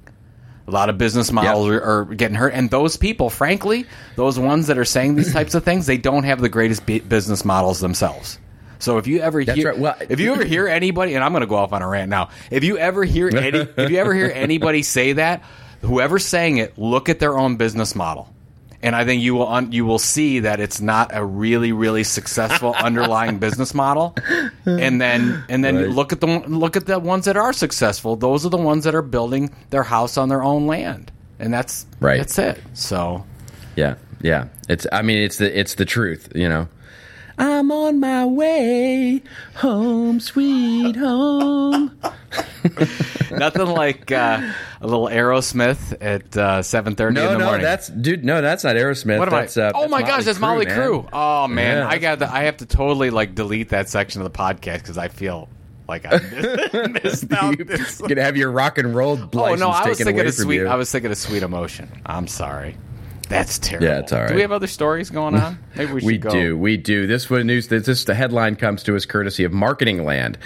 A 0.72 0.74
lot 0.74 0.90
of 0.90 0.98
business 0.98 1.34
models 1.34 1.68
yep. 1.68 1.82
are, 1.82 1.84
are, 1.84 2.06
getting 2.06 2.36
hurt, 2.36 2.54
and 2.54 2.70
those 2.70 2.96
people, 2.96 3.30
frankly, 3.30 3.86
those 4.16 4.40
ones 4.40 4.68
that 4.68 4.78
are 4.78 4.86
saying 4.86 5.16
these 5.16 5.34
types 5.34 5.54
of 5.54 5.66
things, 5.66 5.86
they 5.86 5.98
don't 5.98 6.24
have 6.24 6.40
the 6.40 6.48
greatest 6.48 6.86
business 6.86 7.44
models 7.44 7.82
themselves. 7.82 8.40
So 8.80 8.98
if 8.98 9.06
you 9.06 9.20
ever 9.20 9.44
That's 9.44 9.58
hear, 9.58 9.72
right. 9.72 9.78
well, 9.78 9.96
if 10.10 10.22
you 10.22 10.32
ever 10.34 10.46
hear 10.46 10.70
anybody, 10.70 11.14
and 11.14 11.26
I'm 11.26 11.34
going 11.34 11.42
to 11.42 11.48
go 11.48 11.58
off 11.58 11.74
on 11.74 11.82
a 11.82 11.88
rant 11.88 12.10
now. 12.10 12.30
If 12.50 12.64
you 12.64 12.78
ever 12.78 13.04
hear 13.04 13.28
any, 13.28 13.60
if 13.60 13.92
you 13.92 13.98
ever 13.98 14.14
hear 14.14 14.32
anybody 14.34 14.82
say 14.82 15.14
that, 15.14 15.44
whoever's 15.82 16.26
saying 16.26 16.58
it, 16.58 16.78
look 16.78 17.10
at 17.10 17.20
their 17.20 17.38
own 17.38 17.58
business 17.58 17.94
model 17.94 18.34
and 18.84 18.96
I 18.96 19.06
think 19.06 19.22
you 19.22 19.36
will 19.36 19.48
un- 19.48 19.72
you 19.72 19.86
will 19.86 20.00
see 20.00 20.40
that 20.40 20.60
it's 20.60 20.82
not 20.82 21.12
a 21.14 21.24
really 21.24 21.72
really 21.72 22.04
successful 22.04 22.74
underlying 22.78 23.40
business 23.40 23.74
model. 23.74 24.16
And 24.66 25.00
then 25.00 25.44
and 25.50 25.64
then 25.64 25.76
right. 25.76 25.90
look 25.90 26.14
at 26.14 26.22
the 26.22 26.28
look 26.48 26.76
at 26.76 26.86
the 26.86 27.00
ones 27.00 27.26
that 27.26 27.38
are 27.38 27.54
successful. 27.54 28.16
Those 28.16 28.46
are 28.46 28.50
the 28.50 28.58
ones 28.58 28.84
that 28.86 28.96
are 28.96 29.02
building 29.02 29.54
their 29.70 29.84
house 29.84 30.18
on 30.18 30.30
their 30.30 30.44
own 30.44 30.68
land, 30.68 31.12
and 31.40 31.54
that's 31.54 31.86
right. 32.00 32.18
That's 32.18 32.38
it. 32.40 32.62
So 32.74 33.26
yeah, 33.76 33.96
yeah. 34.22 34.48
It's 34.70 34.88
I 34.92 35.02
mean 35.02 35.22
it's 35.22 35.38
the 35.38 35.60
it's 35.60 35.76
the 35.76 35.86
truth. 35.86 36.32
You 36.36 36.50
know. 36.50 36.68
I'm 37.42 37.72
on 37.72 38.00
my 38.00 38.24
way 38.24 39.24
home, 39.56 40.20
sweet 40.20 40.96
home. 40.96 42.00
Nothing 43.32 43.66
like 43.66 44.12
uh, 44.12 44.52
a 44.80 44.86
little 44.88 45.08
Aerosmith 45.08 45.98
at 46.00 46.38
uh, 46.38 46.62
seven 46.62 46.96
thirty 46.96 47.16
no, 47.16 47.26
in 47.26 47.34
the 47.34 47.38
no, 47.40 47.46
morning. 47.46 47.64
that's 47.64 47.88
dude. 47.88 48.24
No, 48.24 48.42
that's 48.44 48.64
not 48.64 48.76
Aerosmith. 48.76 49.18
What 49.18 49.28
am 49.28 49.34
that's, 49.34 49.58
I? 49.58 49.70
Uh, 49.70 49.72
oh 49.74 49.88
my 49.88 50.02
that's 50.04 50.12
gosh, 50.18 50.26
that's 50.26 50.38
Mötley 50.38 50.68
Crüe. 50.68 51.10
Oh 51.12 51.48
man, 51.48 51.78
Yeah, 51.78 51.88
I 51.88 51.98
got. 51.98 52.20
The, 52.20 52.32
I 52.32 52.44
have 52.44 52.58
to 52.58 52.68
totally 52.68 53.10
like 53.10 53.34
delete 53.34 53.70
that 53.70 53.90
section 53.90 54.22
of 54.22 54.32
the 54.32 54.38
podcast 54.38 54.80
because 54.80 55.00
I 55.00 55.08
feel 55.08 55.50
like 55.88 56.06
I 56.06 56.18
missed, 56.92 57.04
missed 57.04 57.34
out. 57.34 57.58
you 57.58 57.66
this. 57.66 57.98
gonna 58.02 58.22
have 58.22 58.38
your 58.38 58.52
rock 58.52 58.78
and 58.78 58.94
roll 58.94 59.20
Oh 59.34 59.56
no, 59.56 59.70
I 59.70 59.88
was 59.88 59.98
taken 59.98 60.14
thinking 60.14 60.28
of 60.28 60.36
from 60.36 60.44
sweet. 60.44 60.58
you. 60.58 60.68
I 60.68 60.76
was 60.76 60.92
thinking 60.92 61.10
of 61.10 61.18
sweet 61.18 61.42
emotion. 61.42 61.92
I'm 62.06 62.28
sorry. 62.28 62.78
That's 63.32 63.58
terrible. 63.60 63.88
Yeah, 63.88 64.00
it's 64.00 64.12
all 64.12 64.20
right. 64.20 64.28
Do 64.30 64.36
we 64.36 64.42
have 64.42 64.52
other 64.52 64.68
stories 64.68 65.10
going 65.10 65.36
on? 65.36 65.58
Maybe 65.76 65.94
we 65.94 66.00
should 66.02 66.06
We 66.08 66.18
go. 66.18 66.30
do, 66.30 66.58
we 66.58 66.78
do. 66.78 67.08
This 67.08 67.30
one 67.30 67.48
news. 67.48 67.70
This, 67.70 67.86
this 67.86 68.04
the 68.04 68.14
headline 68.14 68.58
comes 68.58 68.84
to 68.84 68.96
us 68.96 69.06
courtesy 69.06 69.44
of 69.46 69.54
Marketing 69.54 70.04
Land. 70.04 70.38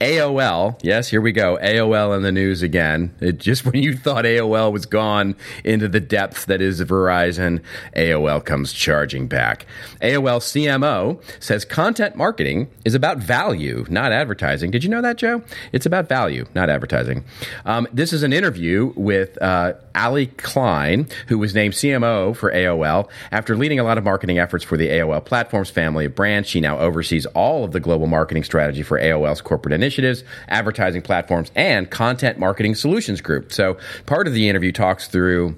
AOL, 0.00 0.80
yes, 0.82 1.08
here 1.08 1.20
we 1.20 1.30
go. 1.30 1.56
AOL 1.62 2.16
in 2.16 2.22
the 2.24 2.32
news 2.32 2.62
again. 2.62 3.14
It, 3.20 3.38
just 3.38 3.64
when 3.72 3.80
you 3.82 3.96
thought 3.96 4.24
AOL 4.24 4.72
was 4.72 4.86
gone 4.86 5.36
into 5.64 5.86
the 5.88 6.00
depths 6.00 6.46
that 6.46 6.60
is 6.60 6.80
Verizon, 6.80 7.62
AOL 7.94 8.44
comes 8.44 8.72
charging 8.72 9.28
back. 9.28 9.66
AOL 10.00 10.40
CMO 10.40 11.22
says 11.40 11.64
content 11.64 12.16
marketing 12.16 12.68
is 12.84 12.96
about 12.96 13.18
value, 13.18 13.86
not 13.88 14.10
advertising. 14.10 14.72
Did 14.72 14.82
you 14.82 14.90
know 14.90 15.02
that, 15.02 15.16
Joe? 15.16 15.42
It's 15.70 15.86
about 15.86 16.08
value, 16.08 16.46
not 16.56 16.68
advertising. 16.68 17.24
Um, 17.64 17.86
this 17.92 18.12
is 18.12 18.24
an 18.24 18.32
interview 18.32 18.92
with 18.96 19.40
uh, 19.40 19.74
Allie 19.94 20.26
Kline, 20.26 21.06
who 21.28 21.38
was 21.38 21.54
named 21.54 21.74
CMO 21.74 22.31
for 22.34 22.52
AOL. 22.52 23.08
After 23.30 23.56
leading 23.56 23.78
a 23.78 23.84
lot 23.84 23.98
of 23.98 24.04
marketing 24.04 24.38
efforts 24.38 24.64
for 24.64 24.76
the 24.76 24.88
AOL 24.88 25.24
Platforms 25.24 25.70
family 25.70 26.06
of 26.06 26.14
brands, 26.14 26.48
she 26.48 26.60
now 26.60 26.78
oversees 26.78 27.26
all 27.26 27.64
of 27.64 27.72
the 27.72 27.80
global 27.80 28.06
marketing 28.06 28.44
strategy 28.44 28.82
for 28.82 28.98
AOL's 28.98 29.40
corporate 29.40 29.72
initiatives, 29.72 30.24
advertising 30.48 31.02
platforms, 31.02 31.50
and 31.54 31.90
content 31.90 32.38
marketing 32.38 32.74
solutions 32.74 33.20
group. 33.20 33.52
So 33.52 33.76
part 34.06 34.26
of 34.26 34.34
the 34.34 34.48
interview 34.48 34.72
talks 34.72 35.08
through 35.08 35.56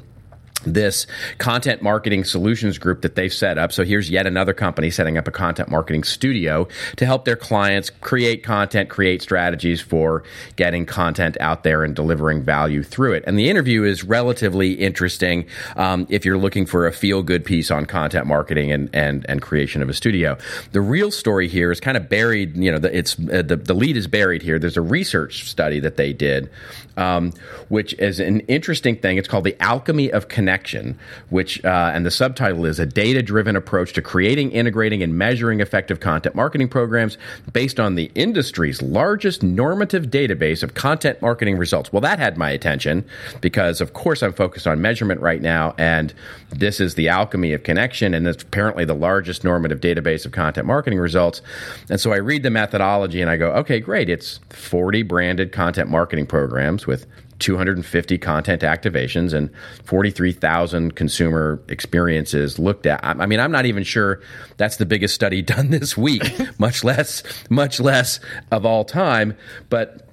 this 0.65 1.07
content 1.39 1.83
marketing 1.83 2.25
solutions 2.25 2.79
group 2.79 3.03
that 3.03 3.15
they've 3.15 3.33
set 3.33 3.59
up. 3.59 3.73
So 3.73 3.85
here's 3.85 4.11
yet 4.11 4.27
another 4.27 4.53
company 4.53 4.91
setting 4.91 5.19
up 5.19 5.29
a 5.29 5.31
content 5.31 5.69
marketing 5.69 6.05
studio 6.05 6.69
to 6.97 7.07
help 7.07 7.25
their 7.25 7.37
clients 7.37 7.91
create 7.91 8.43
content, 8.43 8.89
create 8.89 9.23
strategies 9.23 9.81
for 9.81 10.23
getting 10.57 10.87
content 10.87 11.37
out 11.41 11.63
there 11.63 11.85
and 11.85 11.95
delivering 11.95 12.43
value 12.43 12.83
through 12.83 13.15
it. 13.15 13.25
And 13.27 13.39
the 13.39 13.49
interview 13.49 13.85
is 13.85 14.05
relatively 14.05 14.73
interesting 14.73 15.47
um, 15.77 16.07
if 16.11 16.25
you're 16.25 16.39
looking 16.39 16.67
for 16.67 16.87
a 16.87 16.93
feel 16.93 17.23
good 17.23 17.45
piece 17.45 17.71
on 17.71 17.87
content 17.87 18.27
marketing 18.27 18.73
and, 18.73 18.91
and, 18.93 19.27
and 19.29 19.43
creation 19.43 19.83
of 19.83 19.89
a 19.89 19.95
studio. 19.95 20.37
The 20.73 20.81
real 20.81 21.11
story 21.11 21.49
here 21.49 21.71
is 21.71 21.81
kind 21.81 21.97
of 21.97 22.09
buried, 22.09 22.57
you 22.57 22.71
know, 22.71 22.79
the, 22.79 22.97
it's, 22.97 23.19
uh, 23.19 23.43
the, 23.43 23.57
the 23.57 23.75
lead 23.75 23.97
is 23.97 24.07
buried 24.07 24.43
here. 24.43 24.59
There's 24.59 24.77
a 24.77 24.83
research 24.83 25.49
study 25.49 25.81
that 25.81 25.97
they 25.97 26.13
did, 26.13 26.51
um, 26.97 27.33
which 27.69 27.95
is 27.95 28.21
an 28.21 28.41
interesting 28.41 28.97
thing. 28.97 29.19
It's 29.19 29.29
called 29.29 29.45
the 29.45 29.61
alchemy 29.61 30.13
of 30.13 30.29
connection 30.29 30.54
connection, 30.55 30.97
which 31.31 31.65
uh, 31.65 31.91
and 31.93 32.07
the 32.07 32.11
subtitle 32.11 32.65
is 32.65 32.79
a 32.79 32.87
data-driven 32.87 33.57
approach 33.57 33.93
to 33.93 34.01
creating, 34.01 34.53
integrating, 34.53 35.03
and 35.03 35.19
measuring 35.19 35.61
effective 35.61 35.99
content 35.99 36.35
marketing 36.35 36.69
programs 36.69 37.19
based 37.53 37.81
on 37.81 37.97
the 37.97 38.11
industry's 38.15 38.81
largest 38.81 39.43
normative 39.43 40.07
database 40.07 40.63
of 40.63 40.75
content 40.75 41.21
marketing 41.21 41.57
results. 41.57 41.93
Well, 41.93 42.01
that 42.03 42.21
had 42.21 42.37
my 42.37 42.51
attention 42.51 43.05
because, 43.41 43.81
of 43.81 43.95
course, 43.95 44.23
I'm 44.23 44.33
focused 44.33 44.67
on 44.67 44.81
measurement 44.81 45.21
right 45.21 45.43
now, 45.43 45.75
and 45.77 46.15
this 46.51 46.79
is 46.79 46.95
the 46.95 47.09
alchemy 47.09 47.53
of 47.53 47.65
connection, 47.65 48.15
and 48.15 48.27
it's 48.29 48.45
apparently 48.45 48.85
the 48.85 48.95
largest 48.95 49.43
normative 49.43 49.81
database 49.81 50.25
of 50.25 50.31
content 50.31 50.69
marketing 50.69 51.01
results. 51.01 51.43
And 51.91 52.01
so 52.01 52.13
I 52.13 52.17
read 52.17 52.45
the 52.45 52.51
methodology 52.51 53.21
and 53.21 53.31
I 53.31 53.37
go, 53.37 53.51
okay, 53.55 53.81
great. 53.81 54.09
It's 54.09 54.39
40 54.51 55.03
branded 55.03 55.51
content 55.51 55.91
marketing 55.91 56.27
programs 56.27 56.87
with 56.87 57.07
250 57.39 58.19
content 58.19 58.63
activations 58.63 59.33
and 59.33 59.51
43,000 59.85 60.95
consumer 60.95 61.61
experiences 61.69 62.59
looked 62.59 62.87
at. 62.87 63.01
I 63.03 63.27
mean, 63.27 63.41
I'm 63.41 63.53
not 63.53 63.67
even 63.67 63.83
sure 63.83 64.21
that's 64.57 64.77
the 64.77 64.87
biggest 64.87 65.15
study 65.15 65.43
done 65.55 65.71
this 65.71 65.97
week, 65.97 66.23
much 66.59 66.85
less, 66.85 67.23
much 67.51 67.81
less 67.81 68.21
of 68.51 68.65
all 68.65 68.85
time. 68.85 69.37
But 69.69 70.04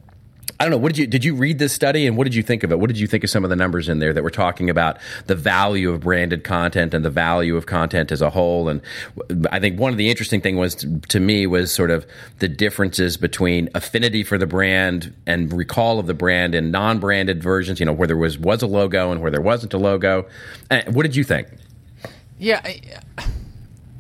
I 0.62 0.66
don't 0.66 0.72
know. 0.72 0.78
What 0.78 0.94
did 0.94 1.00
you 1.00 1.08
did 1.08 1.26
you 1.26 1.34
read 1.34 1.58
this 1.58 1.74
study 1.74 2.06
and 2.06 2.16
what 2.16 2.26
did 2.26 2.36
you 2.36 2.44
think 2.44 2.64
of 2.64 2.72
it? 2.72 2.80
What 2.80 2.88
did 2.88 3.00
you 3.00 3.08
think 3.08 3.24
of 3.24 3.32
some 3.32 3.44
of 3.44 3.50
the 3.50 3.56
numbers 3.56 3.90
in 3.90 3.98
there 3.98 4.14
that 4.14 4.22
were 4.22 4.30
talking 4.30 4.70
about 4.70 5.00
the 5.26 5.34
value 5.34 5.90
of 5.90 6.02
branded 6.02 6.44
content 6.44 6.94
and 6.94 7.04
the 7.04 7.10
value 7.10 7.58
of 7.58 7.66
content 7.66 8.12
as 8.12 8.22
a 8.22 8.30
whole? 8.30 8.70
And 8.70 8.80
I 9.52 9.60
think 9.60 9.80
one 9.80 9.92
of 9.92 9.98
the 9.98 10.12
interesting 10.12 10.40
thing 10.40 10.58
was 10.58 10.86
to, 11.10 11.20
me 11.20 11.48
was 11.48 11.74
sort 11.74 11.90
of 11.90 12.06
the 12.38 12.48
differences 12.48 13.18
between 13.18 13.70
affinity 13.74 14.24
for 14.24 14.38
the 14.38 14.46
brand 14.46 15.16
and 15.26 15.52
recall 15.52 15.98
of 15.98 16.06
the 16.06 16.14
brand 16.14 16.54
in 16.54 16.70
non-branded 16.70 17.42
versions. 17.42 17.80
You 17.80 17.88
know, 17.88 17.94
where 17.94 18.08
there 18.08 18.16
was 18.16 18.38
was 18.38 18.62
a 18.62 18.68
logo 18.68 19.12
and 19.12 19.20
where 19.20 19.32
there 19.32 19.42
wasn't 19.42 19.74
a 19.74 19.80
logo. 19.80 20.28
And 20.70 20.94
what 20.94 21.04
did 21.04 21.16
you 21.16 21.24
think? 21.24 21.48
Yeah. 22.38 22.62
I, 22.64 22.82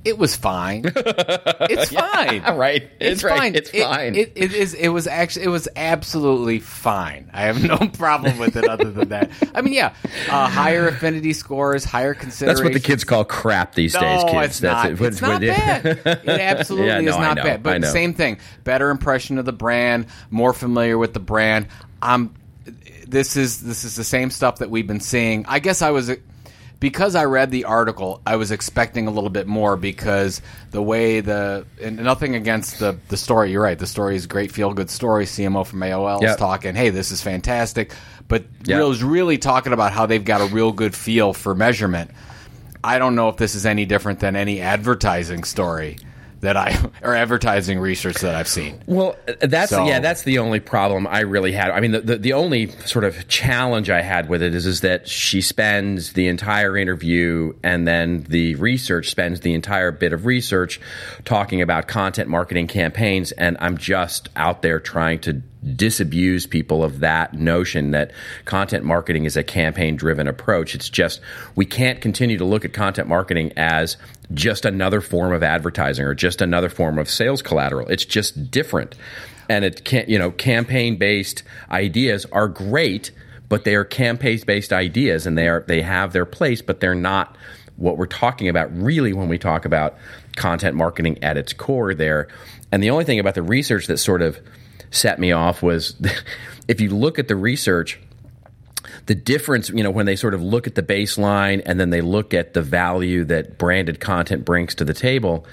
it 0.03 0.17
was 0.17 0.35
fine. 0.35 0.83
It's 0.95 1.91
fine. 1.93 2.41
right. 2.57 2.89
It's, 2.99 3.23
right. 3.23 3.37
fine. 3.37 3.55
It's 3.55 3.69
It- 3.71 3.83
fine. 3.83 4.15
It, 4.15 4.31
it 4.35 4.53
is. 4.53 4.73
It 4.73 4.89
was 4.89 5.05
actually. 5.07 5.45
It 5.45 5.49
was 5.49 5.67
absolutely 5.75 6.59
fine. 6.59 7.29
I 7.33 7.41
have 7.43 7.63
no 7.63 7.77
problem 7.93 8.37
with 8.39 8.55
it 8.55 8.67
other 8.67 8.89
than 8.91 9.09
that. 9.09 9.29
I 9.53 9.61
mean, 9.61 9.73
yeah, 9.73 9.93
uh, 10.29 10.47
higher 10.49 10.87
affinity 10.87 11.33
scores, 11.33 11.83
higher 11.85 12.13
consideration. 12.13 12.47
That's 12.47 12.63
what 12.63 12.73
the 12.73 12.85
kids 12.85 13.03
call 13.03 13.23
crap 13.25 13.75
these 13.75 13.93
days, 13.93 14.23
No, 14.23 14.31
kids. 14.31 14.45
it's 14.47 14.59
That's 14.59 14.99
not. 14.99 15.01
it. 15.01 15.07
It's 15.07 15.21
not 15.21 15.41
bad. 15.41 15.85
It 15.85 16.27
absolutely 16.27 16.87
Yeah, 16.87 17.01
no, 17.01 17.11
is 17.11 17.17
not 17.17 17.35
bad. 17.37 17.61
But 17.63 17.85
same 17.85 18.13
thing. 18.13 18.39
Better 18.63 18.89
impression 18.89 19.37
of 19.37 19.45
the 19.45 19.53
brand, 19.53 20.07
more 20.29 20.53
familiar 20.53 20.97
with 20.97 21.13
the 21.13 21.19
brand. 21.19 21.67
I'm. 22.01 22.33
This 23.07 23.35
is 23.35 23.59
this 23.61 23.83
is 23.83 23.95
the 23.95 24.03
same 24.05 24.29
stuff 24.31 24.59
that 24.59 24.69
we've 24.69 24.87
been 24.87 25.01
seeing. 25.01 25.45
I 25.47 25.59
guess 25.59 25.81
I 25.81 25.91
was 25.91 26.09
because 26.81 27.15
I 27.15 27.23
read 27.25 27.51
the 27.51 27.63
article. 27.63 28.21
I 28.25 28.35
was 28.35 28.51
expecting 28.51 29.07
a 29.07 29.11
little 29.11 29.29
bit 29.29 29.47
more 29.47 29.77
because 29.77 30.41
the 30.71 30.81
way 30.81 31.21
the 31.21 31.65
and 31.81 31.97
nothing 32.03 32.35
against 32.35 32.79
the 32.79 32.97
the 33.07 33.15
story. 33.15 33.51
You're 33.51 33.61
right. 33.63 33.79
The 33.79 33.87
story 33.87 34.17
is 34.17 34.25
a 34.25 34.27
great, 34.27 34.51
feel 34.51 34.73
good 34.73 34.89
story. 34.89 35.25
CMO 35.25 35.65
from 35.65 35.79
AOL 35.79 36.21
Yep. 36.21 36.29
is 36.31 36.35
talking. 36.35 36.75
Hey, 36.75 36.89
this 36.89 37.11
is 37.11 37.21
fantastic. 37.21 37.93
But 38.27 38.43
Yep. 38.65 38.77
Real 38.77 38.91
is 38.91 39.03
really 39.03 39.37
talking 39.37 39.71
about 39.71 39.93
how 39.93 40.05
they've 40.05 40.25
got 40.25 40.41
a 40.41 40.45
real 40.45 40.73
good 40.73 40.93
feel 40.95 41.33
for 41.33 41.55
measurement. 41.55 42.11
I 42.83 42.97
don't 42.97 43.15
know 43.15 43.29
if 43.29 43.37
this 43.37 43.53
is 43.53 43.65
any 43.65 43.85
different 43.85 44.19
than 44.19 44.35
any 44.35 44.59
advertising 44.59 45.43
story 45.43 45.97
that 46.41 46.57
I 46.57 46.77
or 47.03 47.15
advertising 47.15 47.79
research 47.79 48.17
that 48.17 48.35
I've 48.35 48.47
seen. 48.47 48.81
Well, 48.85 49.15
that's 49.39 49.69
So- 49.71 49.85
yeah, 49.87 49.99
that's 49.99 50.23
the 50.23 50.39
only 50.39 50.59
problem 50.59 51.07
I 51.07 51.21
really 51.21 51.51
had. 51.51 51.71
I 51.71 51.79
mean, 51.79 51.91
the, 51.91 52.01
the 52.01 52.17
the 52.17 52.33
only 52.33 52.67
sort 52.85 53.05
of 53.05 53.27
challenge 53.27 53.89
I 53.89 54.01
had 54.01 54.29
with 54.29 54.41
it 54.41 54.53
is 54.53 54.65
is 54.65 54.81
that 54.81 55.07
she 55.07 55.41
spends 55.41 56.13
the 56.13 56.27
entire 56.27 56.77
interview 56.77 57.53
and 57.63 57.87
then 57.87 58.23
the 58.27 58.55
research 58.55 59.09
spends 59.09 59.41
the 59.41 59.53
entire 59.53 59.91
bit 59.91 60.13
of 60.13 60.25
research 60.25 60.79
talking 61.25 61.61
about 61.61 61.87
content 61.87 62.29
marketing 62.29 62.67
campaigns, 62.67 63.31
and 63.31 63.57
I'm 63.59 63.77
just 63.77 64.29
out 64.35 64.61
there 64.61 64.79
trying 64.79 65.19
to 65.21 65.41
disabuse 65.75 66.47
people 66.47 66.83
of 66.83 67.01
that 67.01 67.33
notion 67.33 67.91
that 67.91 68.11
content 68.45 68.83
marketing 68.83 69.25
is 69.25 69.37
a 69.37 69.43
campaign 69.43 69.95
driven 69.95 70.27
approach. 70.27 70.73
It's 70.73 70.89
just 70.89 71.21
we 71.55 71.65
can't 71.65 72.01
continue 72.01 72.37
to 72.37 72.45
look 72.45 72.65
at 72.65 72.73
content 72.73 73.07
marketing 73.07 73.53
as 73.57 73.97
just 74.33 74.65
another 74.65 75.01
form 75.01 75.33
of 75.33 75.43
advertising 75.43 76.05
or 76.05 76.15
just 76.15 76.41
another 76.41 76.69
form 76.69 76.97
of 76.97 77.09
sales 77.09 77.41
collateral. 77.41 77.87
It's 77.89 78.05
just 78.05 78.49
different. 78.49 78.95
And 79.49 79.63
it 79.63 79.83
can't, 79.83 80.09
you 80.09 80.17
know, 80.17 80.31
campaign 80.31 80.97
based 80.97 81.43
ideas 81.69 82.25
are 82.31 82.47
great, 82.47 83.11
but 83.47 83.63
they 83.63 83.75
are 83.75 83.83
campaign 83.83 84.39
based 84.45 84.73
ideas 84.73 85.27
and 85.27 85.37
they 85.37 85.47
are 85.47 85.63
they 85.67 85.81
have 85.81 86.13
their 86.13 86.25
place, 86.25 86.61
but 86.61 86.79
they're 86.79 86.95
not 86.95 87.37
what 87.75 87.97
we're 87.97 88.05
talking 88.05 88.47
about 88.47 88.75
really 88.75 89.13
when 89.13 89.27
we 89.27 89.37
talk 89.37 89.65
about 89.65 89.97
content 90.35 90.75
marketing 90.75 91.23
at 91.23 91.37
its 91.37 91.53
core 91.53 91.93
there. 91.93 92.27
And 92.71 92.81
the 92.81 92.89
only 92.89 93.03
thing 93.03 93.19
about 93.19 93.35
the 93.35 93.43
research 93.43 93.87
that 93.87 93.97
sort 93.97 94.21
of 94.21 94.39
set 94.91 95.19
me 95.19 95.31
off 95.31 95.63
was 95.63 95.95
if 96.67 96.79
you 96.79 96.89
look 96.89 97.17
at 97.17 97.27
the 97.27 97.35
research, 97.35 97.99
the 99.07 99.15
difference, 99.15 99.69
you 99.69 99.83
know, 99.83 99.91
when 99.91 100.05
they 100.05 100.15
sort 100.15 100.33
of 100.33 100.41
look 100.41 100.67
at 100.67 100.75
the 100.75 100.83
baseline 100.83 101.61
and 101.65 101.79
then 101.79 101.89
they 101.89 102.01
look 102.01 102.33
at 102.33 102.53
the 102.53 102.61
value 102.61 103.25
that 103.25 103.57
branded 103.57 103.99
content 103.99 104.45
brings 104.45 104.75
to 104.75 104.85
the 104.85 104.93
table, 104.93 105.45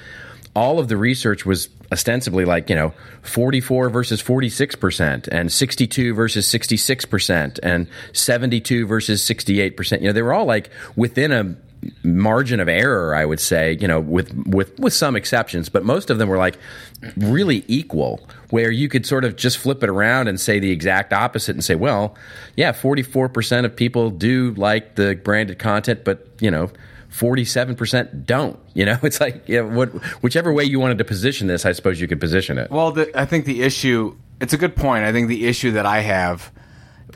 all 0.54 0.78
of 0.78 0.88
the 0.88 0.96
research 0.96 1.46
was 1.46 1.68
ostensibly 1.92 2.44
like, 2.44 2.68
you 2.68 2.76
know, 2.76 2.92
44 3.22 3.90
versus 3.90 4.22
46% 4.22 5.28
and 5.28 5.50
62 5.52 6.14
versus 6.14 6.46
66% 6.46 7.58
and 7.62 7.86
72 8.12 8.86
versus 8.86 9.22
68%. 9.22 10.00
You 10.00 10.08
know, 10.08 10.12
they 10.12 10.22
were 10.22 10.32
all 10.32 10.46
like 10.46 10.70
within 10.96 11.32
a 11.32 11.56
margin 12.02 12.60
of 12.60 12.68
error, 12.68 13.14
I 13.14 13.24
would 13.24 13.40
say, 13.40 13.76
you 13.80 13.88
know, 13.88 14.00
with 14.00 14.34
with 14.46 14.78
with 14.78 14.92
some 14.92 15.16
exceptions, 15.16 15.68
but 15.68 15.84
most 15.84 16.10
of 16.10 16.18
them 16.18 16.28
were 16.28 16.38
like 16.38 16.58
really 17.16 17.64
equal, 17.68 18.20
where 18.50 18.70
you 18.70 18.88
could 18.88 19.06
sort 19.06 19.24
of 19.24 19.36
just 19.36 19.58
flip 19.58 19.82
it 19.82 19.88
around 19.88 20.28
and 20.28 20.40
say 20.40 20.58
the 20.58 20.70
exact 20.70 21.12
opposite 21.12 21.54
and 21.54 21.64
say, 21.64 21.74
well, 21.74 22.16
yeah, 22.56 22.72
forty 22.72 23.02
four 23.02 23.28
percent 23.28 23.66
of 23.66 23.74
people 23.74 24.10
do 24.10 24.52
like 24.56 24.96
the 24.96 25.14
branded 25.16 25.58
content, 25.58 26.04
but 26.04 26.26
you 26.40 26.50
know. 26.50 26.70
47% 27.10 28.26
don't 28.26 28.60
you 28.74 28.84
know 28.84 28.98
it's 29.02 29.18
like 29.18 29.42
what, 29.48 29.88
whichever 30.22 30.52
way 30.52 30.62
you 30.62 30.78
wanted 30.78 30.98
to 30.98 31.04
position 31.04 31.46
this 31.46 31.64
i 31.64 31.72
suppose 31.72 31.98
you 31.98 32.06
could 32.06 32.20
position 32.20 32.58
it 32.58 32.70
Well, 32.70 32.92
the, 32.92 33.18
I 33.18 33.24
think 33.24 33.46
the 33.46 33.62
issue. 33.62 34.14
It's 34.42 34.52
a 34.52 34.58
good 34.58 34.76
point. 34.76 35.04
I 35.04 35.10
think 35.10 35.28
the 35.28 35.46
issue 35.46 35.72
that 35.72 35.86
I 35.86 36.00
have 36.00 36.52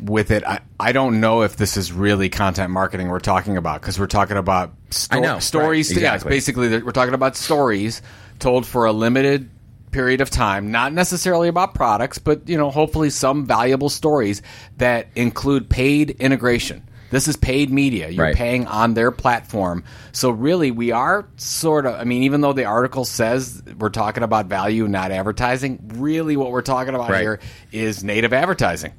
with 0.02 0.30
it, 0.30 0.44
I, 0.44 0.60
I 0.80 0.92
don't 0.92 1.20
know 1.20 1.42
if 1.42 1.56
this 1.56 1.76
is 1.76 1.92
really 1.92 2.28
content 2.28 2.70
marketing 2.70 3.08
we're 3.08 3.20
talking 3.20 3.56
about 3.56 3.80
because 3.80 3.98
we're 3.98 4.06
talking 4.06 4.36
about 4.36 4.72
sto- 4.90 5.16
I 5.16 5.20
know, 5.20 5.38
stories. 5.38 5.92
right, 5.94 6.02
Yeah, 6.02 6.18
basically 6.18 6.82
we're 6.82 6.90
talking 6.92 7.14
about 7.14 7.36
stories 7.36 8.02
told 8.38 8.66
for 8.66 8.86
a 8.86 8.92
limited 8.92 9.48
period 9.92 10.20
of 10.20 10.30
time, 10.30 10.70
not 10.70 10.92
necessarily 10.92 11.48
about 11.48 11.74
products, 11.74 12.18
but 12.18 12.48
you 12.48 12.56
know, 12.56 12.70
hopefully 12.70 13.10
some 13.10 13.44
valuable 13.46 13.88
stories 13.90 14.42
that 14.78 15.06
include 15.14 15.68
paid 15.68 16.10
integration. 16.10 16.82
This 17.10 17.28
is 17.28 17.36
paid 17.36 17.70
media. 17.70 18.08
You're 18.08 18.24
Right. 18.24 18.34
paying 18.34 18.66
on 18.66 18.94
their 18.94 19.10
platform. 19.10 19.84
So 20.12 20.30
really 20.30 20.70
we 20.70 20.92
are 20.92 21.26
sort 21.36 21.84
of 21.84 21.94
I 22.00 22.04
mean 22.04 22.22
even 22.22 22.40
though 22.40 22.54
the 22.54 22.64
article 22.64 23.04
says 23.04 23.62
we're 23.78 23.90
talking 23.90 24.22
about 24.22 24.46
value 24.46 24.88
not 24.88 25.10
advertising, 25.12 25.78
really 25.96 26.38
what 26.38 26.50
we're 26.52 26.62
talking 26.62 26.94
about 26.94 27.10
Right. 27.10 27.20
here 27.20 27.40
is 27.70 28.02
native 28.02 28.32
advertising. 28.32 28.92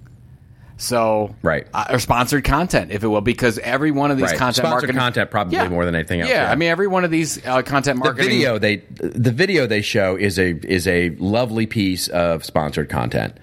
So 0.77 1.35
Right. 1.43 1.67
uh, 1.73 1.85
or 1.91 1.99
sponsored 1.99 2.43
content, 2.43 2.91
if 2.91 3.03
it 3.03 3.07
will, 3.07 3.21
because 3.21 3.59
every 3.59 3.91
one 3.91 4.11
of 4.11 4.17
these 4.17 4.31
Right. 4.31 4.37
content 4.39 4.55
Sponsored 4.67 4.71
marketing 4.73 4.95
content 4.97 5.31
probably 5.31 5.69
more 5.69 5.85
than 5.85 5.95
anything 5.95 6.21
else, 6.21 6.29
Yeah, 6.29 6.43
yeah. 6.45 6.51
I 6.51 6.55
mean 6.55 6.69
every 6.69 6.87
one 6.87 7.03
of 7.05 7.11
these 7.11 7.37
uh, 7.45 7.61
content 7.61 7.99
the 7.99 8.05
marketing 8.05 8.29
video 8.31 8.57
they 8.57 8.77
the 8.99 9.31
video 9.31 9.67
they 9.67 9.81
show 9.81 10.15
is 10.15 10.37
a 10.39 10.55
is 10.67 10.87
a 10.87 11.11
lovely 11.19 11.65
piece 11.67 12.07
of 12.09 12.43
sponsored 12.43 12.89
content 12.89 13.37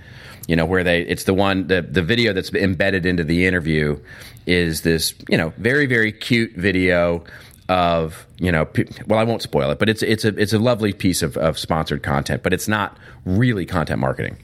you 0.49 0.57
know 0.57 0.67
where 0.67 0.83
they 0.83 1.03
it's 1.03 1.25
the 1.25 1.35
one 1.35 1.69
the 1.69 1.83
the 1.83 2.03
video 2.03 2.33
that's 2.33 2.53
embedded 2.53 3.07
into 3.07 3.23
the 3.25 3.47
interview 3.47 3.99
is 4.47 4.83
this 4.83 5.15
you 5.29 5.39
know 5.39 5.53
very 5.57 5.87
very 5.87 6.11
cute 6.13 6.53
video 6.57 7.23
of 7.69 8.27
you 8.39 8.51
know 8.51 8.65
pe- 8.65 8.87
well 9.07 9.21
I 9.21 9.25
won't 9.25 9.43
spoil 9.43 9.71
it 9.71 9.79
but 9.79 9.89
it's 9.89 10.03
it's 10.03 10.25
a 10.25 10.29
it's 10.37 10.53
a 10.53 10.59
lovely 10.59 10.93
piece 10.93 11.23
of, 11.23 11.37
of 11.37 11.57
sponsored 11.59 12.03
content 12.03 12.43
but 12.43 12.53
it's 12.53 12.67
not 12.67 12.97
really 13.25 13.65
content 13.65 14.01
marketing 14.01 14.37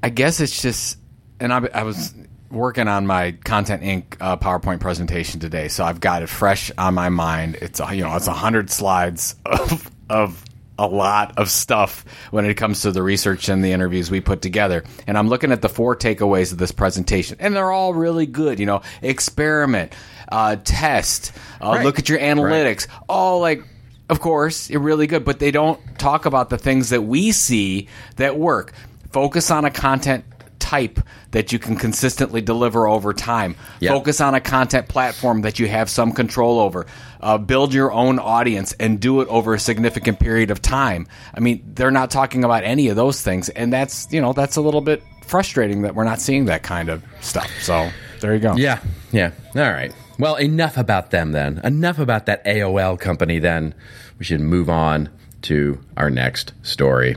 I 0.00 0.10
guess 0.10 0.38
it's 0.38 0.62
just, 0.62 0.96
and 1.40 1.52
I, 1.52 1.68
I 1.74 1.82
was 1.84 2.14
working 2.50 2.88
on 2.88 3.06
my 3.06 3.32
Content 3.32 3.82
Inc. 3.82 4.16
Uh, 4.20 4.36
PowerPoint 4.36 4.80
presentation 4.80 5.40
today, 5.40 5.68
so 5.68 5.84
I've 5.84 6.00
got 6.00 6.22
it 6.22 6.28
fresh 6.28 6.70
on 6.78 6.94
my 6.94 7.08
mind. 7.08 7.56
It's 7.60 7.80
a, 7.80 7.94
you 7.94 8.02
know 8.04 8.14
it's 8.16 8.26
a 8.28 8.32
hundred 8.32 8.70
slides 8.70 9.34
of 9.44 9.90
of 10.08 10.44
a 10.80 10.86
lot 10.86 11.36
of 11.38 11.50
stuff 11.50 12.04
when 12.30 12.44
it 12.46 12.54
comes 12.54 12.82
to 12.82 12.92
the 12.92 13.02
research 13.02 13.48
and 13.48 13.64
the 13.64 13.72
interviews 13.72 14.10
we 14.12 14.20
put 14.20 14.40
together. 14.42 14.84
And 15.08 15.18
I'm 15.18 15.28
looking 15.28 15.50
at 15.50 15.60
the 15.60 15.68
four 15.68 15.96
takeaways 15.96 16.52
of 16.52 16.58
this 16.58 16.70
presentation, 16.72 17.36
and 17.40 17.54
they're 17.56 17.72
all 17.72 17.92
really 17.94 18.26
good. 18.26 18.60
You 18.60 18.66
know, 18.66 18.82
experiment, 19.02 19.92
uh, 20.30 20.56
test, 20.64 21.32
uh, 21.60 21.68
Right. 21.70 21.84
look 21.84 21.98
at 21.98 22.08
your 22.08 22.18
analytics, 22.20 22.86
all 23.08 23.40
like 23.40 23.64
of 24.08 24.20
course, 24.20 24.70
you're 24.70 24.80
really 24.80 25.06
good, 25.06 25.24
but 25.26 25.38
they 25.38 25.50
don't 25.50 25.78
talk 25.98 26.24
about 26.24 26.48
the 26.48 26.56
things 26.56 26.88
that 26.90 27.02
we 27.02 27.30
see 27.32 27.88
that 28.16 28.38
work. 28.38 28.72
Focus 29.12 29.50
on 29.50 29.66
a 29.66 29.70
content 29.70 30.24
type 30.58 31.00
that 31.30 31.52
you 31.52 31.58
can 31.58 31.76
consistently 31.76 32.40
deliver 32.40 32.88
over 32.88 33.12
time. 33.12 33.56
Yep. 33.80 33.92
Focus 33.92 34.20
on 34.20 34.34
a 34.34 34.40
content 34.40 34.88
platform 34.88 35.42
that 35.42 35.58
you 35.58 35.68
have 35.68 35.90
some 35.90 36.12
control 36.12 36.60
over. 36.60 36.86
Uh, 37.20 37.38
build 37.38 37.74
your 37.74 37.92
own 37.92 38.18
audience 38.18 38.72
and 38.74 39.00
do 39.00 39.20
it 39.20 39.28
over 39.28 39.54
a 39.54 39.58
significant 39.60 40.20
period 40.20 40.50
of 40.50 40.62
time. 40.62 41.06
I 41.34 41.40
mean, 41.40 41.62
they're 41.74 41.90
not 41.90 42.10
talking 42.10 42.44
about 42.44 42.64
any 42.64 42.88
of 42.88 42.96
those 42.96 43.22
things, 43.22 43.48
and 43.48 43.72
that's 43.72 44.10
you 44.12 44.20
know 44.20 44.32
that's 44.32 44.56
a 44.56 44.60
little 44.60 44.80
bit 44.80 45.02
frustrating 45.26 45.82
that 45.82 45.94
we're 45.94 46.04
not 46.04 46.20
seeing 46.20 46.46
that 46.46 46.62
kind 46.62 46.88
of 46.88 47.02
stuff. 47.20 47.50
So 47.60 47.90
there 48.20 48.34
you 48.34 48.40
go. 48.40 48.56
Yeah, 48.56 48.80
yeah. 49.12 49.32
All 49.54 49.62
right. 49.62 49.92
Well, 50.18 50.34
enough 50.36 50.76
about 50.76 51.10
them 51.10 51.32
then. 51.32 51.60
Enough 51.62 51.98
about 51.98 52.26
that 52.26 52.44
AOL 52.44 52.98
company 52.98 53.38
then. 53.38 53.74
We 54.18 54.24
should 54.24 54.40
move 54.40 54.68
on 54.68 55.08
to 55.42 55.80
our 55.96 56.10
next 56.10 56.52
story. 56.62 57.16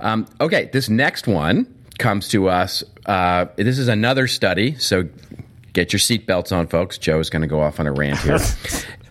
Um, 0.00 0.26
okay, 0.40 0.68
this 0.72 0.88
next 0.88 1.26
one 1.26 1.72
comes 1.98 2.28
to 2.28 2.48
us. 2.48 2.82
Uh, 3.04 3.46
this 3.56 3.78
is 3.78 3.88
another 3.88 4.26
study, 4.26 4.76
so 4.78 5.08
get 5.72 5.92
your 5.92 6.00
seatbelts 6.00 6.56
on, 6.56 6.66
folks. 6.66 6.98
Joe 6.98 7.18
is 7.18 7.30
going 7.30 7.42
to 7.42 7.48
go 7.48 7.60
off 7.60 7.80
on 7.80 7.86
a 7.86 7.92
rant 7.92 8.18
here. 8.20 8.38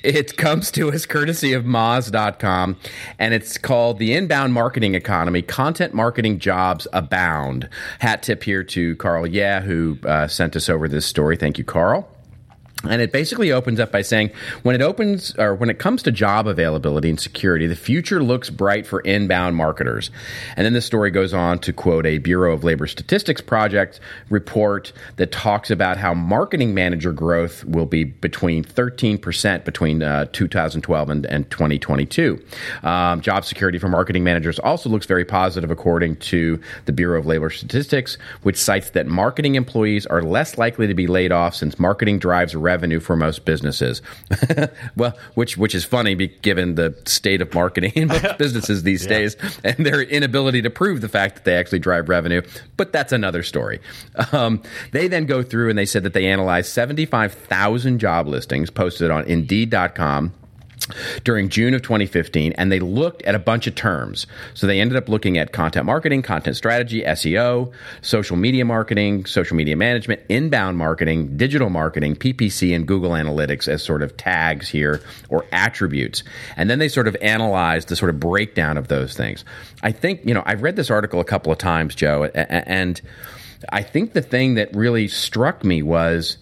It 0.05 0.37
comes 0.37 0.69
to 0.73 0.91
us 0.91 1.07
courtesy 1.07 1.53
of 1.53 1.63
Moz.com, 1.63 2.77
and 3.17 3.33
it's 3.33 3.57
called 3.57 3.97
The 3.97 4.13
Inbound 4.13 4.53
Marketing 4.53 4.93
Economy 4.93 5.41
Content 5.41 5.95
Marketing 5.95 6.37
Jobs 6.37 6.87
Abound. 6.93 7.67
Hat 7.97 8.21
tip 8.21 8.43
here 8.43 8.63
to 8.65 8.95
Carl 8.97 9.25
Yeah, 9.25 9.61
who 9.61 9.97
uh, 10.05 10.27
sent 10.27 10.55
us 10.55 10.69
over 10.69 10.87
this 10.87 11.07
story. 11.07 11.37
Thank 11.37 11.57
you, 11.57 11.63
Carl. 11.63 12.07
And 12.83 13.01
it 13.01 13.11
basically 13.11 13.51
opens 13.51 13.79
up 13.79 13.91
by 13.91 14.01
saying 14.01 14.31
when 14.63 14.75
it 14.75 14.81
opens 14.81 15.33
or 15.37 15.55
when 15.55 15.69
it 15.69 15.79
comes 15.79 16.03
to 16.03 16.11
job 16.11 16.45
availability 16.45 17.09
and 17.09 17.19
security, 17.19 17.67
the 17.67 17.75
future 17.75 18.21
looks 18.21 18.49
bright 18.49 18.85
for 18.85 18.99
inbound 19.01 19.55
marketers. 19.55 20.11
And 20.55 20.65
then 20.65 20.73
the 20.73 20.81
story 20.81 21.09
goes 21.09 21.33
on 21.33 21.59
to 21.59 21.73
quote 21.73 22.05
a 22.05 22.17
Bureau 22.17 22.53
of 22.53 22.63
Labor 22.63 22.85
Statistics 22.85 23.41
project 23.41 23.99
report 24.29 24.91
that 25.15 25.31
talks 25.31 25.71
about 25.71 25.97
how 25.97 26.13
marketing 26.13 26.73
manager 26.73 27.11
growth 27.11 27.63
will 27.65 27.85
be 27.85 28.03
between 28.03 28.63
13% 28.63 29.63
between 29.63 30.03
uh, 30.03 30.25
2012 30.31 31.09
and, 31.09 31.25
and 31.25 31.49
2022. 31.49 32.43
Um, 32.83 33.21
job 33.21 33.45
security 33.45 33.79
for 33.79 33.87
marketing 33.87 34.23
managers 34.23 34.59
also 34.59 34.89
looks 34.89 35.05
very 35.05 35.25
positive 35.25 35.71
according 35.71 36.17
to 36.17 36.59
the 36.85 36.91
Bureau 36.91 37.19
of 37.19 37.25
Labor 37.25 37.49
Statistics, 37.49 38.17
which 38.43 38.57
cites 38.57 38.91
that 38.91 39.07
marketing 39.07 39.55
employees 39.55 40.05
are 40.05 40.21
less 40.21 40.57
likely 40.57 40.87
to 40.87 40.93
be 40.93 41.07
laid 41.07 41.31
off 41.31 41.55
since 41.55 41.79
marketing 41.79 42.19
drives 42.19 42.53
revenue 42.65 42.99
for 42.99 43.15
most 43.15 43.45
businesses. 43.45 44.01
well, 44.97 45.17
which 45.35 45.57
which 45.57 45.73
is 45.73 45.85
funny 45.85 46.15
given 46.15 46.75
the 46.75 46.97
state 47.05 47.41
of 47.41 47.53
marketing 47.53 47.93
in 47.95 48.07
most 48.09 48.37
businesses 48.37 48.83
these 48.83 49.03
yeah. 49.03 49.09
days 49.09 49.37
and 49.63 49.85
their 49.85 50.01
inability 50.01 50.61
to 50.63 50.69
prove 50.69 51.01
the 51.01 51.09
fact 51.09 51.35
that 51.35 51.45
they 51.45 51.55
actually 51.55 51.79
drive 51.79 52.09
revenue. 52.09 52.41
But 52.75 52.91
that's 52.91 53.13
another 53.13 53.43
story. 53.43 53.79
Um, 54.33 54.61
they 54.91 55.07
then 55.07 55.25
go 55.25 55.43
through 55.43 55.69
and 55.69 55.77
they 55.77 55.85
said 55.85 56.03
that 56.03 56.13
they 56.13 56.25
analyzed 56.25 56.69
75,000 56.69 57.99
job 57.99 58.27
listings 58.27 58.69
posted 58.69 59.11
on 59.11 59.23
Indeed.com 59.25 60.33
during 61.23 61.49
June 61.49 61.73
of 61.73 61.81
2015, 61.81 62.53
and 62.53 62.71
they 62.71 62.79
looked 62.79 63.23
at 63.23 63.35
a 63.35 63.39
bunch 63.39 63.67
of 63.67 63.75
terms. 63.75 64.27
So 64.53 64.67
they 64.67 64.79
ended 64.79 64.97
up 64.97 65.09
looking 65.09 65.37
at 65.37 65.51
content 65.51 65.85
marketing, 65.85 66.21
content 66.21 66.55
strategy, 66.55 67.01
SEO, 67.01 67.71
social 68.01 68.37
media 68.37 68.65
marketing, 68.65 69.25
social 69.25 69.57
media 69.57 69.75
management, 69.75 70.21
inbound 70.29 70.77
marketing, 70.77 71.37
digital 71.37 71.69
marketing, 71.69 72.15
PPC, 72.15 72.75
and 72.75 72.87
Google 72.87 73.11
Analytics 73.11 73.67
as 73.67 73.83
sort 73.83 74.03
of 74.03 74.15
tags 74.17 74.69
here 74.69 75.01
or 75.29 75.45
attributes. 75.51 76.23
And 76.55 76.69
then 76.69 76.79
they 76.79 76.89
sort 76.89 77.07
of 77.07 77.15
analyzed 77.21 77.87
the 77.87 77.95
sort 77.95 78.09
of 78.09 78.19
breakdown 78.19 78.77
of 78.77 78.87
those 78.87 79.15
things. 79.15 79.43
I 79.81 79.91
think, 79.91 80.21
you 80.25 80.33
know, 80.33 80.43
I've 80.45 80.61
read 80.61 80.75
this 80.75 80.91
article 80.91 81.19
a 81.19 81.25
couple 81.25 81.51
of 81.51 81.57
times, 81.57 81.95
Joe, 81.95 82.25
and 82.25 83.01
I 83.69 83.81
think 83.81 84.13
the 84.13 84.21
thing 84.21 84.55
that 84.55 84.75
really 84.75 85.07
struck 85.07 85.63
me 85.63 85.81
was 85.81 86.37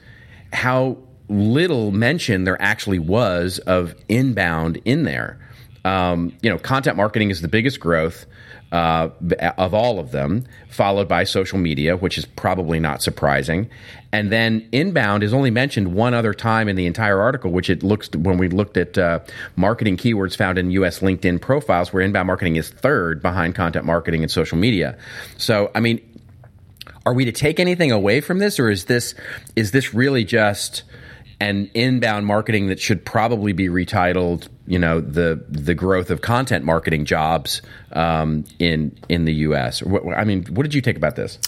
how 0.52 0.98
little 1.34 1.92
mention 1.92 2.44
there 2.44 2.62
actually 2.62 3.00
was 3.00 3.60
of 3.60 3.96
inbound 4.08 4.80
in 4.86 5.04
there. 5.04 5.40
Um, 5.86 6.38
you 6.42 6.50
know, 6.50 6.58
content 6.58 6.96
marketing 6.96 7.30
is 7.30 7.42
the 7.42 7.48
biggest 7.48 7.80
growth 7.80 8.26
uh, 8.72 9.10
of 9.58 9.74
all 9.74 10.00
of 10.00 10.12
them, 10.12 10.46
followed 10.70 11.08
by 11.08 11.26
social 11.26 11.60
media, 11.60 11.96
which 11.96 12.18
is 12.18 12.26
probably 12.26 12.80
not 12.80 13.04
surprising. 13.04 13.70
And 14.12 14.32
then 14.32 14.68
inbound 14.72 15.22
is 15.22 15.34
only 15.34 15.52
mentioned 15.52 15.94
one 15.94 16.16
other 16.16 16.34
time 16.34 16.68
in 16.68 16.76
the 16.76 16.88
entire 16.88 17.20
article, 17.20 17.52
which 17.52 17.70
it 17.70 17.84
looks 17.84 18.10
when 18.16 18.40
we 18.40 18.48
looked 18.48 18.78
at 18.78 18.98
uh, 18.98 19.20
marketing 19.56 19.98
keywords 19.98 20.36
found 20.36 20.58
in 20.58 20.72
U.S. 20.72 21.00
LinkedIn 21.00 21.40
profiles, 21.40 21.94
where 21.94 22.02
inbound 22.02 22.28
marketing 22.28 22.56
is 22.56 22.70
third 22.70 23.22
behind 23.22 23.54
content 23.54 23.86
marketing 23.86 24.24
and 24.24 24.32
social 24.32 24.58
media. 24.58 24.98
So, 25.38 25.70
I 25.76 25.80
mean, 25.80 26.02
are 27.06 27.14
we 27.14 27.26
to 27.26 27.32
take 27.32 27.60
anything 27.60 27.92
away 27.92 28.22
from 28.22 28.40
this, 28.40 28.60
or 28.60 28.72
is 28.72 28.86
this 28.86 29.14
is 29.56 29.72
this 29.72 29.94
really 29.94 30.24
just 30.24 30.84
and 31.44 31.70
inbound 31.74 32.26
marketing 32.26 32.68
that 32.68 32.80
should 32.80 33.06
probably 33.06 33.52
be 33.52 33.68
retitled, 33.68 34.48
you 34.66 34.80
know, 34.80 35.02
the 35.02 35.44
the 35.50 35.76
growth 35.76 36.10
of 36.10 36.22
content 36.22 36.64
marketing 36.64 37.04
jobs 37.04 37.62
um, 37.92 38.46
in 38.60 38.98
in 39.10 39.26
the 39.26 39.34
U.S. 39.48 39.84
I 40.16 40.24
mean, 40.24 40.46
what 40.46 40.64
did 40.64 40.74
you 40.74 40.80
take 40.82 40.96
about 40.96 41.18
this? 41.18 41.40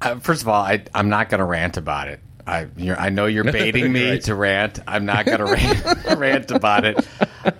Uh, 0.00 0.20
first 0.20 0.42
of 0.42 0.48
all, 0.48 0.62
I, 0.62 0.84
am 0.94 1.08
not 1.08 1.30
going 1.30 1.40
to 1.40 1.44
rant 1.44 1.76
about 1.76 2.06
it. 2.06 2.20
I 2.46 2.68
I 2.96 3.08
know 3.10 3.26
you're 3.26 3.42
baiting 3.52 3.92
me 3.92 4.10
right. 4.10 4.22
to 4.22 4.36
rant. 4.36 4.78
I'm 4.86 5.04
not 5.04 5.26
going 5.26 5.38
to 5.44 5.46
rant, 5.46 6.04
rant 6.16 6.50
about 6.52 6.84
it. 6.84 7.04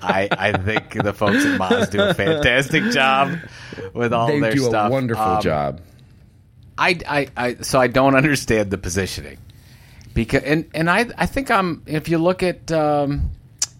I 0.00 0.28
I 0.30 0.52
think 0.52 1.02
the 1.02 1.12
folks 1.12 1.44
at 1.44 1.58
Moz 1.60 1.90
do 1.90 2.00
a 2.00 2.14
fantastic 2.14 2.84
job 2.92 3.36
with 3.94 4.12
all 4.12 4.28
they 4.28 4.38
their 4.38 4.52
stuff. 4.52 4.64
They 4.64 4.70
do 4.70 4.76
a 4.76 4.90
wonderful 4.90 5.24
um, 5.24 5.42
job. 5.42 5.80
I, 6.80 6.96
I, 7.08 7.28
I 7.36 7.54
so 7.62 7.80
I 7.80 7.88
don't 7.88 8.14
understand 8.14 8.70
the 8.70 8.78
positioning 8.78 9.38
because 10.18 10.42
and 10.42 10.68
and 10.74 10.90
I 10.90 11.06
I 11.16 11.26
think 11.26 11.48
I'm 11.48 11.80
if 11.86 12.08
you 12.08 12.18
look 12.18 12.42
at 12.42 12.72
um, 12.72 13.30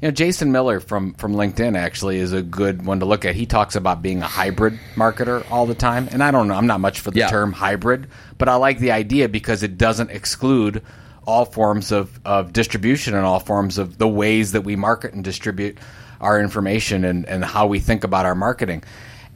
you 0.01 0.07
know 0.07 0.13
Jason 0.13 0.53
Miller 0.53 0.79
from 0.79 1.15
from 1.15 1.35
LinkedIn 1.35 1.77
actually 1.77 2.19
is 2.19 2.33
a 2.33 2.43
good 2.43 2.87
one 2.87 3.01
to 3.01 3.07
look 3.07 3.25
at. 3.25 3.35
He 3.35 3.45
talks 3.45 3.75
about 3.75 4.03
being 4.03 4.23
a 4.23 4.27
hybrid 4.27 4.79
marketer 4.95 5.45
all 5.51 5.67
the 5.67 5.75
time, 5.75 6.09
and 6.13 6.23
I 6.23 6.31
don't 6.31 6.47
know. 6.47 6.55
I'm 6.55 6.69
not 6.69 6.79
much 6.79 7.01
for 7.01 7.11
the 7.11 7.19
yeah. 7.19 7.29
term 7.29 7.53
hybrid, 7.53 8.07
but 8.39 8.49
I 8.49 8.55
like 8.55 8.79
the 8.79 8.93
idea 8.93 9.29
because 9.29 9.65
it 9.65 9.77
doesn't 9.77 10.13
exclude 10.13 10.81
all 11.27 11.45
forms 11.45 11.91
of, 11.91 12.21
of 12.25 12.53
distribution 12.53 13.15
and 13.15 13.27
all 13.27 13.41
forms 13.41 13.77
of 13.77 13.99
the 13.99 14.09
ways 14.09 14.53
that 14.53 14.63
we 14.63 14.77
market 14.77 15.13
and 15.15 15.25
distribute 15.25 15.77
our 16.21 16.41
information 16.41 17.05
and, 17.05 17.27
and 17.27 17.45
how 17.45 17.67
we 17.67 17.81
think 17.81 18.05
about 18.05 18.25
our 18.25 18.37
marketing. 18.37 18.83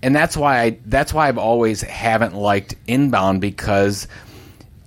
And 0.05 0.15
that's 0.15 0.37
why 0.37 0.61
I 0.61 0.79
that's 0.87 1.13
why 1.13 1.27
I've 1.27 1.37
always 1.37 1.81
haven't 1.83 2.35
liked 2.35 2.77
inbound 2.87 3.41
because 3.41 4.07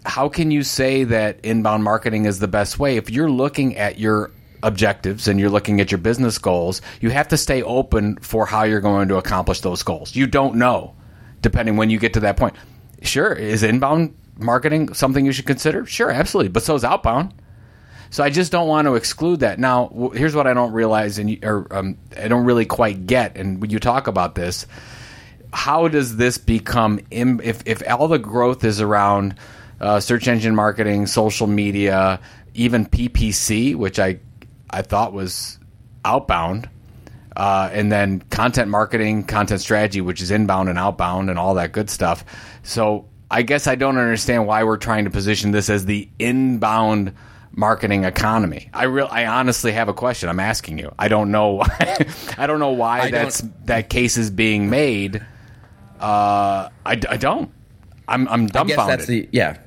how 0.05 0.29
can 0.29 0.51
you 0.51 0.63
say 0.63 1.03
that 1.03 1.39
inbound 1.43 1.83
marketing 1.83 2.25
is 2.25 2.39
the 2.39 2.47
best 2.47 2.79
way 2.79 2.97
if 2.97 3.09
you're 3.09 3.29
looking 3.29 3.75
at 3.77 3.99
your 3.99 4.31
objectives 4.63 5.27
and 5.27 5.39
you're 5.39 5.49
looking 5.49 5.79
at 5.81 5.91
your 5.91 5.97
business 5.97 6.37
goals 6.37 6.81
you 7.01 7.09
have 7.09 7.27
to 7.27 7.37
stay 7.37 7.61
open 7.63 8.17
for 8.17 8.45
how 8.45 8.63
you're 8.63 8.81
going 8.81 9.07
to 9.07 9.17
accomplish 9.17 9.61
those 9.61 9.83
goals 9.83 10.15
you 10.15 10.25
don't 10.25 10.55
know 10.55 10.95
depending 11.41 11.77
when 11.77 11.89
you 11.89 11.99
get 11.99 12.13
to 12.13 12.19
that 12.19 12.37
point 12.37 12.55
sure 13.01 13.33
is 13.33 13.63
inbound 13.63 14.15
marketing 14.37 14.93
something 14.93 15.25
you 15.25 15.31
should 15.31 15.45
consider 15.45 15.85
sure 15.85 16.09
absolutely 16.09 16.49
but 16.49 16.63
so 16.63 16.75
is 16.75 16.83
outbound 16.83 17.33
so 18.09 18.23
I 18.23 18.29
just 18.29 18.49
don't 18.49 18.69
want 18.69 18.85
to 18.85 18.95
exclude 18.95 19.41
that. 19.41 19.59
Now, 19.59 20.11
here's 20.13 20.35
what 20.35 20.47
I 20.47 20.53
don't 20.53 20.71
realize, 20.71 21.19
and 21.19 21.37
or 21.43 21.67
um, 21.71 21.97
I 22.17 22.29
don't 22.29 22.45
really 22.45 22.65
quite 22.65 23.07
get. 23.07 23.35
And 23.35 23.59
when 23.59 23.71
you 23.71 23.79
talk 23.79 24.07
about 24.07 24.35
this, 24.35 24.67
how 25.51 25.89
does 25.89 26.15
this 26.15 26.37
become? 26.37 27.01
if 27.11 27.63
if 27.65 27.83
all 27.89 28.07
the 28.07 28.19
growth 28.19 28.63
is 28.63 28.79
around 28.79 29.35
uh, 29.79 29.99
search 29.99 30.27
engine 30.27 30.55
marketing, 30.55 31.07
social 31.07 31.47
media, 31.47 32.19
even 32.53 32.85
PPC, 32.85 33.75
which 33.75 33.99
I 33.99 34.19
I 34.69 34.81
thought 34.81 35.13
was 35.13 35.59
outbound, 36.03 36.69
uh, 37.35 37.69
and 37.71 37.91
then 37.91 38.21
content 38.29 38.69
marketing, 38.69 39.23
content 39.23 39.61
strategy, 39.61 40.01
which 40.01 40.21
is 40.21 40.31
inbound 40.31 40.69
and 40.69 40.79
outbound, 40.79 41.29
and 41.29 41.37
all 41.37 41.55
that 41.55 41.71
good 41.71 41.89
stuff. 41.89 42.25
So 42.63 43.05
I 43.29 43.41
guess 43.41 43.67
I 43.67 43.75
don't 43.75 43.97
understand 43.97 44.47
why 44.47 44.63
we're 44.63 44.77
trying 44.77 45.05
to 45.05 45.11
position 45.11 45.51
this 45.51 45.69
as 45.69 45.85
the 45.85 46.07
inbound 46.19 47.13
marketing 47.51 48.03
economy. 48.03 48.69
I 48.73 48.83
real 48.83 49.07
I 49.09 49.25
honestly 49.25 49.71
have 49.71 49.89
a 49.89 49.93
question. 49.93 50.29
I'm 50.29 50.39
asking 50.39 50.77
you. 50.79 50.93
I 50.99 51.07
don't 51.07 51.31
know. 51.31 51.51
Why, 51.55 52.05
I 52.37 52.47
don't 52.47 52.59
know 52.59 52.71
why 52.71 53.01
I 53.01 53.11
that's 53.11 53.41
that 53.65 53.89
case 53.89 54.17
is 54.17 54.29
being 54.29 54.69
made. 54.69 55.25
Uh, 55.99 56.69
I, 56.85 56.91
I 57.09 57.17
don't. 57.17 57.51
I'm 58.07 58.27
I'm 58.27 58.47
dumbfounded. 58.47 58.79
I 58.79 58.85
guess 58.85 58.87
that's 58.87 59.07
the 59.07 59.29
yeah. 59.31 59.57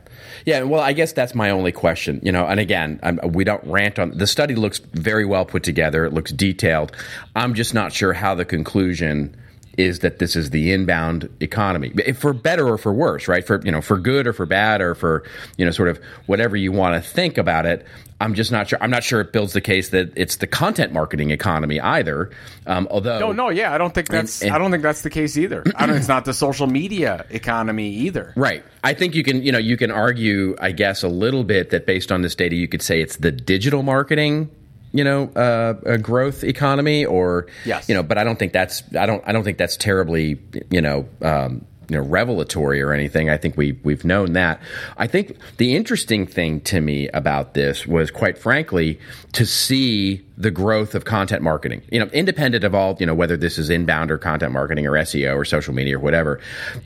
Yeah, 0.49 0.63
well, 0.63 0.81
I 0.81 0.95
guess 0.95 1.13
that's 1.13 1.35
my 1.35 1.51
only 1.51 1.73
question. 1.73 2.21
You 2.23 2.33
know, 2.33 2.47
and 2.47 2.59
again, 2.59 3.01
I'm, 3.03 3.21
we 3.35 3.45
don't 3.45 3.63
rant 3.65 3.99
on 3.99 4.17
the 4.17 4.27
study. 4.27 4.55
Looks 4.55 4.79
very 4.79 5.27
well 5.27 5.45
put 5.45 5.63
together. 5.63 6.07
It 6.07 6.15
looks 6.15 6.33
detailed. 6.33 6.91
I'm 7.37 7.53
just 7.53 7.75
not 7.75 7.93
sure 7.93 8.15
how 8.15 8.35
the 8.35 8.47
conclusion 8.47 9.37
is 9.79 10.01
that 10.01 10.19
this 10.19 10.37
is 10.37 10.51
the 10.51 10.73
inbound 10.73 11.31
economy. 11.41 11.93
For 12.15 12.35
better 12.35 12.69
or 12.69 12.77
for 12.77 12.93
worse 12.93 13.29
right? 13.29 13.47
For 13.47 13.61
you 13.65 13.73
know 13.73 13.81
for 13.81 13.97
good 13.97 14.27
or 14.27 14.33
for 14.33 14.45
bad 14.45 14.81
or 14.81 14.95
for 14.95 15.23
you 15.57 15.65
know 15.65 15.71
sort 15.71 15.89
of 15.89 15.99
whatever 16.27 16.57
you 16.57 16.73
want 16.73 17.03
to 17.03 17.11
think 17.11 17.39
about 17.39 17.65
it 17.65 17.87
i'm 18.21 18.35
just 18.35 18.51
not 18.51 18.69
sure 18.69 18.79
i'm 18.83 18.91
not 18.91 19.05
sure 19.05 19.21
it 19.21 19.33
builds 19.33 19.53
the 19.53 19.61
case 19.61 19.91
that 19.91 20.13
it's 20.17 20.37
the 20.37 20.47
content 20.47 20.93
marketing 20.93 21.31
economy 21.31 21.81
either. 21.81 22.31
Um, 22.67 22.89
although 22.91 23.19
no 23.19 23.33
no 23.33 23.49
yeah 23.49 23.73
i 23.73 23.79
don't 23.79 23.95
think 23.95 24.09
that's 24.09 24.43
and, 24.43 24.49
and, 24.49 24.57
i 24.57 24.59
don't 24.59 24.71
think 24.71 24.83
that's 24.83 25.03
the 25.03 25.11
case 25.11 25.37
either. 25.39 25.63
I 25.77 25.87
don't, 25.87 25.97
it's 25.97 26.09
not 26.09 26.25
the 26.25 26.35
social 26.35 26.67
media 26.67 27.25
economy 27.31 27.89
either. 27.91 28.33
Right. 28.37 28.65
I 28.83 28.95
think 28.95 29.15
you 29.15 29.23
can 29.23 29.43
you 29.43 29.53
know 29.53 29.59
you 29.59 29.77
can 29.77 29.91
argue 29.91 30.57
i 30.61 30.73
guess 30.73 31.03
a 31.03 31.09
little 31.09 31.45
bit 31.45 31.71
that 31.71 31.87
based 31.87 32.11
on 32.11 32.23
this 32.23 32.35
data 32.35 32.57
you 32.57 32.69
could 32.69 32.83
say 32.83 33.01
it's 33.01 33.17
the 33.17 33.31
digital 33.31 33.83
marketing 33.83 34.51
you 34.93 35.05
know 35.05 35.29
uh, 35.31 35.75
a 35.85 35.99
growth 35.99 36.45
economy 36.45 37.05
or 37.05 37.47
yes. 37.65 37.89
you 37.89 37.95
know 37.95 38.03
but 38.03 38.19
I 38.19 38.25
don't 38.25 38.39
think 38.39 38.53
that's 38.53 38.83
I 38.99 39.07
don't 39.07 39.23
I 39.27 39.33
don't 39.33 39.45
think 39.45 39.59
that's 39.59 39.77
terribly 39.77 40.39
you 40.71 40.81
know 40.81 41.09
um, 41.23 41.67
you 41.89 41.97
know 41.97 42.03
revelatory 42.03 42.83
or 42.83 42.93
anything. 42.93 43.31
I 43.31 43.37
think 43.37 43.57
we 43.57 43.73
we've 43.83 44.05
known 44.05 44.35
that. 44.35 44.61
I 44.97 45.07
think 45.07 45.37
the 45.57 45.75
interesting 45.75 46.27
thing 46.27 46.61
to 46.63 46.81
me 46.81 47.09
about 47.09 47.55
this 47.55 47.87
was, 47.87 48.11
quite 48.11 48.37
frankly, 48.37 49.01
to 49.33 49.47
see 49.47 50.25
the 50.37 50.51
growth 50.51 50.95
of 50.95 51.05
content 51.05 51.43
marketing. 51.43 51.83
You 51.91 52.01
know, 52.01 52.07
independent 52.07 52.63
of 52.63 52.75
all, 52.75 52.97
you 53.01 53.07
know, 53.07 53.15
whether 53.15 53.37
this 53.37 53.59
is 53.59 53.71
inbound 53.71 54.11
or 54.11 54.19
content 54.19 54.53
marketing 54.53 54.87
or 54.87 54.93
SEO 54.93 55.35
or 55.35 55.45
social 55.45 55.75
media 55.75 55.97
or 55.97 56.01
whatever. 56.01 56.41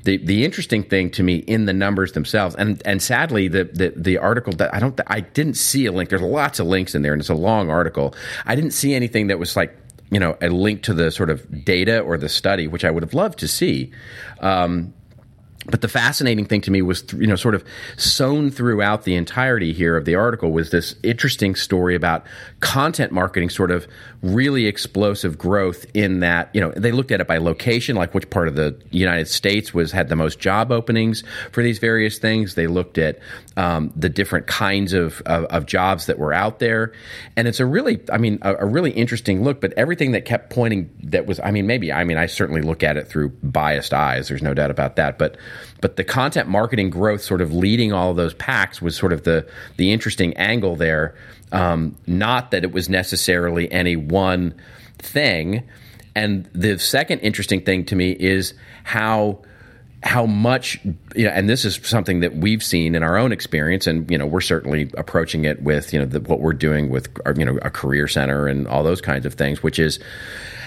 The 0.04 0.18
the 0.18 0.44
interesting 0.44 0.84
thing 0.84 1.10
to 1.10 1.22
me 1.22 1.36
in 1.36 1.66
the 1.66 1.72
numbers 1.72 2.12
themselves, 2.12 2.54
and 2.54 2.80
and 2.84 3.02
sadly, 3.02 3.48
the 3.48 3.64
the, 3.64 3.92
the 3.96 4.18
article 4.18 4.52
that 4.54 4.72
I 4.72 4.78
don't 4.78 4.98
I 5.08 5.20
didn't 5.20 5.54
see 5.54 5.86
a 5.86 5.92
link. 5.92 6.10
There's 6.10 6.22
lots 6.22 6.60
of 6.60 6.66
links 6.66 6.94
in 6.94 7.02
there, 7.02 7.12
and 7.12 7.20
it's 7.20 7.28
a 7.28 7.34
long 7.34 7.70
article. 7.70 8.14
I 8.46 8.54
didn't 8.54 8.70
see 8.70 8.94
anything 8.94 9.26
that 9.26 9.38
was 9.38 9.56
like 9.56 9.81
you 10.12 10.20
know 10.20 10.36
a 10.42 10.50
link 10.50 10.82
to 10.82 10.92
the 10.92 11.10
sort 11.10 11.30
of 11.30 11.64
data 11.64 12.00
or 12.00 12.18
the 12.18 12.28
study, 12.28 12.68
which 12.68 12.84
I 12.84 12.90
would 12.90 13.02
have 13.02 13.14
loved 13.14 13.38
to 13.38 13.48
see. 13.48 13.90
Um, 14.40 14.92
but 15.66 15.80
the 15.80 15.88
fascinating 15.88 16.44
thing 16.44 16.60
to 16.62 16.70
me 16.70 16.82
was, 16.82 17.04
you 17.12 17.26
know, 17.26 17.36
sort 17.36 17.54
of 17.54 17.64
sewn 17.96 18.50
throughout 18.50 19.04
the 19.04 19.14
entirety 19.14 19.72
here 19.72 19.96
of 19.96 20.04
the 20.04 20.16
article 20.16 20.50
was 20.50 20.70
this 20.70 20.96
interesting 21.02 21.54
story 21.54 21.94
about 21.94 22.26
content 22.60 23.12
marketing, 23.12 23.48
sort 23.48 23.70
of 23.70 23.86
really 24.22 24.66
explosive 24.66 25.38
growth 25.38 25.86
in 25.94 26.20
that, 26.20 26.50
you 26.52 26.60
know, 26.60 26.72
they 26.76 26.90
looked 26.90 27.12
at 27.12 27.20
it 27.20 27.28
by 27.28 27.38
location, 27.38 27.94
like 27.94 28.12
which 28.12 28.28
part 28.30 28.48
of 28.48 28.56
the 28.56 28.76
United 28.90 29.28
States 29.28 29.72
was 29.72 29.92
had 29.92 30.08
the 30.08 30.16
most 30.16 30.40
job 30.40 30.72
openings 30.72 31.22
for 31.52 31.62
these 31.62 31.78
various 31.78 32.18
things. 32.18 32.54
They 32.56 32.66
looked 32.66 32.98
at 32.98 33.20
um, 33.56 33.92
the 33.94 34.08
different 34.08 34.46
kinds 34.46 34.92
of, 34.92 35.22
of, 35.26 35.44
of, 35.44 35.66
jobs 35.66 36.06
that 36.06 36.18
were 36.18 36.32
out 36.32 36.58
there, 36.58 36.92
and 37.36 37.46
it's 37.46 37.60
a 37.60 37.66
really, 37.66 38.00
I 38.10 38.18
mean, 38.18 38.38
a, 38.42 38.56
a 38.56 38.66
really 38.66 38.90
interesting 38.90 39.44
look. 39.44 39.60
But 39.60 39.74
everything 39.74 40.12
that 40.12 40.24
kept 40.24 40.50
pointing 40.50 40.90
that 41.04 41.26
was, 41.26 41.38
I 41.40 41.50
mean, 41.50 41.66
maybe, 41.66 41.92
I 41.92 42.04
mean, 42.04 42.16
I 42.16 42.26
certainly 42.26 42.62
look 42.62 42.82
at 42.82 42.96
it 42.96 43.08
through 43.08 43.30
biased 43.42 43.92
eyes. 43.92 44.28
There's 44.28 44.42
no 44.42 44.54
doubt 44.54 44.70
about 44.70 44.96
that, 44.96 45.18
but 45.18 45.36
but 45.80 45.96
the 45.96 46.04
content 46.04 46.48
marketing 46.48 46.90
growth, 46.90 47.22
sort 47.22 47.40
of 47.40 47.52
leading 47.52 47.92
all 47.92 48.10
of 48.10 48.16
those 48.16 48.34
packs, 48.34 48.80
was 48.80 48.96
sort 48.96 49.12
of 49.12 49.24
the 49.24 49.46
the 49.76 49.92
interesting 49.92 50.36
angle 50.36 50.76
there. 50.76 51.14
Um, 51.50 51.96
not 52.06 52.50
that 52.52 52.64
it 52.64 52.72
was 52.72 52.88
necessarily 52.88 53.70
any 53.70 53.94
one 53.96 54.54
thing. 54.98 55.68
And 56.14 56.48
the 56.54 56.78
second 56.78 57.20
interesting 57.20 57.62
thing 57.62 57.84
to 57.86 57.96
me 57.96 58.12
is 58.12 58.54
how 58.84 59.42
how 60.02 60.26
much 60.26 60.80
you 61.14 61.24
know, 61.26 61.30
and 61.30 61.48
this 61.48 61.64
is 61.64 61.78
something 61.84 62.20
that 62.20 62.34
we've 62.34 62.62
seen 62.62 62.94
in 62.94 63.02
our 63.02 63.16
own 63.16 63.30
experience, 63.30 63.86
and 63.86 64.10
you 64.10 64.18
know, 64.18 64.26
we're 64.26 64.40
certainly 64.40 64.90
approaching 64.98 65.44
it 65.44 65.62
with 65.62 65.92
you 65.92 66.00
know 66.00 66.06
the, 66.06 66.20
what 66.20 66.40
we're 66.40 66.52
doing 66.52 66.88
with 66.88 67.08
our, 67.24 67.34
you 67.36 67.44
know 67.44 67.58
a 67.62 67.70
career 67.70 68.08
center 68.08 68.48
and 68.48 68.66
all 68.66 68.82
those 68.82 69.00
kinds 69.00 69.26
of 69.26 69.34
things, 69.34 69.62
which 69.62 69.78
is 69.78 70.00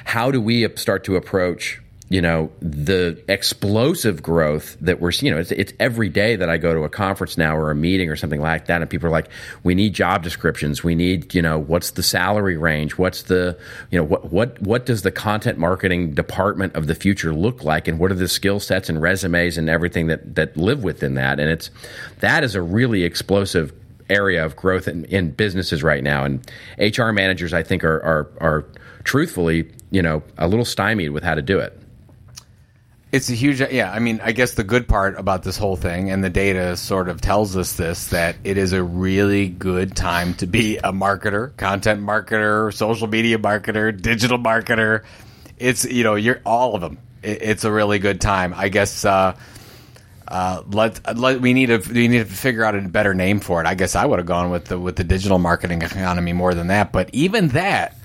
how 0.05 0.31
do 0.31 0.39
we 0.39 0.67
start 0.75 1.03
to 1.03 1.15
approach 1.15 1.81
you 2.09 2.21
know 2.21 2.51
the 2.59 3.21
explosive 3.27 4.21
growth 4.21 4.77
that 4.79 5.01
we're 5.01 5.11
you 5.11 5.31
know 5.31 5.39
it's, 5.39 5.51
it's, 5.51 5.73
every 5.79 6.07
day 6.07 6.35
that 6.35 6.49
I 6.49 6.57
go 6.57 6.73
to 6.73 6.81
a 6.81 6.89
conference 6.89 7.35
now 7.35 7.57
or 7.57 7.71
a 7.71 7.75
meeting 7.75 8.09
or 8.09 8.15
something 8.15 8.41
like 8.41 8.67
that 8.67 8.81
and 8.81 8.89
people 8.89 9.07
are 9.07 9.11
like 9.11 9.29
we 9.63 9.73
need 9.73 9.93
job 9.93 10.21
descriptions. 10.21 10.83
We 10.83 10.93
need 10.93 11.33
you 11.33 11.41
know 11.41 11.57
what's 11.57 11.91
the 11.91 12.03
salary 12.03 12.57
range? 12.57 12.97
What's 12.97 13.23
the 13.23 13.57
you 13.89 13.97
know 13.97 14.03
what 14.03 14.31
what 14.31 14.61
what 14.61 14.85
does 14.85 15.01
the 15.01 15.11
content 15.11 15.57
marketing 15.57 16.13
department 16.13 16.75
of 16.75 16.85
the 16.85 16.93
future 16.93 17.33
look 17.33 17.63
like? 17.63 17.87
And 17.87 17.97
what 17.97 18.11
are 18.11 18.15
the 18.15 18.27
skill 18.27 18.59
sets 18.59 18.87
and 18.87 19.01
resumes 19.01 19.57
and 19.57 19.67
everything 19.67 20.05
that 20.07 20.35
that 20.35 20.55
live 20.55 20.83
within 20.83 21.15
that? 21.15 21.39
And 21.39 21.49
it's 21.49 21.71
that 22.19 22.43
is 22.43 22.53
a 22.53 22.61
really 22.61 23.03
explosive 23.03 23.73
area 24.11 24.45
of 24.45 24.55
growth 24.55 24.87
in, 24.87 25.05
in 25.05 25.31
businesses 25.31 25.81
right 25.81 26.03
now. 26.03 26.23
And 26.23 26.47
HR 26.77 27.09
managers 27.09 27.51
I 27.51 27.63
think 27.63 27.83
are 27.83 27.99
are 28.03 28.29
are 28.39 28.65
truthfully 29.03 29.71
you 29.89 30.03
know 30.03 30.21
a 30.37 30.47
little 30.47 30.65
stymied 30.65 31.09
with 31.09 31.23
how 31.23 31.33
to 31.33 31.41
do 31.41 31.57
it 31.57 31.81
it's 33.15 33.29
a 33.29 33.33
huge, 33.33 33.61
yeah. 33.61 33.89
I 33.89 33.99
mean, 33.99 34.19
I 34.21 34.33
guess 34.33 34.55
the 34.55 34.63
good 34.65 34.89
part 34.89 35.17
about 35.17 35.41
this 35.43 35.55
whole 35.57 35.77
thing, 35.77 36.11
and 36.11 36.21
the 36.21 36.29
data 36.29 36.75
sort 36.75 37.07
of 37.07 37.21
tells 37.21 37.55
us 37.55 37.73
this, 37.73 38.07
that 38.07 38.35
it 38.43 38.57
is 38.57 38.73
a 38.73 38.83
really 38.83 39.47
good 39.47 39.95
time 39.95 40.33
to 40.35 40.47
be 40.47 40.77
a 40.79 40.91
marketer, 40.91 41.55
content 41.55 42.01
marketer, 42.01 42.73
social 42.73 43.07
media 43.07 43.37
marketer, 43.37 43.97
digital 43.99 44.37
marketer. 44.37 45.05
It's 45.57 45.85
you 45.85 46.03
know, 46.03 46.15
you're 46.15 46.41
all 46.45 46.75
of 46.75 46.81
them. 46.81 46.97
It, 47.23 47.41
it's 47.41 47.63
a 47.63 47.71
really 47.71 47.99
good 47.99 48.19
time. 48.19 48.53
I 48.53 48.67
guess. 48.67 49.05
Uh, 49.05 49.37
uh, 50.27 50.63
let, 50.71 51.17
let 51.17 51.39
we 51.39 51.53
need 51.53 51.67
to 51.67 51.77
we 51.93 52.07
need 52.07 52.17
to 52.17 52.25
figure 52.25 52.65
out 52.65 52.75
a 52.75 52.81
better 52.81 53.13
name 53.13 53.39
for 53.39 53.61
it. 53.61 53.67
I 53.67 53.75
guess 53.75 53.95
I 53.95 54.05
would 54.05 54.17
have 54.17 54.25
gone 54.25 54.49
with 54.49 54.65
the 54.65 54.77
with 54.77 54.95
the 54.97 55.03
digital 55.05 55.37
marketing 55.37 55.83
economy 55.83 56.33
more 56.33 56.53
than 56.53 56.67
that. 56.67 56.91
But 56.91 57.11
even 57.13 57.49
that 57.49 57.95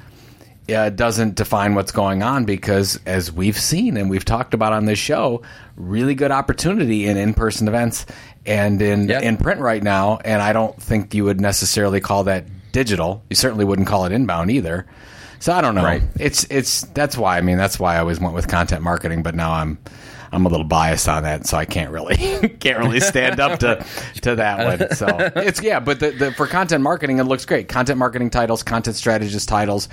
uh, 0.72 0.90
doesn't 0.90 1.34
define 1.34 1.74
what's 1.74 1.92
going 1.92 2.22
on 2.22 2.44
because, 2.44 2.98
as 3.06 3.32
we've 3.32 3.58
seen 3.58 3.96
and 3.96 4.10
we've 4.10 4.24
talked 4.24 4.54
about 4.54 4.72
on 4.72 4.84
this 4.84 4.98
show, 4.98 5.42
really 5.76 6.14
good 6.14 6.30
opportunity 6.30 7.06
in 7.06 7.16
in-person 7.16 7.68
events 7.68 8.06
and 8.46 8.80
in 8.80 9.08
yep. 9.08 9.22
in 9.22 9.36
print 9.36 9.60
right 9.60 9.82
now. 9.82 10.18
And 10.24 10.42
I 10.42 10.52
don't 10.52 10.80
think 10.80 11.14
you 11.14 11.24
would 11.24 11.40
necessarily 11.40 12.00
call 12.00 12.24
that 12.24 12.44
digital. 12.72 13.22
You 13.30 13.36
certainly 13.36 13.64
wouldn't 13.64 13.88
call 13.88 14.04
it 14.04 14.12
inbound 14.12 14.50
either. 14.50 14.86
So 15.38 15.52
I 15.52 15.60
don't 15.60 15.74
know. 15.74 15.84
Right. 15.84 16.02
It's 16.18 16.44
it's 16.50 16.82
that's 16.82 17.16
why 17.16 17.38
I 17.38 17.40
mean 17.40 17.56
that's 17.56 17.80
why 17.80 17.96
I 17.96 17.98
always 17.98 18.20
went 18.20 18.34
with 18.34 18.46
content 18.46 18.82
marketing, 18.82 19.22
but 19.22 19.34
now 19.34 19.52
I'm 19.52 19.78
I'm 20.32 20.46
a 20.46 20.48
little 20.48 20.66
biased 20.66 21.08
on 21.08 21.24
that, 21.24 21.46
so 21.46 21.56
I 21.56 21.64
can't 21.64 21.90
really 21.90 22.16
can't 22.60 22.78
really 22.78 23.00
stand 23.00 23.40
up 23.40 23.58
to 23.60 23.84
to 24.22 24.36
that 24.36 24.78
one. 24.78 24.94
So 24.94 25.06
it's 25.36 25.62
yeah, 25.62 25.80
but 25.80 26.00
the, 26.00 26.10
the, 26.10 26.32
for 26.32 26.46
content 26.46 26.82
marketing, 26.82 27.18
it 27.18 27.24
looks 27.24 27.46
great. 27.46 27.68
Content 27.68 27.98
marketing 27.98 28.30
titles, 28.30 28.62
content 28.62 28.96
strategist 28.96 29.48
titles 29.48 29.88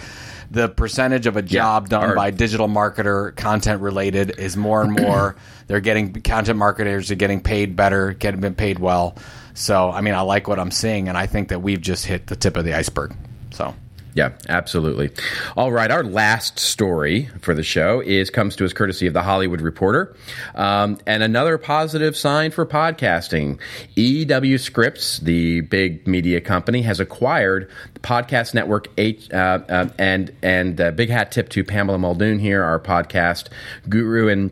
the 0.49 0.69
percentage 0.69 1.27
of 1.27 1.37
a 1.37 1.41
job 1.41 1.87
yeah, 1.91 1.99
done 1.99 2.15
by 2.15 2.31
digital 2.31 2.67
marketer 2.67 3.35
content 3.35 3.81
related 3.81 4.39
is 4.39 4.55
more 4.55 4.81
and 4.81 4.91
more. 4.91 5.35
They're 5.67 5.81
getting 5.81 6.13
content 6.21 6.57
marketers 6.57 7.11
are 7.11 7.15
getting 7.15 7.41
paid 7.41 7.75
better, 7.75 8.13
getting 8.13 8.55
paid 8.55 8.79
well. 8.79 9.17
So 9.53 9.89
I 9.89 10.01
mean, 10.01 10.13
I 10.13 10.21
like 10.21 10.47
what 10.47 10.59
I'm 10.59 10.71
seeing, 10.71 11.09
and 11.09 11.17
I 11.17 11.25
think 11.25 11.49
that 11.49 11.61
we've 11.61 11.81
just 11.81 12.05
hit 12.05 12.27
the 12.27 12.35
tip 12.35 12.57
of 12.57 12.65
the 12.65 12.73
iceberg. 12.73 13.15
So. 13.51 13.75
Yeah, 14.17 14.31
absolutely. 14.49 15.11
All 15.55 15.71
right, 15.71 15.91
our 15.91 16.03
last 16.03 16.57
story 16.57 17.29
for 17.39 17.53
the 17.53 17.61
show 17.61 18.01
is 18.01 18.31
comes 18.31 18.55
to 18.55 18.65
us 18.65 18.73
courtesy 18.73 19.05
of 19.05 19.13
the 19.13 19.21
Hollywood 19.21 19.61
Reporter, 19.61 20.15
um, 20.55 20.97
and 21.05 21.21
another 21.21 21.59
positive 21.59 22.17
sign 22.17 22.49
for 22.49 22.65
podcasting. 22.65 23.59
EW 23.95 24.57
Scripps, 24.57 25.19
the 25.19 25.61
big 25.61 26.07
media 26.07 26.41
company, 26.41 26.81
has 26.81 26.99
acquired 26.99 27.69
the 27.93 27.99
podcast 27.99 28.55
network 28.55 28.87
H, 28.97 29.31
uh, 29.31 29.59
uh, 29.69 29.89
and 29.99 30.33
and 30.41 30.81
uh, 30.81 30.89
big 30.89 31.11
hat 31.11 31.31
tip 31.31 31.49
to 31.49 31.63
Pamela 31.63 31.99
Muldoon 31.99 32.39
here, 32.39 32.63
our 32.63 32.79
podcast 32.79 33.49
guru 33.87 34.29
and 34.29 34.49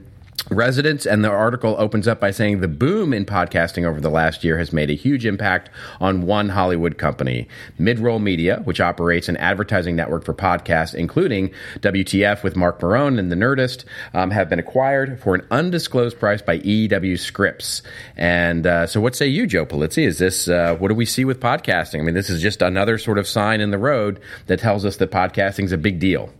residents. 0.49 1.05
And 1.05 1.23
the 1.23 1.29
article 1.29 1.75
opens 1.77 2.07
up 2.07 2.19
by 2.19 2.31
saying 2.31 2.61
the 2.61 2.67
boom 2.67 3.13
in 3.13 3.25
podcasting 3.25 3.85
over 3.85 3.99
the 3.99 4.09
last 4.09 4.43
year 4.43 4.57
has 4.57 4.71
made 4.71 4.89
a 4.89 4.93
huge 4.93 5.25
impact 5.25 5.69
on 5.99 6.23
one 6.23 6.49
Hollywood 6.49 6.97
company, 6.97 7.47
Midroll 7.79 8.21
Media, 8.21 8.61
which 8.63 8.79
operates 8.79 9.27
an 9.27 9.37
advertising 9.37 9.95
network 9.95 10.23
for 10.23 10.33
podcasts, 10.33 10.93
including 10.93 11.51
WTF 11.79 12.43
with 12.43 12.55
Marc 12.55 12.81
Maron 12.81 13.19
and 13.19 13.31
The 13.31 13.35
Nerdist, 13.35 13.85
um, 14.13 14.31
have 14.31 14.49
been 14.49 14.59
acquired 14.59 15.19
for 15.19 15.35
an 15.35 15.45
undisclosed 15.51 16.19
price 16.19 16.41
by 16.41 16.53
EW 16.53 17.17
Scripps. 17.17 17.81
And 18.15 18.67
uh, 18.67 18.87
so, 18.87 19.01
what 19.01 19.15
say 19.15 19.27
you, 19.27 19.47
Joe 19.47 19.65
Pulizzi? 19.65 20.05
Is 20.05 20.19
this 20.19 20.47
uh, 20.47 20.75
what 20.75 20.89
do 20.89 20.95
we 20.95 21.05
see 21.05 21.25
with 21.25 21.39
podcasting? 21.39 21.99
I 21.99 22.03
mean, 22.03 22.15
this 22.15 22.29
is 22.29 22.41
just 22.41 22.61
another 22.61 22.97
sort 22.97 23.17
of 23.17 23.27
sign 23.27 23.61
in 23.61 23.71
the 23.71 23.77
road 23.77 24.19
that 24.47 24.59
tells 24.59 24.85
us 24.85 24.97
that 24.97 25.11
podcasting 25.11 25.65
is 25.65 25.71
a 25.71 25.77
big 25.77 25.99
deal. 25.99 26.31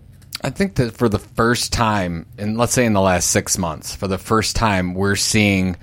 I 0.46 0.52
think 0.52 0.76
that 0.76 0.96
for 0.96 1.10
the 1.10 1.18
first 1.18 1.74
time, 1.74 2.28
and 2.38 2.56
let's 2.56 2.74
say 2.74 2.86
in 2.86 2.94
the 2.94 3.02
last 3.02 3.32
six 3.32 3.58
months, 3.58 3.96
for 3.96 4.08
the 4.08 4.20
first 4.20 4.56
time, 4.56 4.94
we're 4.94 5.16
seeing 5.16 5.76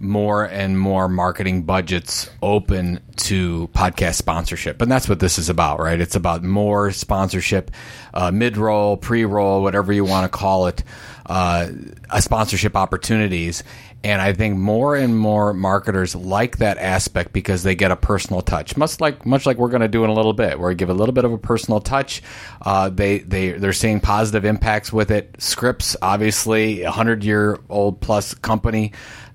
more 0.00 0.44
and 0.44 0.78
more 0.78 1.08
marketing 1.08 1.62
budgets 1.62 2.30
open 2.42 3.00
to 3.16 3.68
podcast 3.74 4.14
sponsorship. 4.14 4.80
And 4.80 4.90
that's 4.90 5.08
what 5.08 5.20
this 5.20 5.38
is 5.38 5.50
about, 5.50 5.78
right? 5.78 6.00
It's 6.00 6.16
about 6.16 6.42
more 6.42 6.90
sponsorship, 6.90 7.70
uh, 8.14 8.30
mid 8.30 8.56
roll, 8.56 8.96
pre 8.96 9.26
roll, 9.26 9.62
whatever 9.62 9.92
you 9.92 10.06
want 10.06 10.24
to 10.24 10.36
call 10.36 10.68
it, 10.68 10.82
uh, 11.26 11.68
sponsorship 12.18 12.76
opportunities. 12.76 13.62
And 14.02 14.22
I 14.22 14.32
think 14.32 14.56
more 14.56 14.96
and 14.96 15.14
more 15.14 15.52
marketers 15.52 16.16
like 16.16 16.56
that 16.56 16.78
aspect 16.78 17.34
because 17.34 17.62
they 17.62 17.74
get 17.74 17.90
a 17.90 17.96
personal 17.96 18.40
touch, 18.40 18.74
much 18.78 18.98
like 18.98 19.26
much 19.26 19.44
like 19.44 19.58
we're 19.58 19.68
going 19.68 19.82
to 19.82 19.88
do 19.88 20.04
in 20.04 20.08
a 20.08 20.14
little 20.14 20.32
bit, 20.32 20.58
where 20.58 20.70
we 20.70 20.74
give 20.74 20.88
a 20.88 20.94
little 20.94 21.12
bit 21.12 21.26
of 21.26 21.34
a 21.34 21.38
personal 21.38 21.80
touch. 21.80 22.22
Uh, 22.62 22.88
they 22.88 23.18
they 23.18 23.52
they're 23.52 23.74
seeing 23.74 24.00
positive 24.00 24.46
impacts 24.46 24.90
with 24.90 25.10
it. 25.10 25.36
Scripps, 25.38 25.98
obviously, 26.00 26.80
a 26.82 26.90
hundred 26.90 27.24
year 27.24 27.58
old 27.68 28.00
plus 28.00 28.32
company. 28.32 28.92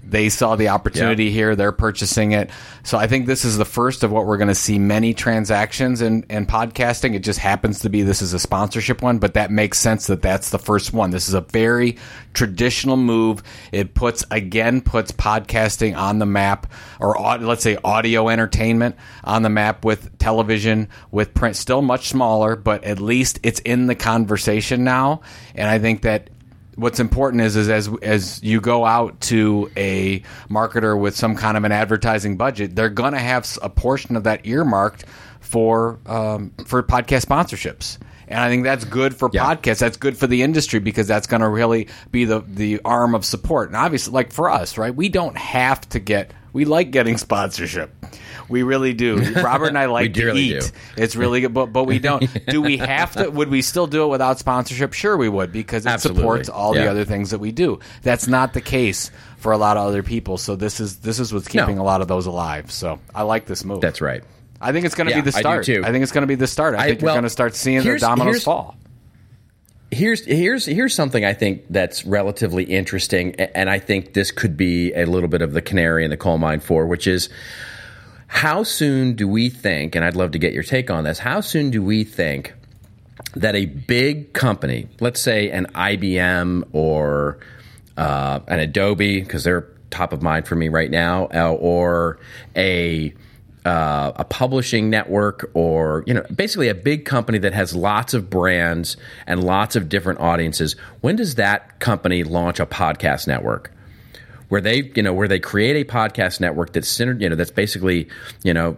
They 0.07 0.29
saw 0.29 0.55
the 0.55 0.69
opportunity 0.69 1.31
here. 1.31 1.55
They're 1.55 1.71
purchasing 1.71 2.33
it. 2.33 2.49
So 2.83 2.97
I 2.97 3.07
think 3.07 3.25
this 3.25 3.43
is 3.43 3.57
the 3.57 3.65
first 3.65 4.03
of 4.03 4.11
what 4.11 4.25
we're 4.25 4.37
going 4.37 4.49
to 4.49 4.55
see 4.55 4.77
many 4.77 5.13
transactions 5.13 6.01
in, 6.01 6.23
in 6.29 6.45
podcasting. 6.45 7.15
It 7.15 7.19
just 7.19 7.39
happens 7.39 7.79
to 7.79 7.89
be 7.89 8.03
this 8.03 8.21
is 8.21 8.33
a 8.33 8.39
sponsorship 8.39 9.01
one, 9.01 9.17
but 9.17 9.33
that 9.33 9.51
makes 9.51 9.79
sense 9.79 10.07
that 10.07 10.21
that's 10.21 10.51
the 10.51 10.59
first 10.59 10.93
one. 10.93 11.09
This 11.09 11.27
is 11.27 11.33
a 11.33 11.41
very 11.41 11.97
traditional 12.33 12.97
move. 12.97 13.41
It 13.71 13.93
puts, 13.95 14.23
again, 14.29 14.81
puts 14.81 15.11
podcasting 15.11 15.97
on 15.97 16.19
the 16.19 16.25
map 16.25 16.71
or 16.99 17.15
let's 17.39 17.63
say 17.63 17.77
audio 17.83 18.29
entertainment 18.29 18.95
on 19.23 19.41
the 19.41 19.49
map 19.49 19.83
with 19.83 20.17
television, 20.19 20.87
with 21.11 21.33
print, 21.33 21.55
still 21.55 21.81
much 21.81 22.09
smaller, 22.09 22.55
but 22.55 22.83
at 22.83 22.99
least 22.99 23.39
it's 23.43 23.59
in 23.61 23.87
the 23.87 23.95
conversation 23.95 24.83
now. 24.83 25.21
And 25.55 25.69
I 25.69 25.79
think 25.79 26.03
that 26.03 26.29
what's 26.75 26.99
important 26.99 27.41
is 27.41 27.55
is 27.55 27.69
as 27.69 27.89
as 28.01 28.43
you 28.43 28.61
go 28.61 28.85
out 28.85 29.19
to 29.21 29.71
a 29.77 30.19
marketer 30.49 30.99
with 30.99 31.15
some 31.15 31.35
kind 31.35 31.57
of 31.57 31.63
an 31.63 31.71
advertising 31.71 32.37
budget, 32.37 32.75
they're 32.75 32.89
going 32.89 33.13
to 33.13 33.19
have 33.19 33.47
a 33.61 33.69
portion 33.69 34.15
of 34.15 34.23
that 34.23 34.45
earmarked 34.45 35.05
for 35.39 35.99
um, 36.05 36.51
for 36.65 36.83
podcast 36.83 37.25
sponsorships. 37.25 37.97
And 38.27 38.39
I 38.39 38.49
think 38.49 38.63
that's 38.63 38.85
good 38.85 39.15
for 39.15 39.29
yeah. 39.31 39.45
podcasts. 39.45 39.79
That's 39.79 39.97
good 39.97 40.17
for 40.17 40.25
the 40.25 40.41
industry 40.41 40.79
because 40.79 41.07
that's 41.07 41.27
going 41.27 41.41
to 41.41 41.49
really 41.49 41.87
be 42.11 42.25
the 42.25 42.41
the 42.41 42.81
arm 42.83 43.15
of 43.15 43.23
support. 43.23 43.69
And 43.69 43.77
obviously, 43.77 44.13
like 44.13 44.31
for 44.31 44.49
us, 44.49 44.77
right? 44.77 44.93
We 44.93 45.09
don't 45.09 45.37
have 45.37 45.87
to 45.89 45.99
get. 45.99 46.31
We 46.55 46.63
like 46.63 46.91
getting 46.91 47.17
sponsorship. 47.17 47.93
We 48.47 48.63
really 48.63 48.93
do. 48.93 49.17
Robert 49.43 49.67
and 49.67 49.77
I 49.77 49.87
like 49.87 50.13
to 50.13 50.33
eat. 50.33 50.61
Do. 50.61 50.67
It's 50.95 51.17
really 51.17 51.41
good, 51.41 51.53
but 51.53 51.65
but 51.65 51.83
we 51.83 51.99
don't. 51.99 52.25
do 52.47 52.61
we 52.61 52.77
have 52.77 53.11
to? 53.17 53.29
Would 53.29 53.49
we 53.49 53.61
still 53.61 53.87
do 53.87 54.05
it 54.05 54.07
without 54.07 54.39
sponsorship? 54.39 54.93
Sure, 54.93 55.17
we 55.17 55.27
would 55.27 55.51
because 55.51 55.85
it 55.85 55.89
Absolutely. 55.89 56.21
supports 56.21 56.47
all 56.47 56.73
yeah. 56.73 56.85
the 56.85 56.91
other 56.91 57.03
things 57.03 57.31
that 57.31 57.39
we 57.39 57.51
do. 57.51 57.81
That's 58.03 58.29
not 58.29 58.53
the 58.53 58.61
case 58.61 59.11
for 59.35 59.51
a 59.51 59.57
lot 59.57 59.75
of 59.75 59.85
other 59.85 60.01
people. 60.01 60.37
So 60.37 60.55
this 60.55 60.79
is 60.79 60.99
this 60.99 61.19
is 61.19 61.33
what's 61.33 61.49
keeping 61.49 61.75
no. 61.75 61.81
a 61.81 61.83
lot 61.83 61.99
of 61.99 62.07
those 62.07 62.25
alive. 62.25 62.71
So 62.71 63.01
I 63.13 63.23
like 63.23 63.47
this 63.47 63.65
move. 63.65 63.81
That's 63.81 63.99
right. 63.99 64.23
I 64.61 64.71
think 64.71 64.85
it's 64.85 64.95
going 64.95 65.07
to 65.07 65.11
yeah, 65.11 65.19
be 65.19 65.29
the 65.29 65.33
start. 65.33 65.67
I, 65.67 65.79
I, 65.79 65.91
think 65.91 66.03
it's 66.03 66.13
going 66.13 66.21
to 66.21 66.27
be 66.27 66.35
the 66.35 66.47
start. 66.47 66.75
I, 66.75 66.77
I 66.77 66.87
think 66.87 67.01
well, 67.01 67.09
you're 67.09 67.15
going 67.15 67.23
to 67.23 67.29
start 67.29 67.53
seeing 67.53 67.83
the 67.83 67.99
dominoes 67.99 68.45
fall. 68.45 68.77
Here's 69.91 70.25
here's 70.25 70.65
here's 70.65 70.93
something 70.93 71.23
I 71.23 71.33
think 71.33 71.65
that's 71.69 72.05
relatively 72.05 72.63
interesting, 72.63 73.35
and 73.35 73.69
I 73.69 73.79
think 73.79 74.13
this 74.13 74.31
could 74.31 74.57
be 74.57 74.93
a 74.93 75.05
little 75.05 75.29
bit 75.29 75.41
of 75.41 75.53
the 75.53 75.61
canary 75.61 76.03
in 76.03 76.09
the 76.09 76.17
coal 76.17 76.37
mine 76.37 76.59
for, 76.59 76.85
which 76.87 77.07
is 77.07 77.29
how 78.27 78.63
soon 78.63 79.13
do 79.13 79.27
we 79.27 79.49
think? 79.49 79.95
And 79.95 80.03
I'd 80.03 80.15
love 80.15 80.31
to 80.31 80.39
get 80.39 80.53
your 80.53 80.63
take 80.63 80.89
on 80.89 81.03
this. 81.03 81.19
How 81.19 81.39
soon 81.41 81.69
do 81.69 81.81
we 81.81 82.03
think 82.03 82.53
that 83.35 83.55
a 83.55 83.65
big 83.65 84.33
company, 84.33 84.87
let's 84.99 85.21
say 85.21 85.51
an 85.51 85.67
IBM 85.67 86.67
or 86.73 87.39
uh, 87.95 88.39
an 88.47 88.59
Adobe, 88.59 89.21
because 89.21 89.43
they're 89.43 89.67
top 89.89 90.11
of 90.11 90.21
mind 90.21 90.47
for 90.47 90.55
me 90.55 90.67
right 90.67 90.91
now, 90.91 91.27
uh, 91.33 91.51
or 91.53 92.19
a 92.55 93.13
uh, 93.65 94.13
a 94.15 94.23
publishing 94.23 94.91
network 94.91 95.49
or 95.55 96.03
you 96.05 96.13
know 96.13 96.23
basically 96.33 96.69
a 96.69 96.75
big 96.75 97.03
company 97.03 97.39
that 97.39 97.53
has 97.53 97.75
lots 97.75 98.13
of 98.13 98.29
brands 98.29 98.95
and 99.25 99.43
lots 99.43 99.75
of 99.75 99.89
different 99.89 100.19
audiences. 100.19 100.75
When 101.01 101.15
does 101.15 101.35
that 101.35 101.79
company 101.79 102.23
launch 102.23 102.59
a 102.59 102.67
podcast 102.67 103.27
network? 103.27 103.71
Where 104.49 104.61
they 104.61 104.91
you 104.95 105.01
know 105.01 105.13
where 105.13 105.27
they 105.27 105.39
create 105.39 105.75
a 105.75 105.91
podcast 105.91 106.39
network 106.39 106.73
that's 106.73 106.87
centered 106.87 107.19
you 107.19 107.27
know 107.27 107.35
that's 107.35 107.49
basically 107.49 108.07
you 108.43 108.53
know 108.53 108.77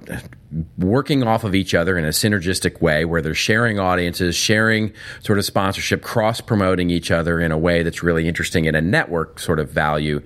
working 0.77 1.23
off 1.23 1.43
of 1.43 1.53
each 1.53 1.75
other 1.75 1.97
in 1.97 2.05
a 2.05 2.09
synergistic 2.09 2.81
way 2.81 3.03
where 3.03 3.21
they're 3.21 3.35
sharing 3.35 3.77
audiences 3.77 4.33
sharing 4.33 4.93
sort 5.21 5.37
of 5.37 5.43
sponsorship 5.43 6.01
cross 6.01 6.39
promoting 6.39 6.89
each 6.89 7.11
other 7.11 7.41
in 7.41 7.51
a 7.51 7.57
way 7.57 7.83
that's 7.83 8.01
really 8.01 8.29
interesting 8.29 8.63
in 8.63 8.75
a 8.75 8.81
network 8.81 9.39
sort 9.39 9.59
of 9.59 9.69
value 9.69 10.21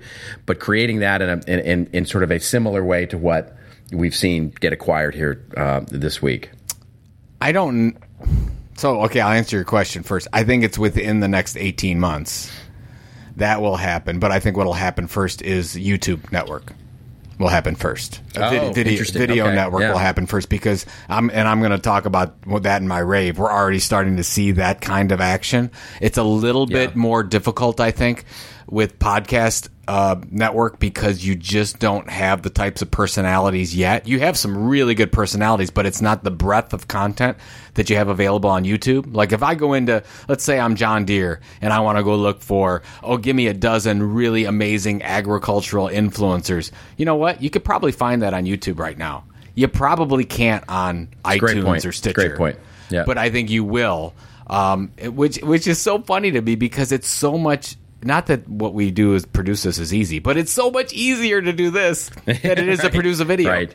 but 0.46 0.60
creating 0.60 1.00
that 1.00 1.20
in, 1.20 1.28
a, 1.28 1.40
in, 1.48 1.58
in, 1.58 1.90
in 1.92 2.06
sort 2.06 2.22
of 2.22 2.30
a 2.30 2.38
similar 2.38 2.84
way 2.84 3.04
to 3.04 3.18
what 3.18 3.56
we've 3.92 4.14
seen 4.14 4.50
get 4.50 4.72
acquired 4.72 5.14
here 5.14 5.44
uh, 5.56 5.80
this 5.88 6.20
week? 6.20 6.50
I 7.40 7.52
don't. 7.52 7.96
So, 8.76 9.02
okay, 9.02 9.20
I'll 9.20 9.32
answer 9.32 9.56
your 9.56 9.64
question 9.64 10.02
first. 10.02 10.28
I 10.32 10.44
think 10.44 10.64
it's 10.64 10.78
within 10.78 11.20
the 11.20 11.28
next 11.28 11.56
18 11.56 12.00
months 12.00 12.50
that 13.36 13.60
will 13.60 13.76
happen. 13.76 14.18
But 14.18 14.32
I 14.32 14.40
think 14.40 14.56
what 14.56 14.66
will 14.66 14.72
happen 14.72 15.06
first 15.06 15.42
is 15.42 15.74
YouTube 15.74 16.32
network 16.32 16.72
will 17.38 17.48
happen 17.48 17.74
first. 17.74 18.20
Oh, 18.36 18.72
video, 18.72 19.02
video 19.04 19.46
okay. 19.46 19.54
network 19.54 19.82
yeah. 19.82 19.92
will 19.92 19.98
happen 19.98 20.26
first 20.26 20.48
because 20.48 20.86
I'm 21.08 21.30
and 21.30 21.48
I'm 21.48 21.60
going 21.60 21.72
to 21.72 21.78
talk 21.78 22.04
about 22.04 22.36
that 22.62 22.82
in 22.82 22.88
my 22.88 22.98
rave. 22.98 23.38
We're 23.38 23.50
already 23.50 23.78
starting 23.78 24.16
to 24.18 24.24
see 24.24 24.52
that 24.52 24.80
kind 24.80 25.12
of 25.12 25.20
action. 25.20 25.70
It's 26.00 26.18
a 26.18 26.22
little 26.22 26.70
yeah. 26.70 26.86
bit 26.86 26.96
more 26.96 27.22
difficult, 27.22 27.80
I 27.80 27.90
think, 27.90 28.24
with 28.66 28.98
podcast 28.98 29.68
uh, 29.88 30.16
network 30.30 30.78
because 30.78 31.24
you 31.24 31.34
just 31.34 31.78
don't 31.78 32.08
have 32.08 32.42
the 32.42 32.50
types 32.50 32.82
of 32.82 32.90
personalities 32.90 33.74
yet. 33.74 34.06
You 34.06 34.20
have 34.20 34.36
some 34.36 34.68
really 34.68 34.94
good 34.94 35.10
personalities, 35.10 35.70
but 35.70 35.86
it's 35.86 36.00
not 36.00 36.22
the 36.24 36.30
breadth 36.30 36.72
of 36.72 36.88
content 36.88 37.36
that 37.74 37.90
you 37.90 37.96
have 37.96 38.08
available 38.08 38.48
on 38.50 38.64
YouTube. 38.64 39.14
Like 39.14 39.32
if 39.32 39.42
I 39.42 39.54
go 39.54 39.72
into, 39.72 40.02
let's 40.28 40.44
say 40.44 40.60
I'm 40.60 40.76
John 40.76 41.04
Deere 41.04 41.40
and 41.60 41.72
I 41.72 41.80
want 41.80 41.98
to 41.98 42.04
go 42.04 42.14
look 42.16 42.40
for, 42.40 42.82
oh, 43.02 43.16
give 43.16 43.34
me 43.34 43.48
a 43.48 43.54
dozen 43.54 44.14
really 44.14 44.44
amazing 44.44 45.02
agricultural 45.02 45.88
influencers. 45.88 46.70
You 46.96 47.04
know 47.04 47.16
what? 47.16 47.42
You 47.42 47.50
could 47.50 47.64
probably 47.64 47.92
find 47.92 48.22
that 48.22 48.34
on 48.34 48.44
YouTube 48.44 48.78
right 48.78 48.96
now. 48.96 49.24
You 49.54 49.68
probably 49.68 50.24
can't 50.24 50.64
on 50.68 51.08
iTunes 51.24 51.84
or 51.84 51.92
Stitcher. 51.92 52.14
Great 52.14 52.36
point. 52.36 52.58
Yeah. 52.88 53.04
But 53.04 53.18
I 53.18 53.30
think 53.30 53.50
you 53.50 53.64
will. 53.64 54.14
Um, 54.46 54.92
which 55.02 55.38
which 55.38 55.66
is 55.66 55.80
so 55.80 56.00
funny 56.02 56.30
to 56.32 56.42
me 56.42 56.56
because 56.56 56.92
it's 56.92 57.08
so 57.08 57.38
much 57.38 57.76
not 58.04 58.26
that 58.26 58.48
what 58.48 58.74
we 58.74 58.90
do 58.90 59.14
is 59.14 59.26
produce 59.26 59.62
this 59.62 59.78
is 59.78 59.92
easy, 59.92 60.18
but 60.18 60.36
it's 60.36 60.52
so 60.52 60.70
much 60.70 60.92
easier 60.92 61.40
to 61.40 61.52
do 61.52 61.70
this 61.70 62.10
than 62.24 62.36
it 62.36 62.58
is 62.58 62.78
right. 62.80 62.90
to 62.90 62.94
produce 62.94 63.20
a 63.20 63.24
video. 63.24 63.50
Right. 63.50 63.74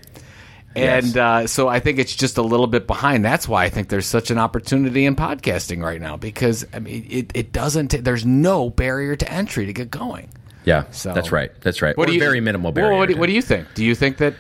And 0.76 1.08
yes. 1.08 1.16
uh, 1.16 1.48
so 1.48 1.68
I 1.68 1.80
think 1.80 1.98
it's 1.98 2.16
just 2.16 2.38
a 2.38 2.44
little 2.44 2.68
bit 2.68 2.86
behind. 2.86 3.26
That's 3.26 3.48
why 3.48 3.64
I 3.64 3.70
think 3.70 3.90
there's 3.90 4.06
such 4.06 4.30
an 4.30 4.38
opportunity 4.38 5.06
in 5.06 5.16
podcasting 5.16 5.84
right 5.84 6.00
now 6.00 6.18
because 6.18 6.68
I 6.72 6.80
mean 6.80 7.08
it, 7.10 7.32
it 7.34 7.52
doesn't. 7.52 7.90
T- 7.90 7.98
there's 7.98 8.26
no 8.26 8.70
barrier 8.70 9.16
to 9.16 9.32
entry 9.32 9.66
to 9.66 9.74
get 9.74 9.90
going. 9.90 10.30
Yeah, 10.66 10.84
so 10.92 11.14
that's 11.14 11.32
right. 11.32 11.50
That's 11.62 11.82
right. 11.82 11.98
What 11.98 12.08
do 12.08 12.14
you, 12.14 12.20
very 12.20 12.42
minimal 12.42 12.74
barrier. 12.74 12.92
Well, 12.92 13.00
what, 13.00 13.10
do, 13.10 13.18
what 13.18 13.28
do 13.28 13.34
you 13.34 13.42
think? 13.42 13.74
Do 13.74 13.84
you 13.84 13.96
think 13.96 14.18
that? 14.18 14.36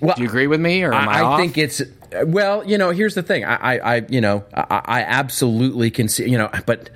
Well, 0.00 0.14
do 0.14 0.22
you 0.22 0.28
agree 0.28 0.46
with 0.46 0.60
me, 0.60 0.82
or 0.82 0.94
am 0.94 1.08
I, 1.08 1.20
I, 1.20 1.34
I 1.34 1.36
think 1.36 1.58
it's 1.58 1.82
well. 2.24 2.64
You 2.64 2.78
know, 2.78 2.90
here's 2.90 3.14
the 3.14 3.22
thing. 3.22 3.44
I, 3.44 3.56
I, 3.56 3.96
I 3.96 4.06
you 4.08 4.20
know, 4.20 4.44
I, 4.54 4.80
I 4.84 5.02
absolutely 5.02 5.90
can 5.90 6.08
see. 6.08 6.30
You 6.30 6.38
know, 6.38 6.50
but 6.64 6.88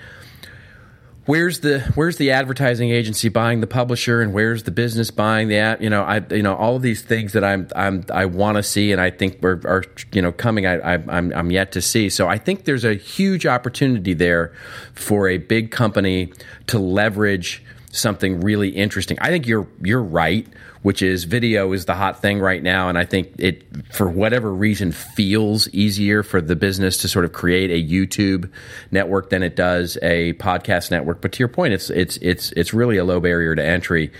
where's 1.27 1.61
the 1.61 1.81
where's 1.95 2.17
the 2.17 2.31
advertising 2.31 2.91
agency 2.91 3.29
buying 3.29 3.61
the 3.61 3.67
publisher 3.67 4.21
and 4.21 4.33
where's 4.33 4.65
the 4.65 4.71
business 4.71 5.11
buying 5.11 5.49
the 5.49 5.57
ad, 5.57 5.83
you 5.83 5.91
know 5.91 6.03
I 6.03 6.23
you 6.31 6.43
know 6.43 6.55
all 6.55 6.77
of 6.77 6.83
these 6.83 7.03
things 7.03 7.33
that 7.33 7.45
I'm 7.45 7.69
I'm 7.75 8.05
I 8.13 8.27
want 8.27 8.57
to 8.57 8.63
see 8.63 8.93
and 8.93 9.01
I 9.01 9.11
think 9.11 9.43
are, 9.45 9.61
are 9.67 9.85
you 10.13 10.23
know 10.23 10.33
coming 10.33 10.67
I, 10.67 10.95
I 10.95 10.95
I'm 11.09 11.33
I'm 11.33 11.51
yet 11.51 11.73
to 11.73 11.83
see. 11.83 12.09
So 12.11 12.29
I 12.29 12.39
think 12.39 12.65
there's 12.65 12.85
a 12.85 12.95
huge 12.95 13.47
opportunity 13.47 14.15
there 14.15 14.53
for 14.95 15.29
a 15.29 15.39
big 15.39 15.71
company 15.71 16.33
to 16.69 16.79
leverage 16.79 17.63
something 17.93 18.41
really 18.41 18.71
interesting. 18.71 19.19
I 19.21 19.29
think 19.29 19.47
you're 19.47 19.69
you're 19.83 20.03
right 20.03 20.47
which 20.85 21.01
is 21.01 21.25
video 21.25 21.73
is 21.73 21.87
the 21.87 21.95
hot 21.95 22.21
thing 22.21 22.41
right 22.41 22.63
now. 22.63 22.91
And 22.91 22.99
I 22.99 23.07
think 23.07 23.33
it, 23.39 23.65
for 23.91 24.07
whatever 24.07 24.53
reason, 24.53 24.93
feels 24.93 25.67
easier 25.71 26.23
for 26.23 26.43
the 26.43 26.55
business 26.55 26.99
to 26.99 27.09
sort 27.09 27.25
of 27.25 27.33
create 27.33 27.71
a 27.71 27.91
YouTube 27.91 28.51
network 28.91 29.31
than 29.31 29.43
it 29.43 29.57
does 29.57 29.97
a 30.03 30.35
podcast 30.35 30.91
network. 30.91 31.23
But 31.23 31.33
to 31.33 31.39
your 31.39 31.49
point, 31.49 31.73
it's 31.73 31.89
it's 31.89 32.19
it's 32.19 32.53
it's 32.53 32.75
really 32.75 32.99
a 32.99 33.05
low 33.05 33.19
barrier 33.19 33.55
to 33.55 33.65
entry. 33.65 34.13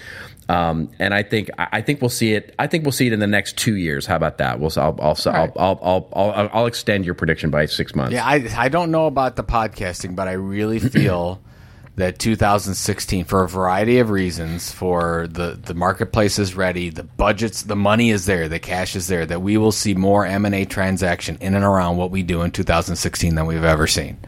Um, 0.49 0.91
and 0.99 1.13
I 1.13 1.23
think 1.23 1.51
I 1.59 1.83
think 1.83 2.01
we'll 2.01 2.09
see 2.09 2.33
it. 2.33 2.55
I 2.59 2.67
think 2.67 2.85
we'll 2.85 2.93
see 2.93 3.09
it 3.09 3.13
in 3.13 3.21
the 3.21 3.27
next 3.27 3.59
two 3.59 3.77
years. 3.77 4.07
How 4.07 4.17
about 4.17 4.39
that? 4.39 4.59
We'll 4.59 4.73
I'll 4.77 4.97
I'll, 5.03 5.19
right. 5.27 5.53
I'll, 5.57 5.79
I'll, 5.83 6.09
I'll, 6.15 6.51
I'll, 6.51 6.67
extend 6.67 7.05
your 7.05 7.15
prediction 7.15 7.51
by 7.51 7.67
six 7.67 7.95
months. 7.95 8.15
Yeah, 8.15 8.25
I 8.25 8.49
I 8.57 8.69
don't 8.71 8.91
know 8.91 9.07
about 9.07 9.37
the 9.37 9.45
podcasting, 9.45 10.17
but 10.17 10.29
I 10.29 10.33
really 10.33 10.79
feel 10.79 11.43
that 11.97 12.19
2016 12.19 13.25
for 13.25 13.45
a 13.45 13.49
variety 13.49 13.99
of 13.99 14.11
reasons 14.11 14.73
for 14.73 15.29
the 15.31 15.59
the 15.63 15.75
marketplace 15.75 16.39
is 16.39 16.57
ready 16.57 16.91
the 16.91 17.05
budgets 17.05 17.63
the 17.63 17.77
money 17.77 18.11
is 18.11 18.27
there 18.27 18.49
the 18.49 18.59
cash 18.59 18.97
is 18.97 19.07
there 19.07 19.25
that 19.25 19.41
we 19.41 19.57
will 19.57 19.73
see 19.73 19.95
more 19.95 20.27
M&A 20.27 20.65
transaction 20.65 21.39
in 21.41 21.55
and 21.55 21.65
around 21.65 21.97
what 21.97 22.11
we 22.11 22.23
do 22.23 22.43
in 22.43 22.51
2016 22.51 23.35
than 23.35 23.47
we've 23.47 23.65
ever 23.65 23.87
seen. 23.87 24.19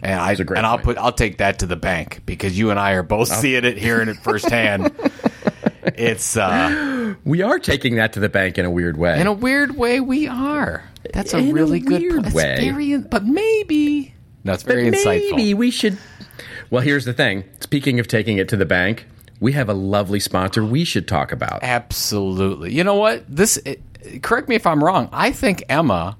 And 0.00 0.20
I 0.20 0.34
and 0.34 0.64
I'll 0.64 0.78
put 0.78 0.96
I'll 0.96 1.12
take 1.12 1.38
that 1.38 1.58
to 1.58 1.66
the 1.66 1.74
bank 1.74 2.22
because 2.24 2.56
you 2.56 2.70
and 2.70 2.78
I 2.78 2.92
are 2.92 3.02
both 3.02 3.32
oh. 3.32 3.34
seeing 3.34 3.64
it 3.64 3.78
hearing 3.78 4.08
it 4.08 4.16
firsthand. 4.18 4.94
It's 5.96 6.36
uh, 6.36 7.14
we 7.24 7.42
are 7.42 7.58
taking 7.58 7.96
that 7.96 8.12
to 8.14 8.20
the 8.20 8.28
bank 8.28 8.58
in 8.58 8.64
a 8.64 8.70
weird 8.70 8.96
way. 8.96 9.20
In 9.20 9.26
a 9.26 9.32
weird 9.32 9.76
way 9.76 10.00
we 10.00 10.26
are. 10.28 10.84
That's 11.12 11.34
a 11.34 11.38
in 11.38 11.52
really 11.52 11.78
a 11.78 11.80
good 11.80 12.24
po- 12.24 12.30
way. 12.34 12.56
very, 12.60 12.98
but 12.98 13.24
maybe 13.24 14.14
that's 14.44 14.62
very 14.62 14.90
but 14.90 14.98
insightful. 14.98 15.30
maybe 15.30 15.54
we 15.54 15.70
should 15.70 15.98
well, 16.70 16.82
here's 16.82 17.04
the 17.04 17.12
thing. 17.12 17.44
Speaking 17.60 18.00
of 18.00 18.08
taking 18.08 18.38
it 18.38 18.48
to 18.50 18.56
the 18.56 18.66
bank, 18.66 19.06
we 19.40 19.52
have 19.52 19.68
a 19.68 19.74
lovely 19.74 20.20
sponsor 20.20 20.64
we 20.64 20.84
should 20.84 21.06
talk 21.08 21.32
about. 21.32 21.62
Absolutely. 21.62 22.72
You 22.72 22.84
know 22.84 22.96
what? 22.96 23.24
This 23.28 23.58
eh, 23.64 23.76
correct 24.22 24.48
me 24.48 24.56
if 24.56 24.66
I'm 24.66 24.82
wrong. 24.82 25.08
I 25.12 25.32
think 25.32 25.64
Emma 25.68 26.16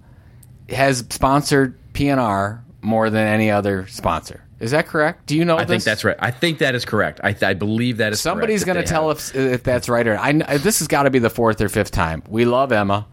has 0.68 1.04
sponsored 1.10 1.76
PNR 1.92 2.60
more 2.80 3.10
than 3.10 3.26
any 3.26 3.50
other 3.50 3.86
sponsor. 3.88 4.44
Is 4.60 4.72
that 4.72 4.86
correct? 4.86 5.26
Do 5.26 5.36
you 5.36 5.44
know? 5.44 5.56
I 5.56 5.64
this? 5.64 5.68
think 5.68 5.84
that's 5.84 6.04
right. 6.04 6.16
I 6.18 6.32
think 6.32 6.58
that 6.58 6.74
is 6.74 6.84
correct. 6.84 7.20
I, 7.22 7.34
I 7.42 7.54
believe 7.54 7.98
that 7.98 8.12
is. 8.12 8.20
Somebody's 8.20 8.64
going 8.64 8.76
to 8.76 8.82
tell 8.82 9.10
if 9.12 9.34
if 9.34 9.62
that's 9.62 9.88
right 9.88 10.06
or 10.06 10.18
I. 10.18 10.32
This 10.58 10.80
has 10.80 10.88
got 10.88 11.04
to 11.04 11.10
be 11.10 11.20
the 11.20 11.30
fourth 11.30 11.60
or 11.60 11.68
fifth 11.68 11.92
time. 11.92 12.24
We 12.28 12.44
love 12.44 12.72
Emma. 12.72 13.06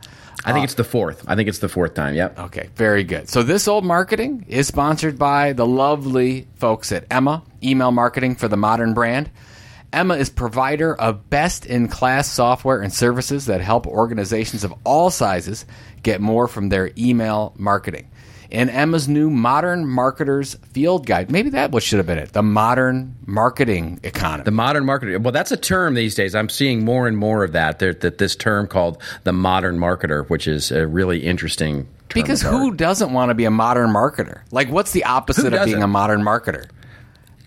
I 0.44 0.52
think 0.52 0.64
uh, 0.64 0.66
it's 0.66 0.74
the 0.76 0.84
fourth. 0.84 1.24
I 1.28 1.36
think 1.36 1.50
it's 1.50 1.60
the 1.60 1.70
fourth 1.70 1.94
time. 1.94 2.16
Yep. 2.16 2.40
Okay, 2.40 2.70
very 2.76 3.04
good. 3.04 3.30
So 3.30 3.44
this 3.44 3.68
old 3.68 3.86
marketing 3.86 4.46
is 4.48 4.68
sponsored 4.68 5.18
by 5.18 5.54
the 5.54 5.66
lovely 5.66 6.48
folks 6.56 6.92
at 6.92 7.06
Emma 7.10 7.44
Email 7.64 7.92
Marketing 7.92 8.36
for 8.36 8.48
the 8.48 8.58
Modern 8.58 8.94
Brand. 8.94 9.30
Emma 9.94 10.16
is 10.16 10.30
provider 10.30 10.94
of 10.94 11.30
best-in-class 11.30 12.30
software 12.30 12.82
and 12.82 12.92
services 12.92 13.46
that 13.46 13.62
help 13.62 13.88
organizations 13.88 14.66
of 14.66 14.74
all 14.84 15.10
sizes 15.10 15.66
get 16.04 16.20
more 16.20 16.50
from 16.50 16.68
their 16.68 16.92
email 16.98 17.54
marketing. 17.56 18.12
In 18.56 18.70
Emma's 18.70 19.10
new 19.10 19.30
Modern 19.30 19.86
Marketers 19.86 20.56
Field 20.72 21.06
Guide, 21.06 21.30
maybe 21.30 21.49
that 21.49 21.72
what 21.72 21.84
should 21.84 21.97
have 21.97 22.06
been 22.06 22.18
it, 22.18 22.32
the 22.32 22.41
modern 22.41 23.14
marketing 23.26 23.99
economy. 24.01 24.45
The 24.45 24.51
modern 24.51 24.86
marketer. 24.86 25.22
Well, 25.22 25.34
that's 25.34 25.51
a 25.51 25.58
term 25.58 25.93
these 25.93 26.16
days. 26.16 26.34
I'm 26.34 26.47
seeing 26.47 26.86
more 26.86 27.06
and 27.06 27.18
more 27.18 27.43
of 27.43 27.51
that. 27.51 27.80
There, 27.80 27.93
that 27.95 28.18
this 28.18 28.34
term 28.34 28.68
called 28.68 29.01
the 29.26 29.34
modern 29.34 29.78
marketer, 29.78 30.30
which 30.30 30.47
is 30.47 30.72
a 30.72 30.88
really 30.88 31.20
interesting. 31.20 31.84
Term 32.08 32.22
because 32.22 32.41
who 32.41 32.74
doesn't 32.74 33.12
want 33.12 33.30
to 33.30 33.34
be 33.34 33.43
a 33.43 33.51
modern 33.51 33.89
marketer? 33.89 34.43
Like, 34.51 34.70
what's 34.70 34.93
the 34.93 35.03
opposite 35.03 35.51
of 35.53 35.66
being 35.66 35.84
a 35.84 35.88
modern 35.88 36.22
marketer? 36.22 36.70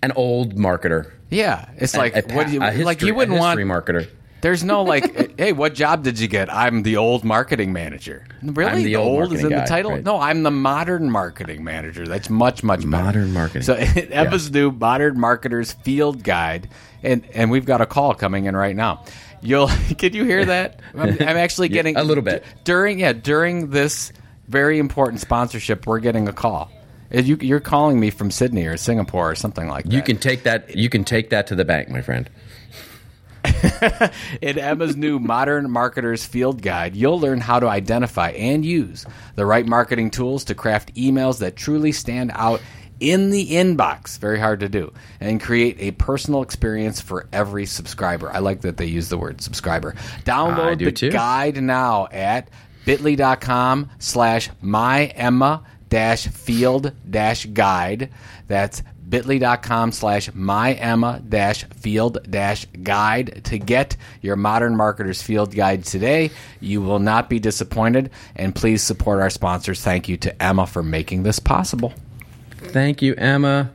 An 0.02 0.12
old 0.12 0.56
marketer. 0.56 1.10
Yeah, 1.30 1.70
it's 1.78 1.96
like 1.96 2.16
a, 2.16 2.34
what 2.34 2.48
do 2.48 2.52
you 2.52 2.60
a 2.60 2.66
history, 2.66 2.84
like? 2.84 3.00
You 3.00 3.14
wouldn't 3.14 3.38
a 3.38 3.40
want. 3.40 3.58
marketer. 3.60 4.10
There's 4.40 4.62
no 4.62 4.82
like, 4.82 5.36
hey, 5.38 5.52
what 5.52 5.74
job 5.74 6.04
did 6.04 6.18
you 6.20 6.28
get? 6.28 6.52
I'm 6.52 6.82
the 6.82 6.96
old 6.96 7.24
marketing 7.24 7.72
manager. 7.72 8.24
Really, 8.42 8.70
I'm 8.70 8.82
the 8.84 8.96
old 8.96 9.22
old 9.22 9.32
is 9.32 9.42
in 9.42 9.50
the 9.50 9.62
title. 9.62 9.92
right. 9.92 10.04
No, 10.04 10.18
I'm 10.20 10.42
the 10.44 10.50
modern 10.50 11.10
marketing 11.10 11.64
manager. 11.64 12.06
That's 12.06 12.30
much, 12.30 12.62
much 12.62 12.80
better. 12.80 13.04
Modern 13.04 13.32
marketing. 13.32 13.62
So 13.62 13.74
Emma's 14.10 14.50
new 14.50 14.70
modern 14.70 15.18
marketers 15.18 15.72
field 15.72 16.22
guide, 16.22 16.68
and 17.02 17.24
and 17.34 17.50
we've 17.50 17.66
got 17.66 17.80
a 17.80 17.86
call 17.86 18.14
coming 18.14 18.44
in 18.44 18.56
right 18.56 18.76
now. 18.76 19.04
You'll 19.40 19.68
can 19.98 20.14
you 20.14 20.24
hear 20.24 20.44
that? 20.44 20.80
I'm, 20.94 21.10
I'm 21.20 21.36
actually 21.36 21.68
Yeah, 21.68 21.74
getting 21.74 21.96
a 21.96 22.04
little 22.04 22.22
bit. 22.24 22.44
during 22.64 23.00
yeah 23.00 23.12
during 23.12 23.70
this 23.70 24.12
very 24.48 24.78
important 24.78 25.20
sponsorship. 25.20 25.86
We're 25.86 25.98
getting 26.00 26.28
a 26.28 26.32
call. 26.32 26.70
Uh, 27.14 27.20
You, 27.20 27.38
you're 27.40 27.60
calling 27.60 27.98
me 28.00 28.10
from 28.10 28.30
Sydney 28.30 28.66
or 28.66 28.76
Singapore 28.76 29.30
or 29.30 29.34
something 29.34 29.66
like 29.68 29.84
that. 29.84 29.92
You 29.92 30.02
can 30.02 30.16
take 30.16 30.44
that. 30.44 30.76
You 30.76 30.88
can 30.88 31.04
take 31.04 31.30
that 31.30 31.46
to 31.48 31.54
the 31.54 31.64
bank, 31.64 31.88
my 31.88 32.02
friend. 32.02 32.28
In 34.42 34.58
Emma's 34.58 34.96
new 34.96 35.18
Modern 35.18 35.70
Marketers 35.70 36.24
Field 36.24 36.62
Guide, 36.62 36.96
you'll 36.96 37.20
learn 37.20 37.40
how 37.40 37.60
to 37.60 37.68
identify 37.68 38.30
and 38.30 38.64
use 38.64 39.06
the 39.34 39.46
right 39.46 39.66
marketing 39.66 40.10
tools 40.10 40.44
to 40.44 40.54
craft 40.54 40.94
emails 40.94 41.38
that 41.40 41.56
truly 41.56 41.92
stand 41.92 42.30
out 42.34 42.60
in 43.00 43.30
the 43.30 43.52
inbox. 43.52 44.18
Very 44.18 44.38
hard 44.38 44.60
to 44.60 44.68
do. 44.68 44.92
And 45.20 45.40
create 45.40 45.76
a 45.78 45.92
personal 45.92 46.42
experience 46.42 47.00
for 47.00 47.28
every 47.32 47.66
subscriber. 47.66 48.30
I 48.30 48.38
like 48.40 48.62
that 48.62 48.76
they 48.76 48.86
use 48.86 49.08
the 49.08 49.18
word 49.18 49.40
subscriber. 49.40 49.92
Download 50.24 50.78
do 50.78 50.86
the 50.86 50.92
too. 50.92 51.10
guide 51.10 51.62
now 51.62 52.08
at 52.10 52.48
bit.ly.com 52.84 53.90
slash 53.98 54.50
my 54.60 55.06
Emma 55.06 55.64
dash 55.88 56.26
field 56.28 56.92
dash 57.08 57.46
guide. 57.46 58.10
That's 58.46 58.82
bit.ly.com 59.08 59.92
slash 59.92 60.30
my 60.34 60.72
Emma 60.74 61.22
dash 61.26 61.64
field 61.64 62.18
dash 62.28 62.66
guide 62.82 63.42
to 63.44 63.58
get 63.58 63.96
your 64.20 64.36
modern 64.36 64.76
marketers 64.76 65.22
field 65.22 65.54
guide 65.54 65.84
today. 65.84 66.30
You 66.60 66.82
will 66.82 66.98
not 66.98 67.28
be 67.30 67.38
disappointed. 67.38 68.10
And 68.36 68.54
please 68.54 68.82
support 68.82 69.20
our 69.20 69.30
sponsors. 69.30 69.82
Thank 69.82 70.08
you 70.08 70.16
to 70.18 70.42
Emma 70.42 70.66
for 70.66 70.82
making 70.82 71.22
this 71.22 71.38
possible. 71.38 71.92
Thank 72.58 73.02
you, 73.02 73.14
Emma. 73.14 73.70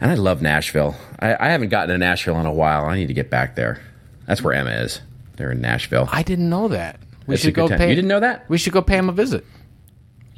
And 0.00 0.10
I 0.10 0.14
love 0.14 0.40
Nashville. 0.42 0.94
I, 1.18 1.36
I 1.38 1.48
haven't 1.50 1.70
gotten 1.70 1.90
to 1.90 1.98
Nashville 1.98 2.38
in 2.38 2.46
a 2.46 2.52
while. 2.52 2.84
I 2.84 2.96
need 2.96 3.08
to 3.08 3.14
get 3.14 3.30
back 3.30 3.56
there. 3.56 3.80
That's 4.26 4.42
where 4.42 4.54
Emma 4.54 4.70
is. 4.70 5.00
They're 5.36 5.52
in 5.52 5.60
Nashville. 5.60 6.08
I 6.12 6.22
didn't 6.22 6.48
know 6.48 6.68
that. 6.68 7.00
We 7.26 7.34
That's 7.34 7.42
should 7.42 7.54
go 7.54 7.68
time. 7.68 7.78
pay. 7.78 7.88
You 7.90 7.94
didn't 7.94 8.08
know 8.08 8.20
that? 8.20 8.48
We 8.48 8.58
should 8.58 8.72
go 8.72 8.82
pay 8.82 8.96
him 8.96 9.08
a 9.08 9.12
visit. 9.12 9.44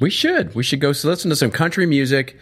We 0.01 0.09
should. 0.09 0.55
We 0.55 0.63
should 0.63 0.79
go 0.79 0.89
listen 0.89 1.29
to 1.29 1.35
some 1.35 1.51
country 1.51 1.85
music. 1.85 2.35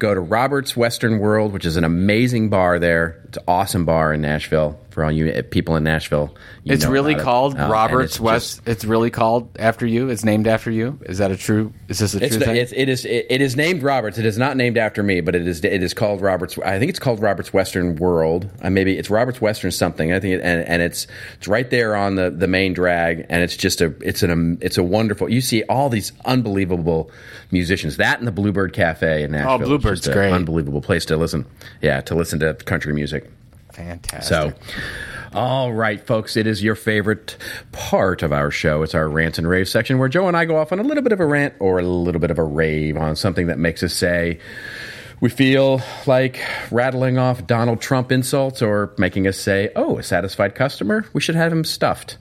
Go 0.00 0.14
to 0.14 0.20
Robert's 0.20 0.76
Western 0.76 1.20
World, 1.20 1.52
which 1.52 1.64
is 1.64 1.76
an 1.76 1.84
amazing 1.84 2.48
bar 2.48 2.80
there. 2.80 3.22
It's 3.28 3.38
an 3.38 3.44
awesome 3.46 3.84
bar 3.84 4.12
in 4.12 4.20
Nashville 4.20 4.80
for 4.94 5.04
all 5.04 5.12
you 5.12 5.30
uh, 5.30 5.42
people 5.50 5.76
in 5.76 5.84
Nashville. 5.84 6.34
you 6.62 6.72
It's 6.72 6.84
know 6.84 6.90
really 6.90 7.12
about 7.14 7.20
it. 7.20 7.24
called 7.24 7.58
Uh, 7.58 7.68
Robert's 7.68 8.12
it's 8.12 8.20
West. 8.20 8.56
just- 8.58 8.68
it's 8.68 8.84
really 8.84 9.10
called 9.10 9.48
after 9.58 9.84
you. 9.86 10.08
It's 10.08 10.24
named 10.24 10.46
after 10.46 10.70
you. 10.70 10.98
Is 11.02 11.18
that 11.18 11.30
a 11.30 11.36
true? 11.36 11.72
Is 11.88 11.98
this 11.98 12.14
a 12.14 12.18
true 12.20 12.26
It's 12.28 12.36
thing? 12.38 12.56
it's, 12.56 12.72
it 12.72 12.88
is 12.88 13.04
it, 13.04 13.26
it 13.28 13.40
is 13.42 13.56
named 13.56 13.82
Roberts. 13.82 14.16
It 14.18 14.24
is 14.24 14.38
not 14.38 14.56
named 14.56 14.78
after 14.78 15.02
me, 15.02 15.20
but 15.20 15.34
it 15.34 15.46
is 15.46 15.62
it 15.64 15.82
is 15.82 15.92
called 15.92 16.20
Roberts. 16.22 16.56
I 16.64 16.78
think 16.78 16.88
it's 16.90 16.98
called 16.98 17.20
Roberts 17.20 17.52
Western 17.52 17.96
World. 17.96 18.48
Uh, 18.62 18.70
maybe 18.70 18.96
it's 18.96 19.10
Roberts 19.10 19.40
Western 19.40 19.70
something. 19.72 20.12
I 20.12 20.20
think, 20.20 20.34
it, 20.36 20.40
and 20.42 20.66
and 20.66 20.80
it's 20.80 21.06
it's 21.36 21.48
right 21.48 21.68
there 21.68 21.96
on 21.96 22.14
the, 22.14 22.30
the 22.30 22.46
main 22.48 22.72
drag, 22.72 23.26
and 23.28 23.42
it's 23.42 23.56
just 23.56 23.80
a 23.80 23.92
it's 24.00 24.22
an 24.22 24.30
um, 24.30 24.58
it's 24.60 24.78
a 24.78 24.82
wonderful. 24.84 25.28
You 25.28 25.40
see 25.40 25.64
all 25.64 25.88
these 25.90 26.12
unbelievable 26.24 27.10
musicians. 27.50 27.96
That 27.96 28.18
and 28.18 28.26
the 28.28 28.32
Bluebird 28.32 28.72
Cafe 28.72 29.22
in 29.24 29.32
Nashville. 29.32 29.52
Oh, 29.54 29.58
Bluebird's 29.58 30.00
just 30.02 30.08
a 30.08 30.12
great. 30.12 30.32
Unbelievable 30.32 30.80
place 30.80 31.04
to 31.06 31.16
listen. 31.16 31.46
Yeah, 31.82 32.00
to 32.02 32.14
listen 32.14 32.38
to 32.40 32.54
country 32.54 32.92
music. 32.92 33.30
Fantastic. 33.74 34.28
So, 34.28 34.52
all 35.32 35.72
right, 35.72 36.04
folks, 36.04 36.36
it 36.36 36.46
is 36.46 36.62
your 36.62 36.74
favorite 36.74 37.36
part 37.72 38.22
of 38.22 38.32
our 38.32 38.50
show. 38.50 38.82
It's 38.82 38.94
our 38.94 39.08
rant 39.08 39.38
and 39.38 39.48
rave 39.48 39.68
section 39.68 39.98
where 39.98 40.08
Joe 40.08 40.28
and 40.28 40.36
I 40.36 40.44
go 40.44 40.56
off 40.56 40.72
on 40.72 40.78
a 40.78 40.82
little 40.82 41.02
bit 41.02 41.12
of 41.12 41.20
a 41.20 41.26
rant 41.26 41.54
or 41.58 41.78
a 41.78 41.82
little 41.82 42.20
bit 42.20 42.30
of 42.30 42.38
a 42.38 42.44
rave 42.44 42.96
on 42.96 43.16
something 43.16 43.48
that 43.48 43.58
makes 43.58 43.82
us 43.82 43.92
say 43.92 44.38
we 45.20 45.30
feel 45.30 45.80
like 46.06 46.38
rattling 46.70 47.18
off 47.18 47.46
Donald 47.46 47.80
Trump 47.80 48.12
insults 48.12 48.60
or 48.60 48.92
making 48.98 49.26
us 49.26 49.38
say, 49.38 49.70
oh, 49.74 49.98
a 49.98 50.02
satisfied 50.02 50.54
customer, 50.54 51.06
we 51.12 51.20
should 51.20 51.34
have 51.34 51.50
him 51.50 51.64
stuffed. 51.64 52.18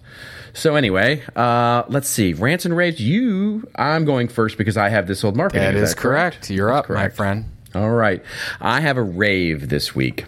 So 0.53 0.75
anyway, 0.75 1.21
uh, 1.35 1.83
let's 1.89 2.07
see. 2.07 2.33
Rants 2.33 2.63
and 2.65 2.77
raves. 2.77 3.01
You, 3.01 3.67
I'm 3.75 4.05
going 4.05 4.27
first 4.27 4.57
because 4.57 4.77
I 4.77 4.89
have 4.89 5.07
this 5.07 5.23
old 5.23 5.35
marketing. 5.35 5.63
that 5.63 5.75
is 5.75 5.95
that 5.95 6.01
correct. 6.01 6.49
You're 6.49 6.71
That's 6.71 6.89
up, 6.89 6.95
my 6.95 7.09
friend. 7.09 7.45
All 7.75 7.89
right. 7.89 8.23
I 8.61 8.79
have 8.79 8.97
a 8.97 9.03
rave 9.03 9.67
this 9.67 9.95
week. 9.95 10.25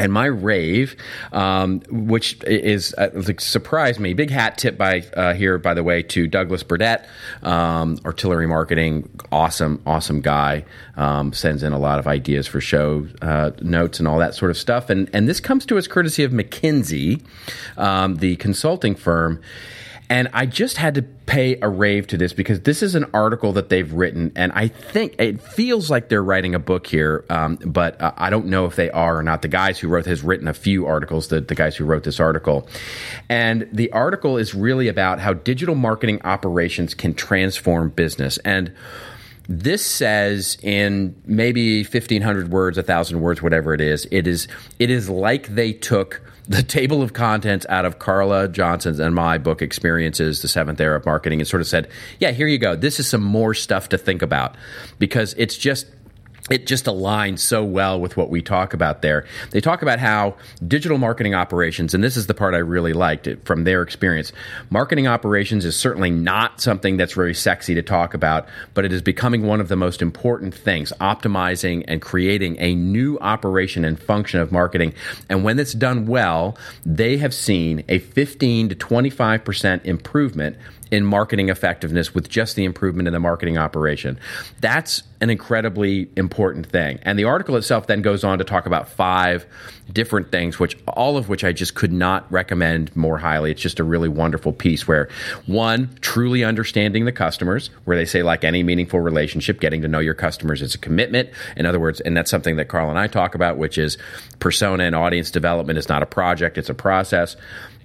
And 0.00 0.14
my 0.14 0.24
rave, 0.24 0.96
um, 1.30 1.82
which 1.90 2.42
is 2.44 2.94
uh, 2.96 3.10
like, 3.12 3.38
surprised 3.38 4.00
me, 4.00 4.14
big 4.14 4.30
hat 4.30 4.56
tip 4.56 4.78
by 4.78 5.04
uh, 5.14 5.34
here, 5.34 5.58
by 5.58 5.74
the 5.74 5.84
way, 5.84 6.02
to 6.04 6.26
Douglas 6.26 6.62
Burdett, 6.62 7.06
um, 7.42 7.98
artillery 8.06 8.46
marketing, 8.46 9.10
awesome, 9.30 9.82
awesome 9.84 10.22
guy. 10.22 10.64
Um, 10.96 11.34
sends 11.34 11.62
in 11.62 11.74
a 11.74 11.78
lot 11.78 11.98
of 11.98 12.06
ideas 12.06 12.46
for 12.46 12.62
show 12.62 13.06
uh, 13.20 13.50
notes 13.60 13.98
and 13.98 14.08
all 14.08 14.18
that 14.18 14.34
sort 14.34 14.50
of 14.50 14.56
stuff. 14.56 14.88
And 14.88 15.10
and 15.12 15.28
this 15.28 15.38
comes 15.38 15.66
to 15.66 15.76
us 15.76 15.86
courtesy 15.86 16.24
of 16.24 16.32
McKinsey, 16.32 17.22
um, 17.76 18.16
the 18.16 18.36
consulting 18.36 18.94
firm. 18.94 19.38
And 20.10 20.28
I 20.32 20.44
just 20.44 20.76
had 20.76 20.96
to 20.96 21.02
pay 21.02 21.56
a 21.62 21.68
rave 21.68 22.08
to 22.08 22.16
this 22.16 22.32
because 22.32 22.62
this 22.62 22.82
is 22.82 22.96
an 22.96 23.06
article 23.14 23.52
that 23.52 23.68
they've 23.68 23.90
written, 23.92 24.32
and 24.34 24.50
I 24.52 24.66
think 24.66 25.14
it 25.20 25.40
feels 25.40 25.88
like 25.88 26.08
they're 26.08 26.22
writing 26.22 26.56
a 26.56 26.58
book 26.58 26.88
here, 26.88 27.24
um, 27.30 27.56
but 27.64 28.00
uh, 28.00 28.10
I 28.16 28.28
don't 28.28 28.46
know 28.46 28.66
if 28.66 28.74
they 28.74 28.90
are 28.90 29.18
or 29.18 29.22
not. 29.22 29.42
The 29.42 29.48
guys 29.48 29.78
who 29.78 29.86
wrote 29.86 30.06
has 30.06 30.24
written 30.24 30.48
a 30.48 30.52
few 30.52 30.86
articles. 30.86 31.28
The, 31.28 31.40
the 31.40 31.54
guys 31.54 31.76
who 31.76 31.84
wrote 31.84 32.02
this 32.02 32.18
article, 32.18 32.68
and 33.28 33.68
the 33.72 33.92
article 33.92 34.36
is 34.36 34.52
really 34.52 34.88
about 34.88 35.20
how 35.20 35.32
digital 35.32 35.76
marketing 35.76 36.20
operations 36.24 36.92
can 36.92 37.14
transform 37.14 37.90
business 37.90 38.36
and. 38.38 38.72
This 39.52 39.84
says 39.84 40.56
in 40.62 41.20
maybe 41.26 41.82
fifteen 41.82 42.22
hundred 42.22 42.52
words, 42.52 42.78
a 42.78 42.84
thousand 42.84 43.20
words, 43.20 43.42
whatever 43.42 43.74
it 43.74 43.80
is. 43.80 44.06
It 44.12 44.28
is 44.28 44.46
it 44.78 44.90
is 44.90 45.10
like 45.10 45.48
they 45.48 45.72
took 45.72 46.22
the 46.46 46.62
table 46.78 47.02
of 47.02 47.14
contents 47.14 47.66
out 47.68 47.84
of 47.84 47.98
Carla 47.98 48.46
Johnson's 48.46 49.00
and 49.00 49.12
my 49.12 49.38
book 49.38 49.60
experiences, 49.60 50.40
the 50.42 50.46
seventh 50.46 50.80
era 50.80 50.96
of 50.98 51.04
marketing, 51.04 51.40
and 51.40 51.48
sort 51.48 51.62
of 51.62 51.66
said, 51.66 51.88
"Yeah, 52.20 52.30
here 52.30 52.46
you 52.46 52.58
go. 52.58 52.76
This 52.76 53.00
is 53.00 53.08
some 53.08 53.24
more 53.24 53.52
stuff 53.52 53.88
to 53.88 53.98
think 53.98 54.22
about," 54.22 54.54
because 55.00 55.34
it's 55.36 55.58
just 55.58 55.86
it 56.50 56.66
just 56.66 56.86
aligns 56.86 57.38
so 57.38 57.64
well 57.64 58.00
with 58.00 58.16
what 58.16 58.28
we 58.28 58.42
talk 58.42 58.74
about 58.74 59.02
there. 59.02 59.24
They 59.52 59.60
talk 59.60 59.82
about 59.82 60.00
how 60.00 60.34
digital 60.66 60.98
marketing 60.98 61.34
operations, 61.34 61.94
and 61.94 62.02
this 62.02 62.16
is 62.16 62.26
the 62.26 62.34
part 62.34 62.54
I 62.54 62.58
really 62.58 62.92
liked 62.92 63.28
it 63.28 63.44
from 63.44 63.62
their 63.62 63.82
experience. 63.82 64.32
Marketing 64.68 65.06
operations 65.06 65.64
is 65.64 65.76
certainly 65.76 66.10
not 66.10 66.60
something 66.60 66.96
that's 66.96 67.14
very 67.14 67.34
sexy 67.34 67.74
to 67.74 67.82
talk 67.82 68.14
about, 68.14 68.48
but 68.74 68.84
it 68.84 68.92
is 68.92 69.00
becoming 69.00 69.46
one 69.46 69.60
of 69.60 69.68
the 69.68 69.76
most 69.76 70.02
important 70.02 70.52
things, 70.52 70.92
optimizing 71.00 71.84
and 71.86 72.02
creating 72.02 72.56
a 72.58 72.74
new 72.74 73.16
operation 73.20 73.84
and 73.84 74.00
function 74.00 74.40
of 74.40 74.50
marketing. 74.50 74.92
And 75.28 75.44
when 75.44 75.58
it's 75.58 75.72
done 75.72 76.06
well, 76.06 76.58
they 76.84 77.18
have 77.18 77.32
seen 77.32 77.84
a 77.88 78.00
15 78.00 78.70
to 78.70 78.74
25% 78.74 79.84
improvement 79.84 80.56
in 80.90 81.04
marketing 81.04 81.48
effectiveness 81.48 82.14
with 82.14 82.28
just 82.28 82.56
the 82.56 82.64
improvement 82.64 83.06
in 83.06 83.12
the 83.12 83.20
marketing 83.20 83.56
operation. 83.56 84.18
That's 84.60 85.02
an 85.20 85.30
incredibly 85.30 86.08
important 86.16 86.66
thing. 86.66 86.98
And 87.02 87.18
the 87.18 87.24
article 87.24 87.56
itself 87.56 87.86
then 87.86 88.02
goes 88.02 88.24
on 88.24 88.38
to 88.38 88.44
talk 88.44 88.66
about 88.66 88.88
five 88.88 89.46
different 89.92 90.30
things, 90.32 90.58
which 90.58 90.76
all 90.88 91.16
of 91.16 91.28
which 91.28 91.44
I 91.44 91.52
just 91.52 91.74
could 91.74 91.92
not 91.92 92.30
recommend 92.32 92.94
more 92.96 93.18
highly. 93.18 93.50
It's 93.50 93.60
just 93.60 93.80
a 93.80 93.84
really 93.84 94.08
wonderful 94.08 94.52
piece 94.52 94.88
where 94.88 95.08
one, 95.46 95.90
truly 96.00 96.42
understanding 96.42 97.04
the 97.04 97.12
customers, 97.12 97.70
where 97.84 97.96
they 97.96 98.04
say, 98.04 98.22
like 98.22 98.44
any 98.44 98.62
meaningful 98.62 99.00
relationship, 99.00 99.60
getting 99.60 99.82
to 99.82 99.88
know 99.88 99.98
your 99.98 100.14
customers 100.14 100.62
is 100.62 100.74
a 100.74 100.78
commitment. 100.78 101.28
In 101.56 101.66
other 101.66 101.78
words, 101.78 102.00
and 102.00 102.16
that's 102.16 102.30
something 102.30 102.56
that 102.56 102.68
Carl 102.68 102.88
and 102.88 102.98
I 102.98 103.06
talk 103.06 103.34
about, 103.34 103.58
which 103.58 103.78
is 103.78 103.98
persona 104.38 104.84
and 104.84 104.96
audience 104.96 105.30
development 105.30 105.78
is 105.78 105.88
not 105.88 106.02
a 106.02 106.06
project, 106.06 106.56
it's 106.56 106.70
a 106.70 106.74
process. 106.74 107.36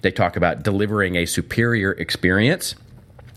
They 0.02 0.10
talk 0.10 0.36
about 0.36 0.62
delivering 0.62 1.16
a 1.16 1.26
superior 1.26 1.92
experience 1.92 2.74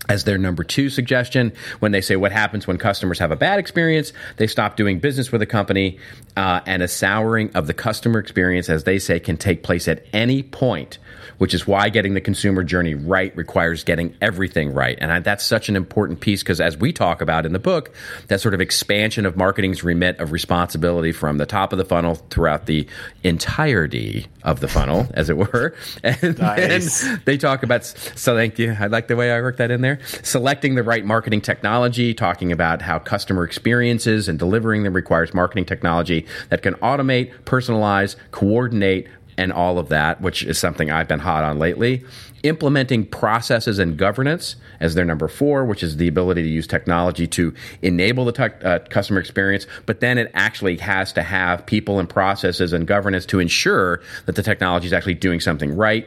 as 0.08 0.24
their 0.24 0.38
number 0.38 0.64
two 0.64 0.88
suggestion. 0.88 1.52
When 1.80 1.92
they 1.92 2.00
say 2.00 2.16
what 2.16 2.32
happens 2.32 2.66
when 2.66 2.78
customers 2.78 3.18
have 3.18 3.30
a 3.30 3.36
bad 3.36 3.58
experience 3.58 4.12
they 4.36 4.46
stop 4.46 4.76
doing 4.76 4.98
business 4.98 5.32
with 5.32 5.42
a 5.42 5.46
company 5.46 5.98
uh, 6.36 6.60
and 6.66 6.82
a 6.82 6.88
souring 6.88 7.50
of 7.54 7.66
the 7.66 7.74
customer 7.74 8.18
experience 8.18 8.68
as 8.68 8.84
they 8.84 8.98
say 8.98 9.20
can 9.20 9.36
take 9.36 9.62
place 9.62 9.88
at 9.88 10.04
any 10.12 10.42
point 10.42 10.98
which 11.40 11.54
is 11.54 11.66
why 11.66 11.88
getting 11.88 12.12
the 12.12 12.20
consumer 12.20 12.62
journey 12.62 12.94
right 12.94 13.34
requires 13.34 13.82
getting 13.82 14.14
everything 14.20 14.74
right. 14.74 14.98
And 15.00 15.10
I, 15.10 15.20
that's 15.20 15.42
such 15.42 15.70
an 15.70 15.76
important 15.76 16.20
piece 16.20 16.42
because 16.42 16.60
as 16.60 16.76
we 16.76 16.92
talk 16.92 17.22
about 17.22 17.46
in 17.46 17.54
the 17.54 17.58
book, 17.58 17.94
that 18.28 18.42
sort 18.42 18.52
of 18.52 18.60
expansion 18.60 19.24
of 19.24 19.38
marketing's 19.38 19.82
remit 19.82 20.18
of 20.20 20.32
responsibility 20.32 21.12
from 21.12 21.38
the 21.38 21.46
top 21.46 21.72
of 21.72 21.78
the 21.78 21.84
funnel 21.86 22.16
throughout 22.28 22.66
the 22.66 22.86
entirety 23.22 24.26
of 24.42 24.60
the 24.60 24.68
funnel, 24.68 25.06
as 25.14 25.30
it 25.30 25.38
were. 25.38 25.74
And 26.02 26.38
Nice. 26.38 27.06
they 27.24 27.38
talk 27.38 27.62
about, 27.62 27.84
so 27.86 28.36
thank 28.36 28.58
you. 28.58 28.76
I 28.78 28.88
like 28.88 29.08
the 29.08 29.16
way 29.16 29.32
I 29.32 29.40
worked 29.40 29.58
that 29.58 29.70
in 29.70 29.80
there. 29.80 29.98
Selecting 30.22 30.74
the 30.74 30.82
right 30.82 31.04
marketing 31.04 31.40
technology, 31.40 32.12
talking 32.12 32.52
about 32.52 32.82
how 32.82 32.98
customer 32.98 33.44
experiences 33.44 34.28
and 34.28 34.38
delivering 34.38 34.82
them 34.82 34.92
requires 34.92 35.32
marketing 35.32 35.64
technology 35.64 36.26
that 36.50 36.62
can 36.62 36.74
automate, 36.74 37.32
personalize, 37.44 38.16
coordinate, 38.30 39.08
and 39.40 39.54
all 39.54 39.78
of 39.78 39.88
that, 39.88 40.20
which 40.20 40.42
is 40.42 40.58
something 40.58 40.90
I've 40.90 41.08
been 41.08 41.18
hot 41.18 41.44
on 41.44 41.58
lately. 41.58 42.04
Implementing 42.42 43.06
processes 43.06 43.78
and 43.78 43.96
governance 43.96 44.56
as 44.80 44.94
their 44.94 45.04
number 45.06 45.28
four, 45.28 45.64
which 45.64 45.82
is 45.82 45.96
the 45.96 46.08
ability 46.08 46.42
to 46.42 46.48
use 46.48 46.66
technology 46.66 47.26
to 47.28 47.54
enable 47.80 48.26
the 48.26 48.52
uh, 48.62 48.80
customer 48.90 49.18
experience, 49.18 49.66
but 49.86 50.00
then 50.00 50.18
it 50.18 50.30
actually 50.34 50.76
has 50.76 51.14
to 51.14 51.22
have 51.22 51.64
people 51.64 51.98
and 51.98 52.08
processes 52.08 52.74
and 52.74 52.86
governance 52.86 53.24
to 53.26 53.40
ensure 53.40 54.02
that 54.26 54.36
the 54.36 54.42
technology 54.42 54.86
is 54.86 54.92
actually 54.92 55.14
doing 55.14 55.40
something 55.40 55.74
right. 55.74 56.06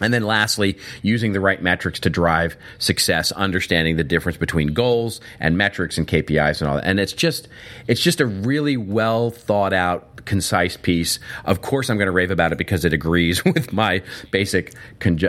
And 0.00 0.12
then 0.12 0.24
lastly, 0.24 0.76
using 1.02 1.34
the 1.34 1.40
right 1.40 1.62
metrics 1.62 2.00
to 2.00 2.10
drive 2.10 2.56
success, 2.78 3.30
understanding 3.30 3.96
the 3.96 4.02
difference 4.02 4.36
between 4.36 4.74
goals 4.74 5.20
and 5.38 5.56
metrics 5.56 5.98
and 5.98 6.08
KPIs 6.08 6.60
and 6.60 6.68
all 6.68 6.76
that. 6.76 6.84
And 6.84 6.98
it's 6.98 7.12
just 7.12 7.46
it's 7.86 8.00
just 8.00 8.20
a 8.20 8.26
really 8.26 8.76
well 8.76 9.30
thought 9.30 9.72
out, 9.72 10.24
concise 10.24 10.76
piece. 10.76 11.20
Of 11.44 11.62
course 11.62 11.90
I'm 11.90 11.96
going 11.96 12.06
to 12.06 12.12
rave 12.12 12.32
about 12.32 12.50
it 12.50 12.58
because 12.58 12.84
it 12.84 12.92
agrees 12.92 13.44
with 13.44 13.72
my 13.72 14.02
basic 14.32 14.74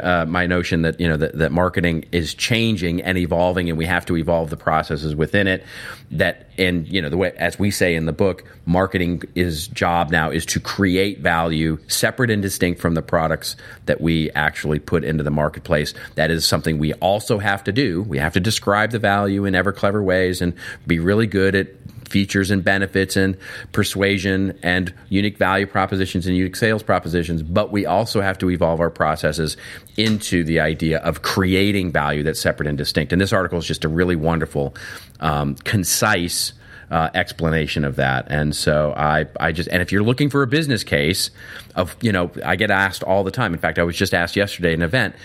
uh, 0.02 0.26
my 0.28 0.48
notion 0.48 0.82
that, 0.82 1.00
you 1.00 1.08
know, 1.08 1.18
that, 1.18 1.38
that 1.38 1.52
marketing 1.52 2.06
is 2.12 2.34
changing 2.34 3.04
and 3.04 3.20
evolving 3.20 3.70
and 3.70 3.78
we 3.78 3.86
have 3.86 4.06
to 4.08 4.18
evolve 4.18 4.50
the 4.50 4.58
processes 4.58 5.16
within 5.16 5.48
it 5.48 5.64
that 6.12 6.50
and 6.58 6.88
you 6.88 7.02
know 7.02 7.10
the 7.10 7.18
way 7.18 7.32
as 7.38 7.58
we 7.60 7.72
say 7.72 7.96
in 7.96 8.06
the 8.06 8.14
book 8.14 8.44
marketing 8.66 9.22
is 9.34 9.68
job 9.68 10.12
now 10.12 10.30
is 10.30 10.46
to 10.46 10.60
create 10.60 11.20
value 11.20 11.78
separate 11.88 12.30
and 12.30 12.42
distinct 12.42 12.80
from 12.80 12.94
the 12.94 13.02
products 13.02 13.56
that 13.86 14.00
we 14.02 14.30
actually 14.32 14.55
put 14.64 15.04
into 15.04 15.24
the 15.24 15.32
marketplace. 15.32 15.94
That 16.16 16.32
is 16.32 16.46
something 16.46 16.78
we 16.78 16.94
also 16.94 17.38
have 17.40 17.64
to 17.66 17.72
do. 17.72 18.02
We 18.04 18.18
have 18.20 18.34
to 18.34 18.40
describe 18.40 18.92
the 18.92 19.00
value 19.00 19.46
in 19.46 19.56
ever 19.56 19.72
clever 19.72 20.02
ways 20.02 20.42
and 20.42 20.54
be 20.88 21.00
really 21.00 21.28
good 21.28 21.56
at 21.56 21.68
features 22.10 22.52
and 22.52 22.64
benefits 22.64 23.16
and 23.16 23.38
persuasion 23.72 24.58
and 24.64 24.94
unique 25.10 25.38
value 25.38 25.66
propositions 25.66 26.28
and 26.28 26.38
unique 26.38 26.56
sales 26.56 26.84
propositions. 26.84 27.44
But 27.44 27.72
we 27.72 27.86
also 27.86 28.22
have 28.22 28.38
to 28.40 28.50
evolve 28.50 28.80
our 28.80 28.90
processes 28.90 29.58
into 29.98 30.44
the 30.44 30.60
idea 30.60 31.00
of 31.00 31.22
creating 31.22 31.92
value 31.92 32.24
that's 32.24 32.40
separate 32.40 32.68
and 32.68 32.78
distinct. 32.78 33.12
And 33.12 33.22
this 33.22 33.34
article 33.34 33.58
is 33.58 33.66
just 33.66 33.86
a 33.86 33.90
really 33.90 34.16
wonderful 34.16 34.76
um, 35.20 35.56
concise 35.56 36.54
uh, 36.92 37.10
explanation 37.14 37.86
of 37.86 37.96
that. 37.98 38.28
And 38.30 38.56
so 38.56 38.94
I, 38.96 39.28
I 39.40 39.52
just, 39.52 39.70
and 39.70 39.82
if 39.82 39.92
you're 39.92 40.04
looking 40.04 40.30
for 40.30 40.44
a 40.44 40.48
business 40.48 40.84
case 40.84 41.32
of, 41.76 41.96
you 42.02 42.12
know, 42.12 42.32
I 42.44 42.56
get 42.56 42.72
asked 42.72 43.04
all 43.04 43.24
the 43.24 43.32
time. 43.32 43.54
In 43.54 43.60
fact, 43.60 43.80
I 43.80 43.84
was 43.84 43.96
just 43.96 44.14
asked 44.14 44.36
yesterday 44.36 44.70
at 44.70 44.76
an 44.76 44.84
event, 44.84 45.16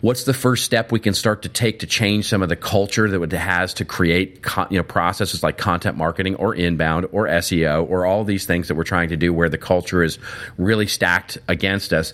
what's 0.00 0.24
the 0.24 0.34
first 0.34 0.64
step 0.64 0.92
we 0.92 1.00
can 1.00 1.14
start 1.14 1.42
to 1.42 1.48
take 1.48 1.80
to 1.80 1.86
change 1.86 2.28
some 2.28 2.42
of 2.42 2.48
the 2.48 2.56
culture 2.56 3.08
that 3.08 3.22
it 3.22 3.32
has 3.32 3.74
to 3.74 3.84
create, 3.84 4.44
you 4.70 4.78
know, 4.78 4.82
processes 4.82 5.42
like 5.42 5.58
content 5.58 5.96
marketing 5.96 6.36
or 6.36 6.54
inbound 6.54 7.06
or 7.12 7.26
SEO 7.26 7.88
or 7.88 8.06
all 8.06 8.24
these 8.24 8.46
things 8.46 8.68
that 8.68 8.74
we're 8.74 8.84
trying 8.84 9.08
to 9.08 9.16
do 9.16 9.32
where 9.32 9.48
the 9.48 9.58
culture 9.58 10.02
is 10.02 10.18
really 10.56 10.86
stacked 10.86 11.38
against 11.48 11.92
us 11.92 12.12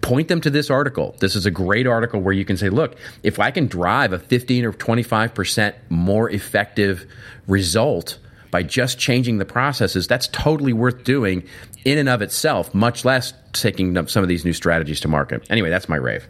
point 0.00 0.28
them 0.28 0.40
to 0.40 0.50
this 0.50 0.70
article. 0.70 1.14
This 1.20 1.36
is 1.36 1.46
a 1.46 1.50
great 1.50 1.86
article 1.86 2.20
where 2.20 2.32
you 2.32 2.44
can 2.44 2.56
say, 2.56 2.68
look, 2.70 2.96
if 3.22 3.38
I 3.38 3.50
can 3.50 3.66
drive 3.66 4.12
a 4.12 4.18
15 4.18 4.64
or 4.64 4.72
25% 4.72 5.74
more 5.88 6.30
effective 6.30 7.06
result 7.46 8.18
by 8.50 8.62
just 8.62 8.98
changing 8.98 9.38
the 9.38 9.44
processes, 9.44 10.06
that's 10.06 10.28
totally 10.28 10.72
worth 10.72 11.04
doing 11.04 11.46
in 11.84 11.98
and 11.98 12.08
of 12.08 12.22
itself, 12.22 12.74
much 12.74 13.04
less 13.04 13.32
taking 13.52 13.96
up 13.96 14.10
some 14.10 14.22
of 14.22 14.28
these 14.28 14.44
new 14.44 14.52
strategies 14.52 15.00
to 15.00 15.08
market. 15.08 15.46
Anyway, 15.50 15.70
that's 15.70 15.88
my 15.88 15.96
rave. 15.96 16.26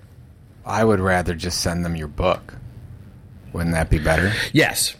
I 0.65 0.85
would 0.85 1.01
rather 1.01 1.35
just 1.35 1.61
send 1.61 1.85
them 1.85 1.97
your 1.97 2.09
book. 2.09 2.55
Wouldn't 3.53 3.73
that 3.73 3.91
be 3.91 3.99
better? 3.99 4.33
Yes. 4.53 4.95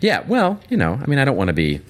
Yeah, 0.00 0.24
well, 0.26 0.60
you 0.68 0.76
know, 0.76 0.98
I 1.00 1.06
mean, 1.06 1.18
I 1.18 1.24
don't 1.24 1.36
want 1.36 1.48
to 1.48 1.54
be 1.54 1.80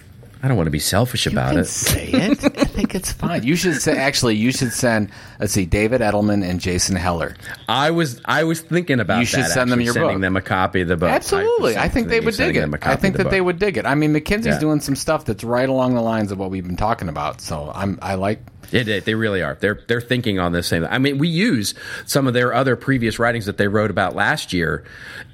I 0.44 0.48
don't 0.48 0.56
want 0.56 0.66
to 0.66 0.72
be 0.72 0.80
selfish 0.80 1.26
about 1.28 1.50
can 1.50 1.60
it. 1.60 1.64
say 1.66 2.08
it. 2.08 2.44
I 2.58 2.64
think 2.64 2.96
it's 2.96 3.12
fine. 3.12 3.44
You 3.44 3.54
should 3.54 3.80
say. 3.80 3.96
Actually, 3.96 4.34
you 4.34 4.50
should 4.50 4.72
send. 4.72 5.10
Let's 5.38 5.52
see, 5.52 5.66
David 5.66 6.00
Edelman 6.00 6.44
and 6.44 6.60
Jason 6.60 6.96
Heller. 6.96 7.36
I 7.68 7.92
was 7.92 8.20
I 8.24 8.42
was 8.44 8.60
thinking 8.60 8.98
about 8.98 9.20
You 9.20 9.24
should 9.26 9.40
that, 9.44 9.50
send 9.50 9.70
them 9.70 9.78
actually, 9.78 9.84
your 9.84 9.94
sending 9.94 10.16
book. 10.16 10.20
them 10.22 10.36
a 10.36 10.42
copy 10.42 10.80
of 10.80 10.88
the 10.88 10.96
book. 10.96 11.10
Absolutely, 11.10 11.76
I, 11.76 11.84
was 11.84 11.92
think 11.92 12.08
they 12.08 12.18
would 12.18 12.34
dig 12.34 12.56
it. 12.56 12.60
them 12.60 12.74
a 12.74 12.76
I 12.76 12.80
copy 12.80 13.00
think 13.02 13.14
of 13.14 13.18
the 13.18 13.24
that 13.24 13.30
they 13.30 13.40
would 13.40 13.60
dig 13.60 13.76
it. 13.76 13.86
I 13.86 13.94
mean, 13.94 14.12
McKinsey's 14.12 14.46
Yeah. 14.46 14.58
doing 14.58 14.80
some 14.80 14.96
stuff 14.96 15.24
that's 15.26 15.44
right 15.44 15.68
along 15.68 15.94
the 15.94 16.00
lines 16.02 16.32
of 16.32 16.38
what 16.38 16.50
we've 16.50 16.66
been 16.66 16.76
talking 16.76 17.08
about. 17.08 17.40
So 17.40 17.70
I'm. 17.72 17.98
I 18.02 18.16
like. 18.16 18.40
It, 18.72 18.88
it- 18.88 19.04
they 19.04 19.14
really 19.14 19.42
are. 19.42 19.56
They're 19.60 19.80
they're 19.86 20.00
thinking 20.00 20.40
on 20.40 20.50
this 20.50 20.66
same. 20.66 20.84
I 20.84 20.98
mean, 20.98 21.18
we 21.18 21.28
use 21.28 21.74
some 22.06 22.26
of 22.26 22.34
their 22.34 22.52
other 22.52 22.74
previous 22.74 23.20
writings 23.20 23.46
that 23.46 23.58
they 23.58 23.68
wrote 23.68 23.90
about 23.92 24.16
last 24.16 24.52
year, 24.52 24.84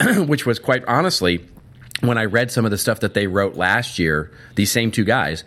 which 0.26 0.44
was 0.44 0.58
quite 0.58 0.84
honestly, 0.84 1.46
when 2.00 2.18
I 2.18 2.26
read 2.26 2.50
some 2.50 2.64
of 2.64 2.70
the 2.70 2.78
stuff 2.78 3.00
that 3.00 3.14
they 3.14 3.26
wrote 3.26 3.56
last 3.56 3.98
year, 3.98 4.30
these 4.54 4.70
same 4.70 4.90
two 4.90 5.04
guys. 5.04 5.44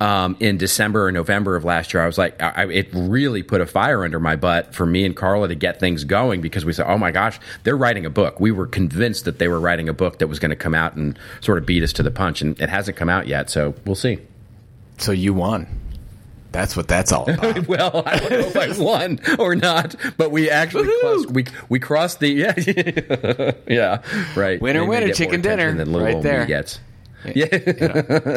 Um, 0.00 0.36
in 0.40 0.58
December 0.58 1.06
or 1.06 1.12
November 1.12 1.54
of 1.54 1.64
last 1.64 1.94
year, 1.94 2.02
I 2.02 2.06
was 2.06 2.18
like, 2.18 2.42
I, 2.42 2.64
it 2.64 2.88
really 2.92 3.44
put 3.44 3.60
a 3.60 3.66
fire 3.66 4.04
under 4.04 4.18
my 4.18 4.34
butt 4.34 4.74
for 4.74 4.84
me 4.84 5.04
and 5.04 5.14
Carla 5.14 5.46
to 5.46 5.54
get 5.54 5.78
things 5.78 6.02
going 6.02 6.40
because 6.40 6.64
we 6.64 6.72
said, 6.72 6.86
oh 6.88 6.98
my 6.98 7.12
gosh, 7.12 7.38
they're 7.62 7.76
writing 7.76 8.04
a 8.04 8.10
book. 8.10 8.40
We 8.40 8.50
were 8.50 8.66
convinced 8.66 9.26
that 9.26 9.38
they 9.38 9.46
were 9.46 9.60
writing 9.60 9.88
a 9.88 9.92
book 9.92 10.18
that 10.18 10.26
was 10.26 10.40
going 10.40 10.50
to 10.50 10.56
come 10.56 10.74
out 10.74 10.96
and 10.96 11.16
sort 11.40 11.58
of 11.58 11.66
beat 11.66 11.84
us 11.84 11.92
to 11.94 12.02
the 12.02 12.10
punch, 12.10 12.42
and 12.42 12.60
it 12.60 12.68
hasn't 12.68 12.96
come 12.96 13.08
out 13.08 13.28
yet. 13.28 13.48
So 13.48 13.74
we'll 13.84 13.94
see. 13.94 14.18
So 14.98 15.12
you 15.12 15.34
won. 15.34 15.81
That's 16.52 16.76
what 16.76 16.86
that's 16.88 17.10
all 17.12 17.28
about. 17.30 17.66
Well, 17.68 18.02
I 18.06 18.18
don't 18.18 18.30
know 18.30 18.38
if 18.38 18.56
I 18.56 18.72
won 18.82 19.18
or 19.38 19.54
not, 19.56 19.94
but 20.16 20.30
we 20.30 20.50
actually 20.50 20.88
crossed, 21.00 21.30
we 21.30 21.44
we 21.68 21.78
crossed 21.80 22.20
the 22.20 22.28
yeah 22.28 23.52
yeah 23.66 24.02
right 24.36 24.60
Winner, 24.60 24.80
Maybe 24.80 24.88
winner, 24.90 25.12
chicken 25.14 25.40
dinner, 25.40 25.74
than 25.74 25.92
little 25.92 26.06
right 26.06 26.22
there. 26.22 26.46
gets. 26.46 26.78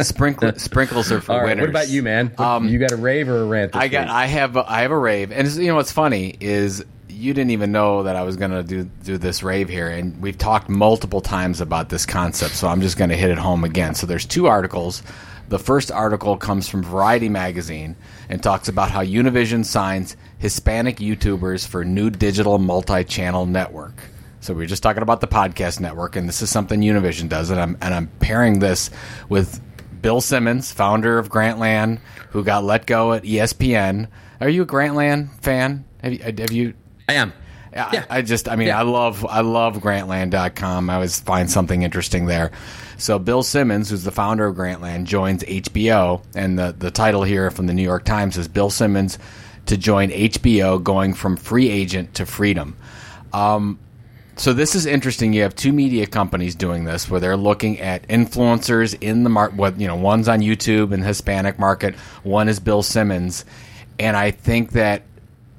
Sprinkle, 0.03 0.53
sprinkles 0.57 1.11
are 1.11 1.20
for 1.22 1.32
All 1.34 1.39
right, 1.39 1.45
winners. 1.47 1.61
what 1.63 1.70
about 1.70 1.89
you, 1.89 2.03
man? 2.03 2.32
What- 2.36 2.63
you 2.63 2.78
got 2.80 2.91
a 2.91 2.95
rave 2.97 3.30
or 3.30 3.41
a 3.41 3.45
rant? 3.45 3.72
This 3.74 3.78
Um, 3.80 3.84
I 3.84 3.88
got. 3.88 4.05
week? 4.07 4.11
I 4.16 4.26
have. 4.28 4.55
A, 4.55 4.72
I 4.72 4.82
have 4.82 4.91
a 4.91 4.97
rave, 4.97 5.32
and 5.32 5.47
you 5.53 5.68
know 5.68 5.76
what's 5.76 5.91
funny 5.91 6.36
is 6.39 6.84
you 7.09 7.34
didn't 7.34 7.51
even 7.51 7.72
know 7.72 8.03
that 8.03 8.16
I 8.16 8.24
was 8.24 8.36
going 8.36 8.51
to 8.51 8.61
do 8.63 8.84
do 9.03 9.18
this 9.18 9.41
rave 9.43 9.70
here, 9.70 9.88
and 9.88 10.22
we've 10.22 10.38
talked 10.38 10.70
multiple 10.70 11.22
times 11.22 11.61
about 11.61 11.89
this 11.89 12.05
concept. 12.05 12.53
So 12.55 12.68
I'm 12.68 12.82
just 12.82 12.97
going 12.97 13.09
to 13.09 13.16
hit 13.18 13.32
it 13.32 13.38
home 13.38 13.63
again. 13.63 13.95
So 13.95 14.05
there's 14.05 14.26
two 14.26 14.47
articles. 14.47 15.01
The 15.48 15.60
first 15.60 15.91
article 15.91 16.38
comes 16.38 16.68
from 16.68 16.84
Variety 16.84 17.30
magazine 17.30 17.96
and 18.30 18.41
talks 18.41 18.68
about 18.68 18.89
how 18.89 19.04
Univision 19.04 19.64
signs 19.64 20.18
Hispanic 20.39 20.98
YouTubers 20.98 21.68
for 21.68 21.86
new 21.86 22.10
digital 22.10 22.58
multi-channel 22.58 23.46
network. 23.46 23.93
So 24.39 24.54
we 24.54 24.60
were 24.60 24.68
just 24.68 24.84
talking 24.84 25.04
about 25.04 25.22
the 25.22 25.28
podcast 25.28 25.80
network, 25.80 26.16
and 26.16 26.28
this 26.28 26.41
is 26.41 26.50
something 26.50 26.82
Univision 26.82 27.30
does, 27.30 27.50
and 27.50 27.60
I'm 27.60 27.78
and 27.82 27.93
I'm 27.93 28.08
pairing 28.20 28.60
this 28.60 28.89
with 29.30 29.62
Bill 30.02 30.22
Simmons, 30.22 30.72
founder 30.72 31.18
of 31.18 31.30
Grantland, 31.30 32.00
who 32.30 32.43
got 32.43 32.64
let 32.64 32.86
go 32.86 33.14
at 33.14 33.24
ESPN. 33.24 34.08
Are 34.39 34.50
you 34.50 34.64
a 34.64 34.66
Grantland 34.66 35.30
fan? 35.41 35.86
Have 36.02 36.14
you? 36.14 36.20
Have 36.20 36.52
you? 36.52 36.74
I 37.10 37.14
am. 37.14 37.34
I, 37.76 37.89
Yeah. 37.93 38.05
I 38.09 38.21
just, 38.21 38.47
I 38.47 38.55
mean, 38.55 38.67
Yeah. 38.69 38.80
I 38.80 38.84
love, 38.84 39.26
I 39.26 39.41
love 39.41 39.78
Grantland.com. 39.78 40.89
I 40.89 40.95
always 40.95 41.19
find 41.19 41.49
something 41.51 41.82
interesting 41.84 42.26
there. 42.26 42.51
So 42.97 43.19
Bill 43.19 43.43
Simmons, 43.43 43.89
who's 43.89 44.03
the 44.03 44.11
founder 44.11 44.45
of 44.45 44.55
Grantland, 44.55 45.03
joins 45.05 45.43
HBO, 45.43 46.21
and 46.36 46.57
the 46.57 46.73
the 46.78 46.89
title 46.91 47.23
here 47.23 47.51
from 47.51 47.67
the 47.67 47.73
New 47.73 47.84
York 47.84 48.05
Times 48.05 48.38
is 48.38 48.47
Bill 48.47 48.69
Simmons 48.69 49.19
to 49.65 49.76
join 49.78 50.09
HBO, 50.11 50.82
going 50.82 51.13
from 51.13 51.36
free 51.36 51.69
agent 51.69 52.13
to 52.13 52.26
freedom. 52.26 52.78
Um, 53.34 53.80
so 54.38 54.53
this 54.53 54.76
is 54.76 54.86
interesting. 54.86 55.34
You 55.34 55.41
have 55.41 55.55
two 55.55 55.73
media 55.73 56.07
companies 56.07 56.55
doing 56.55 56.86
this, 56.86 57.09
where 57.09 57.19
they're 57.19 57.36
looking 57.38 57.80
at 57.82 58.07
influencers 58.07 58.95
in 59.01 59.23
the 59.23 59.30
market. 59.30 59.57
What 59.57 59.80
you 59.80 59.88
know, 59.88 59.95
one's 59.95 60.30
on 60.30 60.39
YouTube 60.39 60.93
in 60.93 61.01
the 61.01 61.07
Hispanic 61.07 61.59
market, 61.59 61.95
one 62.23 62.47
is 62.47 62.59
Bill 62.61 62.84
Simmons, 62.84 63.43
and 63.99 64.15
I 64.15 64.32
think 64.32 64.71
that 64.71 65.03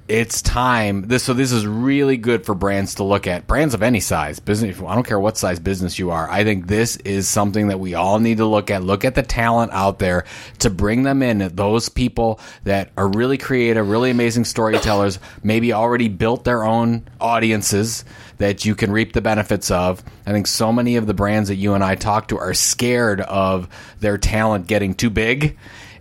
it's 0.09 0.41
time. 0.41 1.03
This 1.03 1.25
so 1.25 1.35
this 1.35 1.51
is 1.51 1.67
really 1.67 2.17
good 2.17 2.47
for 2.47 2.55
brands 2.55 2.97
to 2.97 3.05
look 3.05 3.27
at. 3.27 3.47
Brands 3.47 3.75
of 3.75 3.83
any 3.83 4.01
size, 4.01 4.39
business. 4.39 4.81
I 4.81 4.95
don't 4.95 5.07
care 5.07 5.19
what 5.19 5.37
size 5.37 5.59
business 5.59 5.99
you 5.99 6.11
are. 6.11 6.31
I 6.31 6.45
think 6.45 6.67
this 6.67 6.97
is 6.99 7.29
something 7.29 7.69
that 7.69 7.81
we 7.81 7.95
all 7.95 8.21
need 8.21 8.39
to 8.39 8.47
look 8.47 8.71
at. 8.71 8.85
Look 8.85 9.05
at 9.05 9.15
the 9.15 9.23
talent 9.23 9.73
out 9.73 9.99
there 9.99 10.25
to 10.61 10.71
bring 10.71 11.03
them 11.03 11.23
in. 11.23 11.39
Those 11.55 11.89
people 11.89 12.41
that 12.65 12.91
are 12.97 13.09
really 13.09 13.39
creative, 13.39 13.89
really 13.89 14.11
amazing 14.11 14.45
storytellers, 14.45 15.19
maybe 15.43 15.73
already 15.73 16.09
built 16.09 16.45
their 16.45 16.63
own 16.63 17.09
audiences 17.21 18.05
that 18.39 18.65
you 18.65 18.75
can 18.75 18.93
reap 18.93 19.13
the 19.13 19.23
benefits 19.23 19.71
of. 19.71 20.05
I 20.27 20.33
think 20.33 20.47
so 20.47 20.73
many 20.73 20.97
of 20.97 21.07
the 21.07 21.15
brands 21.15 21.49
that 21.49 21.57
you 21.57 21.75
and 21.75 21.83
I 21.83 21.95
talk 21.97 22.29
to 22.29 22.39
are 22.39 22.55
scared 22.55 23.21
of 23.23 23.69
their 24.01 24.19
talent 24.19 24.67
getting 24.67 24.95
too 24.95 25.11
big 25.11 25.57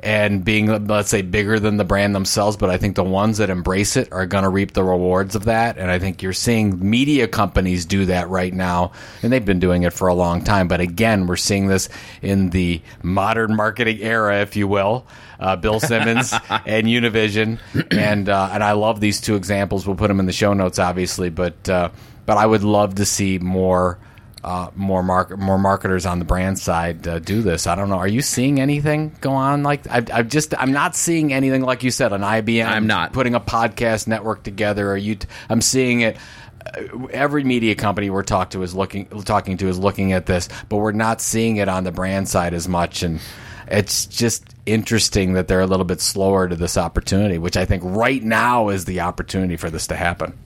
and 0.06 0.46
being 0.46 0.68
let's 0.88 1.10
say 1.10 1.24
bigger 1.24 1.60
than 1.60 1.78
the 1.78 1.84
brand 1.84 2.16
themselves 2.16 2.56
but 2.56 2.70
i 2.70 2.78
think 2.78 2.96
the 2.96 3.04
ones 3.04 3.40
that 3.40 3.50
embrace 3.50 3.98
it 3.98 4.12
are 4.14 4.26
going 4.26 4.44
to 4.44 4.50
reap 4.50 4.72
the 4.74 4.84
rewards 4.84 5.36
of 5.36 5.46
that 5.46 5.78
and 5.78 5.90
i 5.90 5.98
think 5.98 6.22
you're 6.22 6.32
seeing 6.32 6.90
media 6.90 7.28
companies 7.28 7.86
do 7.86 8.06
that 8.06 8.30
right 8.30 8.54
now 8.54 8.92
and 9.24 9.34
they've 9.34 9.46
been 9.46 9.60
doing 9.60 9.84
it 9.84 9.92
for 9.92 10.08
a 10.08 10.14
long 10.14 10.44
time 10.44 10.68
but 10.68 10.80
again 10.80 11.26
we're 11.26 11.36
seeing 11.36 11.68
this 11.68 11.90
in 12.22 12.52
the 12.52 12.80
modern 13.02 13.56
marketing 13.56 14.00
era 14.02 14.42
if 14.42 14.56
you 14.56 14.68
will 14.68 15.06
uh, 15.38 15.56
Bill 15.58 15.82
Simmons 15.82 16.34
and 16.50 16.88
Univision, 16.88 17.60
and 17.92 18.30
uh, 18.30 18.50
and 18.54 18.64
I 18.64 18.72
love 18.72 19.02
these 19.02 19.20
two 19.20 19.36
examples. 19.36 19.86
We'll 19.86 19.98
put 19.98 20.08
them 20.08 20.22
in 20.22 20.28
the 20.28 20.32
show 20.32 20.54
notes, 20.54 20.80
obviously, 20.80 21.30
but 21.30 21.68
uh, 21.68 21.90
but 22.26 22.38
I 22.38 22.46
would 22.46 22.64
love 22.64 22.96
to 22.96 23.06
see 23.06 23.38
more 23.40 24.00
uh, 24.46 24.70
more 24.76 25.02
mark 25.02 25.36
more 25.40 25.58
marketers 25.58 26.06
on 26.06 26.20
the 26.20 26.26
brand 26.26 26.60
side 26.60 27.08
uh, 27.08 27.18
do 27.18 27.42
this. 27.42 27.66
I 27.66 27.74
don't 27.74 27.90
know. 27.90 27.98
Are 27.98 28.08
you 28.08 28.22
seeing 28.22 28.60
anything 28.60 29.16
go 29.20 29.32
on 29.32 29.64
like 29.64 29.90
I, 29.90 30.06
I 30.14 30.22
just 30.22 30.54
I'm 30.60 30.72
not 30.72 30.96
seeing 30.96 31.34
anything 31.34 31.64
like 31.64 31.82
you 31.82 31.90
said 31.90 32.14
on 32.14 32.22
IBM. 32.22 32.68
I'm 32.68 32.86
not 32.86 33.12
putting 33.12 33.34
a 33.34 33.40
podcast 33.40 34.08
network 34.08 34.44
together. 34.44 34.92
Are 34.92 34.98
you? 34.98 35.16
T- 35.16 35.28
I'm 35.50 35.62
seeing 35.62 36.02
it. 36.02 36.18
Uh, 36.64 37.08
every 37.08 37.44
media 37.44 37.74
company 37.74 38.12
we're 38.12 38.22
talk 38.22 38.52
to 38.52 38.62
is 38.62 38.76
looking 38.76 39.08
talking 39.24 39.58
to 39.58 39.68
is 39.68 39.80
looking 39.80 40.14
at 40.14 40.28
this, 40.28 40.48
but 40.70 40.78
we're 40.78 40.92
not 40.92 41.22
seeing 41.22 41.58
it 41.58 41.68
on 41.68 41.84
the 41.84 41.92
brand 41.92 42.30
side 42.30 42.54
as 42.54 42.68
much. 42.68 43.02
And 43.02 43.20
it's 43.68 44.06
just 44.06 44.46
interesting 44.68 45.34
that 45.34 45.48
they're 45.48 45.62
a 45.62 45.68
little 45.68 45.86
bit 45.86 46.02
slower 46.02 46.48
to 46.48 46.56
this 46.56 46.78
opportunity, 46.78 47.40
which 47.40 47.58
I 47.58 47.66
think 47.66 47.82
right 47.84 48.22
now 48.22 48.70
is 48.70 48.86
the 48.86 49.00
opportunity 49.00 49.58
for 49.58 49.72
this 49.72 49.88
to 49.88 49.96
happen. 49.96 50.38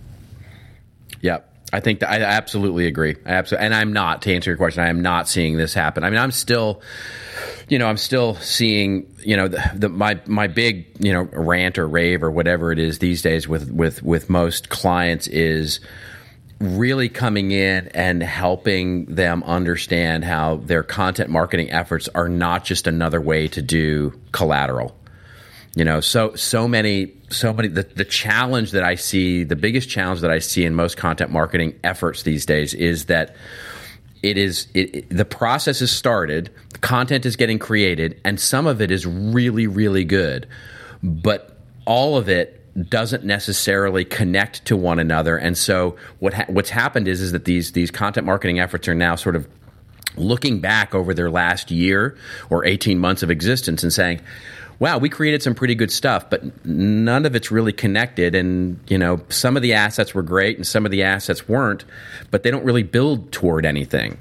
Yep. 1.20 1.48
I 1.72 1.80
think 1.80 2.00
that 2.00 2.10
I 2.10 2.22
absolutely 2.22 2.88
agree. 2.88 3.16
I 3.26 3.34
absolutely, 3.34 3.66
and 3.66 3.76
I'm 3.76 3.94
not 3.94 4.24
to 4.24 4.34
answer 4.34 4.50
your 4.50 4.58
question. 4.58 4.84
I 4.84 4.90
am 4.90 5.02
not 5.02 5.28
seeing 5.28 5.58
this 5.58 5.74
happen. 5.74 6.04
I 6.04 6.10
mean, 6.10 6.20
I'm 6.20 6.32
still, 6.32 6.82
you 7.68 7.78
know, 7.78 7.88
I'm 7.88 7.98
still 7.98 8.36
seeing, 8.36 9.14
you 9.20 9.38
know, 9.38 9.48
the, 9.48 9.72
the, 9.76 9.90
my 9.90 10.20
my 10.26 10.48
big, 10.48 10.88
you 11.00 11.14
know, 11.14 11.24
rant 11.32 11.78
or 11.78 11.88
rave 11.88 12.24
or 12.24 12.32
whatever 12.32 12.72
it 12.72 12.80
is 12.80 13.00
these 13.00 13.22
days 13.22 13.48
with 13.48 13.72
with 13.72 14.02
with 14.02 14.30
most 14.30 14.70
clients 14.70 15.28
is 15.28 15.80
really 16.60 17.08
coming 17.08 17.52
in 17.52 17.88
and 17.90 18.22
helping 18.22 19.06
them 19.06 19.44
understand 19.44 20.26
how 20.26 20.58
their 20.58 20.84
content 20.84 21.30
marketing 21.30 21.72
efforts 21.72 22.10
are 22.10 22.28
not 22.28 22.66
just 22.66 22.86
another 22.88 23.22
way 23.22 23.48
to 23.48 23.62
do 23.62 24.20
collateral 24.32 24.96
you 25.76 25.86
know 25.86 26.00
so 26.00 26.36
so 26.36 26.68
many 26.68 27.14
so 27.30 27.54
many 27.54 27.68
the, 27.68 27.84
the 27.84 28.06
challenge 28.06 28.72
that 28.72 28.84
i 28.84 28.96
see 28.96 29.44
the 29.44 29.56
biggest 29.56 29.90
challenge 29.90 30.22
that 30.22 30.32
i 30.32 30.40
see 30.40 30.66
in 30.66 30.74
most 30.74 30.98
content 30.98 31.32
marketing 31.32 31.78
efforts 31.84 32.24
these 32.24 32.46
days 32.46 32.74
is 32.74 33.06
that 33.06 33.36
it 34.22 34.38
is 34.38 34.68
it, 34.74 34.96
it, 34.96 35.10
the 35.10 35.26
process 35.26 35.82
is 35.82 35.92
started 35.92 36.50
content 36.82 37.26
is 37.26 37.36
getting 37.36 37.60
created 37.60 38.20
and 38.26 38.40
some 38.40 38.66
of 38.66 38.82
it 38.82 38.92
is 38.92 39.06
really 39.06 39.68
really 39.68 40.04
good 40.04 40.48
but 41.04 41.58
all 41.86 42.18
of 42.18 42.30
it 42.30 42.60
doesn't 42.88 43.24
necessarily 43.24 44.06
connect 44.06 44.66
to 44.66 44.78
one 44.78 45.00
another. 45.00 45.38
And 45.38 45.58
so 45.58 45.96
what 46.20 46.34
ha- 46.34 46.46
what's 46.48 46.70
happened 46.70 47.08
is 47.08 47.22
is 47.22 47.32
that 47.32 47.46
these 47.46 47.72
these 47.72 47.92
content 47.92 48.26
marketing 48.26 48.60
efforts 48.60 48.88
are 48.88 48.96
now 48.96 49.16
sort 49.16 49.36
of 49.36 49.48
looking 50.16 50.60
back 50.60 50.94
over 50.94 51.14
their 51.14 51.30
last 51.30 51.72
year 51.72 52.18
or 52.50 52.66
18 52.66 53.00
months 53.00 53.24
of 53.24 53.32
existence 53.32 53.84
and 53.84 53.94
saying 53.94 54.22
wow, 54.80 54.98
we 54.98 55.10
created 55.10 55.44
some 55.44 55.54
pretty 55.54 55.76
good 55.76 55.92
stuff, 55.92 56.30
but 56.30 56.66
none 56.66 57.26
of 57.26 57.36
it's 57.36 57.52
really 57.52 57.74
connected. 57.74 58.34
And, 58.34 58.80
you 58.88 58.98
know, 58.98 59.22
some 59.30 59.56
of 59.56 59.62
the 59.62 59.74
assets 59.74 60.14
were 60.14 60.24
great 60.24 60.56
and 60.56 60.66
some 60.66 60.86
of 60.86 60.92
the 60.92 61.04
assets 61.04 61.48
weren't, 61.48 61.84
but 62.32 62.44
they 62.44 62.52
don't 62.52 62.64
really 62.64 62.84
build 62.84 63.32
toward 63.32 63.66
anything. 63.66 64.18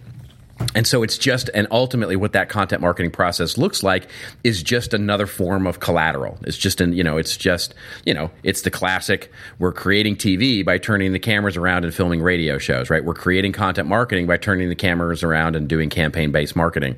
And 0.75 0.87
so 0.87 1.03
it's 1.03 1.17
just, 1.17 1.51
and 1.55 1.67
ultimately 1.71 2.17
what 2.17 2.33
that 2.33 2.49
content 2.49 2.83
marketing 2.83 3.11
process 3.11 3.57
looks 3.57 3.83
like 3.83 4.09
is 4.45 4.63
just 4.63 4.93
another 4.93 5.27
form 5.27 5.67
of 5.67 5.81
collateral. 5.81 6.39
It's 6.43 6.59
just 6.59 6.81
an, 6.81 6.93
you 6.93 7.05
know, 7.05 7.17
it's 7.17 7.37
just, 7.37 7.75
you 8.05 8.13
know, 8.13 8.31
it's 8.43 8.63
the 8.63 8.71
classic, 8.71 9.33
we're 9.59 9.73
creating 9.73 10.17
TV 10.17 10.65
by 10.65 10.79
turning 10.79 11.13
the 11.13 11.19
cameras 11.19 11.57
around 11.57 11.85
and 11.85 11.95
filming 11.95 12.23
radio 12.23 12.59
shows, 12.59 12.91
right? 12.91 13.05
We're 13.05 13.15
creating 13.15 13.53
content 13.53 13.89
marketing 13.89 14.27
by 14.27 14.37
turning 14.37 14.69
the 14.69 14.75
cameras 14.75 15.23
around 15.23 15.57
and 15.57 15.69
doing 15.69 15.91
campaign 15.91 16.33
based 16.33 16.57
marketing. 16.57 16.97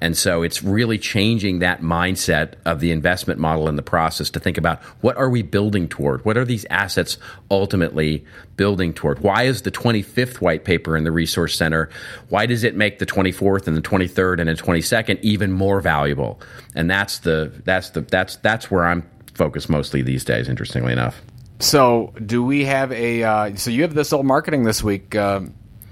And 0.00 0.16
so 0.16 0.42
it's 0.42 0.62
really 0.62 0.98
changing 0.98 1.60
that 1.60 1.80
mindset 1.80 2.54
of 2.64 2.80
the 2.80 2.92
investment 2.92 3.40
model 3.40 3.68
in 3.68 3.76
the 3.76 3.82
process 3.82 4.30
to 4.30 4.40
think 4.40 4.58
about 4.58 4.80
what 5.00 5.16
are 5.16 5.30
we 5.30 5.42
building 5.42 5.88
toward? 5.88 6.24
What 6.24 6.36
are 6.36 6.44
these 6.44 6.66
assets 6.70 7.18
ultimately 7.50 8.24
building 8.58 8.92
toward? 8.92 9.20
Why 9.20 9.44
is 9.44 9.62
the 9.62 9.70
25th 9.70 10.42
white 10.42 10.64
paper 10.64 10.98
in 10.98 11.04
the 11.04 11.12
resource 11.12 11.56
center? 11.56 11.88
Why 12.28 12.44
does 12.44 12.62
it 12.64 12.76
make 12.76 12.98
the 12.98 13.06
24th 13.06 13.66
and 13.66 13.74
the 13.74 13.80
23rd 13.80 14.40
and 14.40 14.48
the 14.48 14.62
22nd 14.62 15.18
even 15.22 15.52
more 15.52 15.80
valuable. 15.80 16.40
And 16.74 16.90
that's 16.90 17.18
the 17.18 17.52
that's 17.64 17.90
the 17.90 18.02
that's 18.02 18.36
that's 18.36 18.70
where 18.70 18.84
I'm 18.84 19.08
focused 19.34 19.68
mostly 19.68 20.02
these 20.02 20.24
days. 20.24 20.48
Interestingly 20.48 20.92
enough. 20.92 21.20
So, 21.60 22.14
do 22.24 22.44
we 22.44 22.64
have 22.64 22.92
a? 22.92 23.24
Uh, 23.24 23.56
so 23.56 23.70
you 23.70 23.82
have 23.82 23.94
this 23.94 24.12
old 24.12 24.26
marketing 24.26 24.62
this 24.62 24.82
week. 24.82 25.14
Uh, 25.14 25.40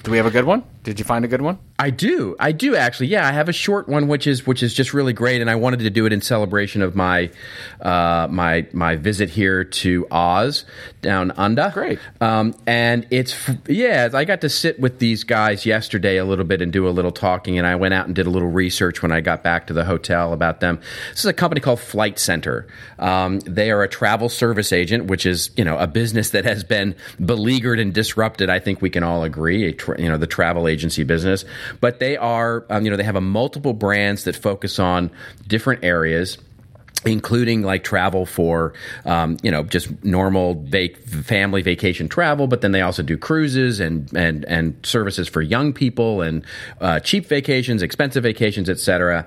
do 0.05 0.11
we 0.11 0.17
have 0.17 0.27
a 0.27 0.31
good 0.31 0.45
one? 0.45 0.63
Did 0.87 1.01
you 1.01 1.05
find 1.05 1.25
a 1.25 1.29
good 1.29 1.43
one? 1.43 1.59
I 1.81 1.91
do. 1.91 2.37
I 2.39 2.53
do 2.53 2.77
actually. 2.77 3.09
Yeah, 3.09 3.27
I 3.27 3.33
have 3.33 3.49
a 3.49 3.53
short 3.53 3.89
one 3.89 4.07
which 4.07 4.29
is 4.29 4.47
which 4.47 4.63
is 4.63 4.73
just 4.73 4.95
really 4.95 5.13
great, 5.13 5.41
and 5.41 5.51
I 5.51 5.57
wanted 5.57 5.81
to 5.81 5.91
do 5.91 6.07
it 6.07 6.13
in 6.13 6.21
celebration 6.21 6.81
of 6.81 6.95
my 6.95 7.29
uh, 7.81 8.29
my 8.31 8.69
my 8.73 8.95
visit 8.95 9.29
here 9.29 9.65
to 9.65 10.07
Oz 10.13 10.65
down 11.03 11.33
under. 11.33 11.73
Great. 11.75 11.99
Um, 12.21 12.55
and 12.69 13.05
it's 13.11 13.35
yeah, 13.67 14.09
I 14.15 14.25
got 14.25 14.43
to 14.43 14.49
sit 14.49 14.79
with 14.79 15.01
these 15.01 15.25
guys 15.25 15.67
yesterday 15.67 16.19
a 16.19 16.25
little 16.25 16.45
bit 16.45 16.63
and 16.63 16.73
do 16.73 16.87
a 16.87 16.91
little 16.91 17.11
talking, 17.11 17.59
and 17.59 17.67
I 17.67 17.75
went 17.75 17.93
out 17.93 18.07
and 18.07 18.15
did 18.15 18.29
a 18.29 18.31
little 18.31 18.51
research 18.51 19.03
when 19.03 19.11
I 19.11 19.21
got 19.21 19.43
back 19.43 19.67
to 19.67 19.73
the 19.73 19.85
hotel 19.85 20.33
about 20.33 20.61
them. 20.61 20.81
This 21.11 21.19
is 21.19 21.27
a 21.27 21.33
company 21.33 21.61
called 21.61 21.81
Flight 21.81 22.21
Centre. 22.21 22.69
Um, 23.01 23.41
they 23.41 23.73
are 23.73 23.83
a 23.83 23.89
travel 23.89 24.29
service 24.29 24.73
agent, 24.73 25.07
which 25.07 25.27
is 25.27 25.51
you 25.57 25.65
know 25.65 25.77
a 25.79 25.89
business 25.89 26.31
that 26.31 26.45
has 26.45 26.63
been 26.63 26.95
beleaguered 27.23 27.81
and 27.81 27.93
disrupted. 27.93 28.51
I 28.51 28.61
think 28.61 28.81
we 28.81 28.89
can 28.89 29.03
all 29.03 29.25
agree. 29.25 29.73
Tra- 29.73 30.01
you 30.01 30.09
know 30.09 30.17
the 30.17 30.29
travel 30.29 30.69
agency 30.77 31.05
business, 31.05 31.47
but 31.81 31.99
they 32.01 32.19
are, 32.19 32.67
um, 32.69 32.85
you 32.85 32.91
know, 32.91 32.99
they 32.99 33.03
have 33.03 33.17
a 33.17 33.21
multiple 33.21 33.73
brands 33.73 34.25
that 34.25 34.37
focus 34.37 34.79
on 34.79 35.11
different 35.49 35.83
areas 35.83 36.37
including 37.07 37.63
like 37.63 37.85
travel 37.85 38.27
for 38.27 38.73
um, 39.05 39.37
you 39.43 39.51
know 39.51 39.63
just 39.63 40.05
normal 40.05 40.55
vac- 40.65 40.97
family 40.97 41.63
vacation 41.63 42.09
travel 42.09 42.47
but 42.47 42.61
then 42.61 42.73
they 42.73 42.81
also 42.81 43.03
do 43.03 43.17
cruises 43.17 43.81
and 43.81 44.13
and 44.17 44.45
and 44.47 44.77
services 44.85 45.29
for 45.29 45.43
young 45.43 45.73
people 45.73 46.23
and 46.23 46.45
uh, 46.81 47.01
cheap 47.01 47.27
vacations 47.27 47.83
expensive 47.83 48.23
vacations 48.23 48.69
etc 48.69 49.27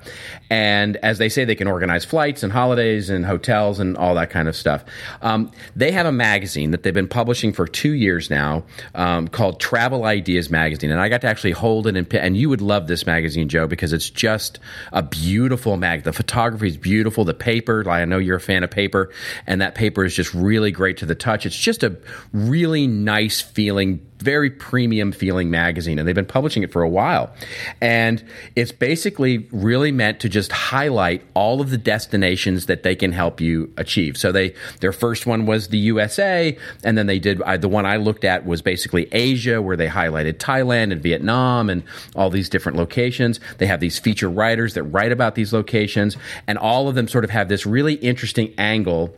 and 0.49 0.97
as 0.97 1.17
they 1.17 1.29
say 1.29 1.45
they 1.45 1.55
can 1.55 1.67
organize 1.67 2.05
flights 2.05 2.43
and 2.43 2.51
holidays 2.51 3.09
and 3.09 3.25
hotels 3.25 3.79
and 3.79 3.95
all 3.97 4.15
that 4.15 4.29
kind 4.29 4.47
of 4.47 4.55
stuff. 4.55 4.83
Um, 5.21 5.51
they 5.75 5.91
have 5.91 6.05
a 6.05 6.11
magazine 6.11 6.71
that 6.71 6.83
they've 6.83 6.93
been 6.93 7.07
publishing 7.07 7.53
for 7.53 7.67
two 7.67 7.93
years 7.93 8.29
now 8.29 8.63
um, 8.95 9.27
called 9.27 9.59
travel 9.59 10.05
ideas 10.05 10.49
magazine. 10.49 10.91
And 10.91 10.99
i 10.99 11.09
got 11.09 11.21
to 11.21 11.27
actually 11.27 11.51
hold 11.51 11.87
it 11.87 11.95
and, 11.95 12.11
and 12.15 12.35
you 12.35 12.49
would 12.49 12.61
love 12.61 12.87
this 12.87 13.05
magazine 13.05 13.47
joe 13.49 13.67
because 13.67 13.93
it's 13.93 14.09
just 14.09 14.59
a 14.91 15.03
beautiful 15.03 15.77
mag 15.77 16.03
the 16.03 16.13
photography 16.13 16.67
is 16.67 16.77
beautiful 16.77 17.25
the 17.25 17.33
paper 17.33 17.68
paper. 17.69 17.89
I 17.89 18.05
know 18.05 18.17
you're 18.17 18.37
a 18.37 18.41
fan 18.41 18.63
of 18.63 18.71
paper, 18.71 19.09
and 19.45 19.61
that 19.61 19.75
paper 19.75 20.03
is 20.03 20.15
just 20.15 20.33
really 20.33 20.71
great 20.71 20.97
to 20.97 21.05
the 21.05 21.15
touch. 21.15 21.45
It's 21.45 21.55
just 21.55 21.83
a 21.83 21.97
really 22.33 22.87
nice 22.87 23.41
feeling 23.41 24.05
very 24.19 24.49
premium 24.49 25.11
feeling 25.11 25.49
magazine 25.49 25.97
and 25.97 26.07
they've 26.07 26.15
been 26.15 26.25
publishing 26.25 26.63
it 26.63 26.71
for 26.71 26.81
a 26.81 26.89
while. 26.89 27.33
And 27.81 28.23
it's 28.55 28.71
basically 28.71 29.47
really 29.51 29.91
meant 29.91 30.19
to 30.21 30.29
just 30.29 30.51
highlight 30.51 31.23
all 31.33 31.61
of 31.61 31.69
the 31.69 31.77
destinations 31.77 32.65
that 32.65 32.83
they 32.83 32.95
can 32.95 33.11
help 33.11 33.39
you 33.39 33.71
achieve. 33.77 34.17
So 34.17 34.31
they 34.31 34.53
their 34.81 34.91
first 34.91 35.25
one 35.25 35.45
was 35.45 35.69
the 35.69 35.77
USA 35.77 36.57
and 36.83 36.97
then 36.97 37.07
they 37.07 37.19
did 37.19 37.41
I, 37.43 37.57
the 37.57 37.69
one 37.69 37.85
I 37.85 37.97
looked 37.97 38.25
at 38.25 38.45
was 38.45 38.61
basically 38.61 39.07
Asia 39.11 39.61
where 39.61 39.77
they 39.77 39.87
highlighted 39.87 40.35
Thailand 40.35 40.91
and 40.91 41.01
Vietnam 41.01 41.69
and 41.69 41.83
all 42.15 42.29
these 42.29 42.49
different 42.49 42.77
locations. 42.77 43.39
They 43.57 43.67
have 43.67 43.79
these 43.79 43.99
feature 43.99 44.29
writers 44.29 44.73
that 44.73 44.83
write 44.83 45.11
about 45.11 45.35
these 45.35 45.53
locations 45.53 46.17
and 46.47 46.57
all 46.57 46.89
of 46.89 46.95
them 46.95 47.07
sort 47.07 47.23
of 47.23 47.29
have 47.29 47.47
this 47.47 47.65
really 47.65 47.95
interesting 47.95 48.53
angle 48.57 49.15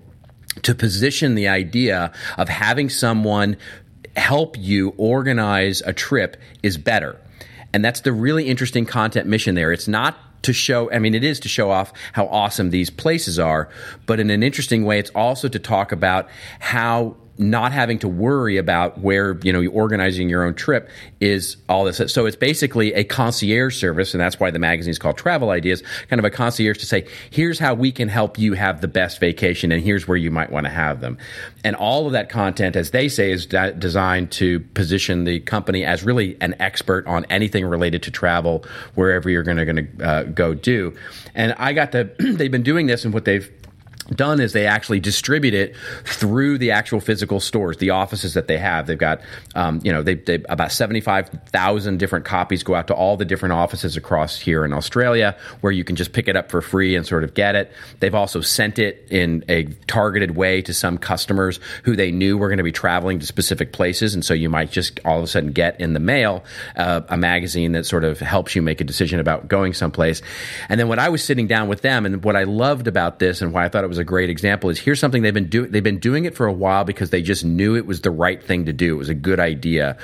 to 0.63 0.75
position 0.75 1.35
the 1.35 1.47
idea 1.47 2.11
of 2.37 2.49
having 2.49 2.89
someone 2.89 3.57
help 4.15 4.57
you 4.57 4.93
organize 4.97 5.81
a 5.81 5.93
trip 5.93 6.37
is 6.63 6.77
better. 6.77 7.19
And 7.73 7.83
that's 7.83 8.01
the 8.01 8.11
really 8.11 8.47
interesting 8.47 8.85
content 8.85 9.27
mission 9.27 9.55
there. 9.55 9.71
It's 9.71 9.87
not 9.87 10.17
to 10.43 10.53
show, 10.53 10.91
I 10.91 10.99
mean, 10.99 11.13
it 11.13 11.23
is 11.23 11.39
to 11.41 11.49
show 11.49 11.69
off 11.69 11.93
how 12.13 12.27
awesome 12.27 12.71
these 12.71 12.89
places 12.89 13.37
are, 13.39 13.69
but 14.05 14.19
in 14.19 14.29
an 14.29 14.43
interesting 14.43 14.85
way, 14.85 14.99
it's 14.99 15.11
also 15.11 15.47
to 15.47 15.59
talk 15.59 15.91
about 15.91 16.29
how 16.59 17.15
not 17.37 17.71
having 17.71 17.97
to 17.99 18.07
worry 18.07 18.57
about 18.57 18.99
where 18.99 19.39
you 19.43 19.51
know 19.51 19.59
you're 19.59 19.73
organizing 19.73 20.29
your 20.29 20.43
own 20.43 20.53
trip 20.53 20.89
is 21.19 21.57
all 21.69 21.85
this. 21.85 22.01
So 22.13 22.25
it's 22.25 22.35
basically 22.35 22.93
a 22.93 23.03
concierge 23.03 23.77
service, 23.77 24.13
and 24.13 24.21
that's 24.21 24.39
why 24.39 24.51
the 24.51 24.59
magazine 24.59 24.91
is 24.91 24.99
called 24.99 25.17
Travel 25.17 25.49
Ideas. 25.49 25.81
Kind 26.09 26.19
of 26.19 26.25
a 26.25 26.29
concierge 26.29 26.77
to 26.79 26.85
say, 26.85 27.07
here's 27.29 27.59
how 27.59 27.73
we 27.73 27.91
can 27.91 28.09
help 28.09 28.37
you 28.37 28.53
have 28.53 28.81
the 28.81 28.87
best 28.87 29.19
vacation, 29.19 29.71
and 29.71 29.81
here's 29.83 30.07
where 30.07 30.17
you 30.17 30.31
might 30.31 30.51
want 30.51 30.65
to 30.65 30.71
have 30.71 31.01
them. 31.01 31.17
And 31.63 31.75
all 31.75 32.05
of 32.05 32.13
that 32.13 32.29
content, 32.29 32.75
as 32.75 32.91
they 32.91 33.07
say, 33.07 33.31
is 33.31 33.45
de- 33.45 33.73
designed 33.73 34.31
to 34.33 34.59
position 34.59 35.23
the 35.23 35.39
company 35.39 35.85
as 35.85 36.03
really 36.03 36.37
an 36.41 36.55
expert 36.59 37.05
on 37.07 37.25
anything 37.25 37.65
related 37.65 38.03
to 38.03 38.11
travel, 38.11 38.65
wherever 38.95 39.29
you're 39.29 39.43
going 39.43 39.57
to 39.57 40.05
uh, 40.05 40.23
go 40.23 40.53
do. 40.53 40.93
And 41.33 41.53
I 41.57 41.73
got 41.73 41.91
the 41.91 42.11
they've 42.19 42.51
been 42.51 42.63
doing 42.63 42.87
this, 42.87 43.05
and 43.05 43.13
what 43.13 43.25
they've 43.25 43.49
done 44.03 44.39
is 44.39 44.53
they 44.53 44.65
actually 44.65 44.99
distribute 44.99 45.53
it 45.53 45.75
through 46.03 46.57
the 46.57 46.71
actual 46.71 46.99
physical 46.99 47.39
stores, 47.39 47.77
the 47.77 47.91
offices 47.91 48.33
that 48.33 48.47
they 48.47 48.57
have. 48.57 48.87
They've 48.87 48.97
got, 48.97 49.21
um, 49.55 49.79
you 49.83 49.91
know, 49.91 50.01
they, 50.03 50.15
they 50.15 50.35
about 50.49 50.71
seventy 50.71 51.01
five 51.01 51.29
thousand 51.47 51.99
different 51.99 52.25
copies 52.25 52.63
go 52.63 52.75
out 52.75 52.87
to 52.87 52.93
all 52.93 53.17
the 53.17 53.25
different 53.25 53.53
offices 53.53 53.97
across 53.97 54.39
here 54.39 54.65
in 54.65 54.73
Australia, 54.73 55.37
where 55.61 55.71
you 55.71 55.83
can 55.83 55.95
just 55.95 56.13
pick 56.13 56.27
it 56.27 56.35
up 56.35 56.49
for 56.49 56.61
free 56.61 56.95
and 56.95 57.05
sort 57.05 57.23
of 57.23 57.33
get 57.33 57.55
it. 57.55 57.71
They've 57.99 58.15
also 58.15 58.41
sent 58.41 58.79
it 58.79 59.07
in 59.09 59.43
a 59.47 59.65
targeted 59.87 60.35
way 60.35 60.61
to 60.63 60.73
some 60.73 60.97
customers 60.97 61.59
who 61.83 61.95
they 61.95 62.11
knew 62.11 62.37
were 62.37 62.47
going 62.47 62.57
to 62.57 62.63
be 62.63 62.71
traveling 62.71 63.19
to 63.19 63.25
specific 63.25 63.71
places, 63.71 64.13
and 64.13 64.25
so 64.25 64.33
you 64.33 64.49
might 64.49 64.71
just 64.71 64.99
all 65.05 65.17
of 65.17 65.23
a 65.23 65.27
sudden 65.27 65.51
get 65.51 65.79
in 65.79 65.93
the 65.93 65.99
mail 65.99 66.43
uh, 66.75 67.01
a 67.09 67.17
magazine 67.17 67.73
that 67.73 67.85
sort 67.85 68.03
of 68.03 68.19
helps 68.19 68.55
you 68.55 68.61
make 68.61 68.81
a 68.81 68.83
decision 68.83 69.19
about 69.19 69.47
going 69.47 69.73
someplace. 69.73 70.21
And 70.69 70.79
then 70.79 70.87
when 70.87 70.99
I 70.99 71.09
was 71.09 71.23
sitting 71.23 71.47
down 71.47 71.67
with 71.67 71.81
them, 71.81 72.05
and 72.05 72.23
what 72.23 72.35
I 72.35 72.43
loved 72.43 72.87
about 72.87 73.19
this, 73.19 73.41
and 73.41 73.53
why 73.53 73.65
I 73.65 73.69
thought 73.69 73.83
it 73.83 73.87
was 73.91 73.97
a 73.97 74.03
great 74.05 74.29
example 74.29 74.69
is 74.69 74.79
here's 74.79 75.01
something 75.01 75.21
they've 75.21 75.33
been 75.33 75.49
doing. 75.49 75.71
They've 75.71 75.83
been 75.83 75.99
doing 75.99 76.23
it 76.23 76.33
for 76.33 76.47
a 76.47 76.53
while 76.53 76.85
because 76.85 77.09
they 77.09 77.21
just 77.21 77.43
knew 77.43 77.75
it 77.75 77.85
was 77.85 78.01
the 78.01 78.09
right 78.09 78.41
thing 78.41 78.65
to 78.65 78.73
do. 78.73 78.95
It 78.95 78.97
was 78.97 79.09
a 79.09 79.13
good 79.13 79.39
idea 79.39 79.97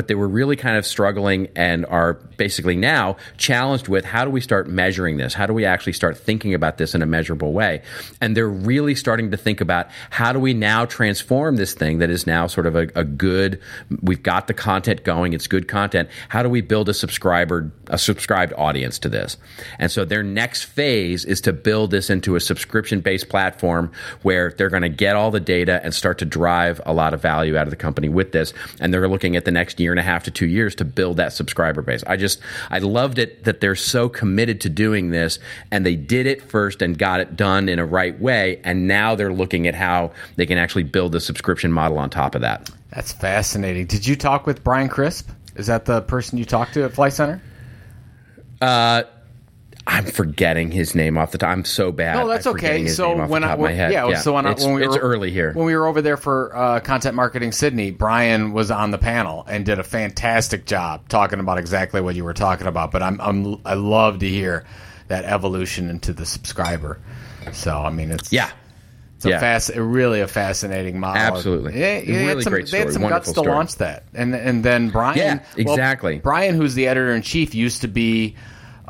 but 0.00 0.08
they 0.08 0.14
were 0.14 0.28
really 0.28 0.56
kind 0.56 0.78
of 0.78 0.86
struggling 0.86 1.46
and 1.54 1.84
are 1.84 2.14
basically 2.38 2.74
now 2.74 3.18
challenged 3.36 3.86
with 3.86 4.02
how 4.02 4.24
do 4.24 4.30
we 4.30 4.40
start 4.40 4.66
measuring 4.66 5.18
this? 5.18 5.34
How 5.34 5.44
do 5.44 5.52
we 5.52 5.66
actually 5.66 5.92
start 5.92 6.16
thinking 6.16 6.54
about 6.54 6.78
this 6.78 6.94
in 6.94 7.02
a 7.02 7.06
measurable 7.06 7.52
way? 7.52 7.82
And 8.18 8.34
they're 8.34 8.48
really 8.48 8.94
starting 8.94 9.30
to 9.32 9.36
think 9.36 9.60
about 9.60 9.88
how 10.08 10.32
do 10.32 10.40
we 10.40 10.54
now 10.54 10.86
transform 10.86 11.56
this 11.56 11.74
thing 11.74 11.98
that 11.98 12.08
is 12.08 12.26
now 12.26 12.46
sort 12.46 12.66
of 12.66 12.76
a, 12.76 12.88
a 12.94 13.04
good, 13.04 13.60
we've 14.00 14.22
got 14.22 14.46
the 14.46 14.54
content 14.54 15.04
going, 15.04 15.34
it's 15.34 15.46
good 15.46 15.68
content. 15.68 16.08
How 16.30 16.42
do 16.42 16.48
we 16.48 16.62
build 16.62 16.88
a 16.88 16.94
subscriber, 16.94 17.70
a 17.88 17.98
subscribed 17.98 18.54
audience 18.56 18.98
to 19.00 19.10
this? 19.10 19.36
And 19.78 19.92
so 19.92 20.06
their 20.06 20.22
next 20.22 20.62
phase 20.62 21.26
is 21.26 21.42
to 21.42 21.52
build 21.52 21.90
this 21.90 22.08
into 22.08 22.36
a 22.36 22.40
subscription 22.40 23.02
based 23.02 23.28
platform 23.28 23.92
where 24.22 24.54
they're 24.56 24.70
going 24.70 24.80
to 24.80 24.88
get 24.88 25.14
all 25.14 25.30
the 25.30 25.40
data 25.40 25.78
and 25.84 25.92
start 25.92 26.16
to 26.20 26.24
drive 26.24 26.80
a 26.86 26.94
lot 26.94 27.12
of 27.12 27.20
value 27.20 27.58
out 27.58 27.66
of 27.66 27.70
the 27.70 27.76
company 27.76 28.08
with 28.08 28.32
this. 28.32 28.54
And 28.80 28.94
they're 28.94 29.06
looking 29.06 29.36
at 29.36 29.44
the 29.44 29.50
next 29.50 29.78
year 29.78 29.89
and 29.92 30.00
a 30.00 30.02
half 30.02 30.24
to 30.24 30.30
two 30.30 30.46
years 30.46 30.74
to 30.76 30.84
build 30.84 31.16
that 31.18 31.32
subscriber 31.32 31.82
base. 31.82 32.02
I 32.06 32.16
just, 32.16 32.40
I 32.70 32.78
loved 32.78 33.18
it 33.18 33.44
that 33.44 33.60
they're 33.60 33.74
so 33.74 34.08
committed 34.08 34.60
to 34.62 34.68
doing 34.68 35.10
this 35.10 35.38
and 35.70 35.84
they 35.84 35.96
did 35.96 36.26
it 36.26 36.42
first 36.42 36.82
and 36.82 36.98
got 36.98 37.20
it 37.20 37.36
done 37.36 37.68
in 37.68 37.78
a 37.78 37.84
right 37.84 38.18
way. 38.20 38.60
And 38.64 38.86
now 38.88 39.14
they're 39.14 39.32
looking 39.32 39.66
at 39.66 39.74
how 39.74 40.12
they 40.36 40.46
can 40.46 40.58
actually 40.58 40.84
build 40.84 41.14
a 41.14 41.20
subscription 41.20 41.72
model 41.72 41.98
on 41.98 42.10
top 42.10 42.34
of 42.34 42.40
that. 42.42 42.70
That's 42.90 43.12
fascinating. 43.12 43.86
Did 43.86 44.06
you 44.06 44.16
talk 44.16 44.46
with 44.46 44.64
Brian 44.64 44.88
Crisp? 44.88 45.30
Is 45.56 45.66
that 45.66 45.84
the 45.84 46.02
person 46.02 46.38
you 46.38 46.44
talked 46.44 46.74
to 46.74 46.84
at 46.84 46.92
Flight 46.92 47.12
Centre? 47.12 47.40
Uh, 48.60 49.04
I'm 49.90 50.04
forgetting 50.04 50.70
his 50.70 50.94
name 50.94 51.18
off 51.18 51.32
the 51.32 51.38
top. 51.38 51.48
I'm 51.48 51.64
so 51.64 51.90
bad. 51.90 52.14
No, 52.14 52.28
that's 52.28 52.46
okay. 52.46 52.86
So 52.86 53.26
when 53.26 53.42
I 53.42 53.56
yeah, 53.56 54.06
yeah, 54.06 54.18
so 54.20 54.34
when, 54.34 54.46
it's, 54.46 54.62
I, 54.62 54.66
when 54.66 54.76
we 54.76 54.84
it's 54.84 54.94
were, 54.94 55.02
early 55.02 55.32
here 55.32 55.52
when 55.52 55.66
we 55.66 55.74
were 55.74 55.88
over 55.88 56.00
there 56.00 56.16
for 56.16 56.56
uh, 56.56 56.78
content 56.78 57.16
marketing 57.16 57.50
Sydney, 57.50 57.90
Brian 57.90 58.52
was 58.52 58.70
on 58.70 58.92
the 58.92 58.98
panel 58.98 59.44
and 59.48 59.66
did 59.66 59.80
a 59.80 59.82
fantastic 59.82 60.64
job 60.64 61.08
talking 61.08 61.40
about 61.40 61.58
exactly 61.58 62.00
what 62.00 62.14
you 62.14 62.22
were 62.22 62.34
talking 62.34 62.68
about. 62.68 62.92
But 62.92 63.02
I'm, 63.02 63.20
I'm 63.20 63.60
I 63.64 63.74
love 63.74 64.20
to 64.20 64.28
hear 64.28 64.64
that 65.08 65.24
evolution 65.24 65.90
into 65.90 66.12
the 66.12 66.24
subscriber. 66.24 67.00
So 67.52 67.76
I 67.76 67.90
mean, 67.90 68.12
it's 68.12 68.32
yeah. 68.32 68.52
It's 69.16 69.26
yeah. 69.26 69.36
a 69.36 69.40
fast, 69.40 69.70
really 69.74 70.20
a 70.20 70.28
fascinating 70.28 71.00
model. 71.00 71.20
Absolutely, 71.20 71.78
yeah, 71.78 71.98
yeah 71.98 72.26
really 72.26 72.42
some, 72.42 72.52
great 72.52 72.68
story. 72.68 72.80
They 72.80 72.86
had 72.86 72.92
some 72.94 73.02
Wonderful 73.02 73.18
guts 73.18 73.30
story. 73.30 73.46
to 73.48 73.52
launch 73.52 73.74
that, 73.76 74.04
and 74.14 74.34
and 74.34 74.64
then 74.64 74.88
Brian, 74.88 75.18
yeah, 75.18 75.44
exactly. 75.56 76.14
Well, 76.14 76.22
Brian, 76.22 76.54
who's 76.54 76.74
the 76.74 76.86
editor 76.86 77.12
in 77.12 77.20
chief, 77.20 77.54
used 77.54 77.82
to 77.82 77.88
be 77.88 78.36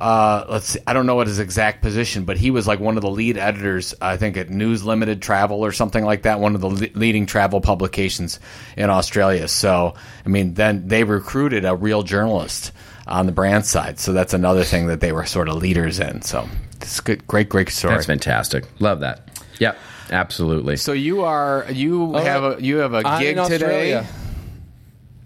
uh, 0.00 0.46
let's 0.48 0.66
see, 0.70 0.80
I 0.86 0.92
don't 0.94 1.04
know 1.06 1.14
what 1.14 1.26
his 1.26 1.38
exact 1.38 1.82
position, 1.82 2.24
but 2.24 2.36
he 2.38 2.50
was 2.50 2.66
like 2.66 2.80
one 2.80 2.96
of 2.96 3.02
the 3.02 3.10
lead 3.10 3.36
editors, 3.36 3.94
I 4.00 4.16
think, 4.16 4.36
at 4.36 4.48
News 4.48 4.84
Limited 4.84 5.20
Travel 5.20 5.64
or 5.64 5.72
something 5.72 6.04
like 6.04 6.22
that, 6.22 6.40
one 6.40 6.54
of 6.54 6.60
the 6.60 6.68
le- 6.70 6.88
leading 6.98 7.26
travel 7.26 7.60
publications 7.60 8.40
in 8.76 8.88
Australia. 8.90 9.46
So, 9.48 9.94
I 10.24 10.28
mean, 10.28 10.54
then 10.54 10.88
they 10.88 11.04
recruited 11.04 11.64
a 11.64 11.76
real 11.76 12.02
journalist 12.02 12.72
on 13.06 13.26
the 13.26 13.32
brand 13.32 13.66
side. 13.66 13.98
So 13.98 14.12
that's 14.12 14.32
another 14.34 14.64
thing 14.64 14.86
that 14.86 15.00
they 15.00 15.12
were 15.12 15.26
sort 15.26 15.48
of 15.48 15.56
leaders 15.56 16.00
in. 16.00 16.22
So 16.22 16.48
it's 16.80 17.00
good, 17.00 17.26
great, 17.26 17.48
great 17.48 17.68
story. 17.68 17.94
That's 17.94 18.06
fantastic. 18.06 18.64
Love 18.80 19.00
that. 19.00 19.28
Yep, 19.58 19.76
absolutely. 20.10 20.76
So 20.76 20.92
you 20.92 21.22
are 21.24 21.66
you 21.70 22.14
Oh, 22.16 22.18
have 22.18 22.44
a 22.44 22.56
you 22.62 22.78
have 22.78 22.94
a 22.94 23.02
I'm 23.04 23.20
gig 23.20 23.36
in 23.36 23.44
today. 23.44 23.94
Australia. 23.94 24.06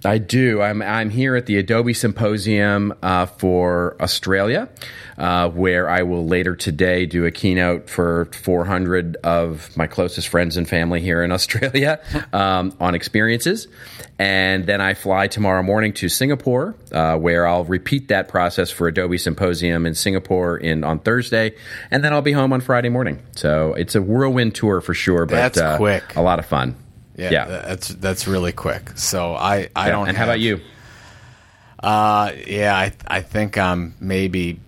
I 0.05 0.19
do. 0.19 0.61
I'm 0.61 0.83
I'm 0.83 1.11
here 1.11 1.37
at 1.37 1.47
the 1.47 1.57
Adobe 1.57 1.95
Symposium 1.95 2.95
uh, 3.03 3.27
for 3.27 3.97
Australia, 4.01 4.69
uh, 5.17 5.49
where 5.49 5.89
I 5.89 6.03
will 6.03 6.27
later 6.27 6.55
today 6.57 7.07
do 7.07 7.25
a 7.25 7.31
keynote 7.31 7.89
for 7.89 8.27
400 8.33 9.17
of 9.25 9.75
my 9.77 9.87
closest 9.87 10.29
friends 10.29 10.57
and 10.57 10.69
family 10.69 11.01
here 11.01 11.23
in 11.23 11.33
Australia 11.39 12.01
um, 12.33 12.75
on 12.81 12.95
experiences, 12.95 13.67
and 14.19 14.67
then 14.67 14.81
I 14.81 14.95
fly 14.95 15.27
tomorrow 15.27 15.63
morning 15.63 15.93
to 15.95 16.09
Singapore, 16.09 16.75
uh, 16.93 17.17
where 17.17 17.47
I'll 17.47 17.65
repeat 17.65 18.09
that 18.09 18.29
process 18.29 18.71
for 18.71 18.89
Adobe 18.89 19.19
Symposium 19.19 19.87
in 19.87 19.95
Singapore 19.95 20.59
in 20.59 20.85
on 20.85 20.99
Thursday, 20.99 21.55
and 21.91 22.05
then 22.05 22.13
I'll 22.13 22.23
be 22.23 22.33
home 22.33 22.53
on 22.53 22.61
Friday 22.61 22.91
morning. 22.91 23.23
So 23.37 23.75
it's 23.75 23.95
a 23.95 24.03
whirlwind 24.03 24.55
tour 24.55 24.81
for 24.81 24.95
sure, 24.95 25.25
but 25.27 25.37
That's 25.37 25.59
uh, 25.59 25.77
quick. 25.79 26.17
a 26.17 26.23
lot 26.23 26.39
of 26.39 26.47
fun. 26.47 26.77
Yeah, 27.17 27.31
Yeah. 27.31 27.45
that's 27.47 27.89
that's 27.89 28.27
really 28.27 28.53
quick. 28.53 28.91
So 28.97 29.35
I 29.35 29.69
I 29.77 29.87
Yeah. 29.87 29.93
don't. 29.93 30.09
And 30.09 30.17
how 30.17 30.25
about 30.25 30.41
you? 30.41 30.61
Uh, 31.83 32.33
yeah, 32.47 32.75
I 32.75 32.93
I 33.07 33.21
think 33.21 33.59
I'm 33.59 33.95
maybe 34.01 34.59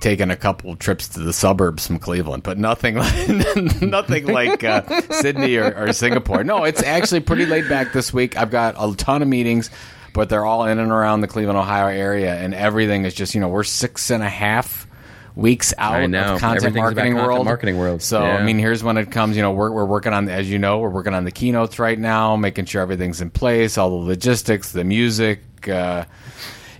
taking 0.00 0.30
a 0.30 0.36
couple 0.36 0.74
trips 0.76 1.08
to 1.10 1.20
the 1.20 1.32
suburbs 1.32 1.86
from 1.86 1.98
Cleveland, 1.98 2.42
but 2.42 2.58
nothing 2.58 2.96
like 2.96 3.28
nothing 3.82 4.26
like 4.26 4.62
uh, 4.64 4.82
Sydney 5.10 5.56
or, 5.56 5.74
or 5.76 5.92
Singapore. 5.92 6.44
No, 6.44 6.64
it's 6.64 6.82
actually 6.82 7.20
pretty 7.20 7.46
laid 7.46 7.68
back 7.68 7.92
this 7.92 8.12
week. 8.12 8.36
I've 8.36 8.50
got 8.50 8.74
a 8.78 8.94
ton 8.96 9.22
of 9.22 9.28
meetings, 9.28 9.70
but 10.12 10.28
they're 10.28 10.44
all 10.44 10.66
in 10.66 10.78
and 10.78 10.90
around 10.92 11.20
the 11.22 11.28
Cleveland, 11.28 11.58
Ohio 11.58 11.86
area, 11.86 12.34
and 12.34 12.52
everything 12.52 13.04
is 13.04 13.14
just 13.14 13.34
you 13.34 13.40
know 13.40 13.48
we're 13.48 13.64
six 13.64 14.10
and 14.10 14.22
a 14.22 14.28
half 14.28 14.86
weeks 15.34 15.72
out 15.78 15.94
I 15.94 16.06
know. 16.06 16.34
of 16.34 16.40
content 16.40 16.64
Everything's 16.66 16.74
about 16.76 16.82
marketing 16.82 17.12
content 17.14 17.26
world. 17.28 17.44
marketing 17.46 17.78
world. 17.78 18.02
So 18.02 18.22
Yeah. 18.22 18.36
I 18.36 18.42
mean, 18.44 18.58
here's 18.58 18.82
when 18.84 18.96
it 18.98 19.10
comes. 19.10 19.36
You 19.36 19.42
know, 19.42 19.52
we're 19.52 19.70
we're 19.70 19.84
working 19.86 20.12
on 20.12 20.28
as 20.28 20.50
you 20.50 20.58
know 20.58 20.78
we're 20.78 20.90
working 20.90 21.14
on 21.14 21.24
the 21.24 21.30
keynotes 21.30 21.78
right 21.78 21.98
now, 21.98 22.36
making 22.36 22.66
sure 22.66 22.82
everything's 22.82 23.20
in 23.20 23.30
place, 23.30 23.78
all 23.78 23.90
the 23.90 24.06
logistics, 24.06 24.72
the 24.72 24.84
music. 24.84 25.40
Uh, 25.68 26.04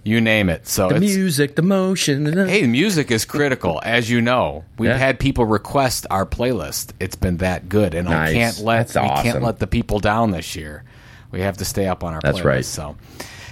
you 0.05 0.21
name 0.21 0.49
it. 0.51 0.67
So 0.67 0.89
The 0.89 0.97
it's, 0.97 1.05
music, 1.05 1.55
the 1.55 1.63
motion. 1.63 2.49
Hey, 2.49 2.67
music 2.67 3.13
is 3.13 3.25
critical, 3.25 3.81
as 3.85 4.11
you 4.11 4.21
know. 4.21 4.65
We've 4.77 4.91
Yeah. 4.91 4.97
had 4.97 5.21
people 5.21 5.45
request 5.47 6.07
our 6.11 6.27
playlist. 6.27 6.91
It's 6.99 7.15
been 7.15 7.37
that 7.37 7.69
good, 7.69 7.95
and 7.95 8.09
I 8.09 8.33
can't 8.33 8.59
let 8.59 8.89
That's 8.89 8.97
we 8.97 9.31
can't 9.31 9.43
let 9.45 9.61
the 9.61 9.69
people 9.69 10.01
down 10.01 10.33
this 10.33 10.57
year. 10.57 10.83
We 11.31 11.41
have 11.43 11.59
to 11.59 11.65
stay 11.65 11.87
up 11.87 12.03
on 12.03 12.15
our. 12.15 12.21
That's 12.21 12.41
playlist, 12.41 12.45
right. 12.45 12.65
So, 12.65 12.97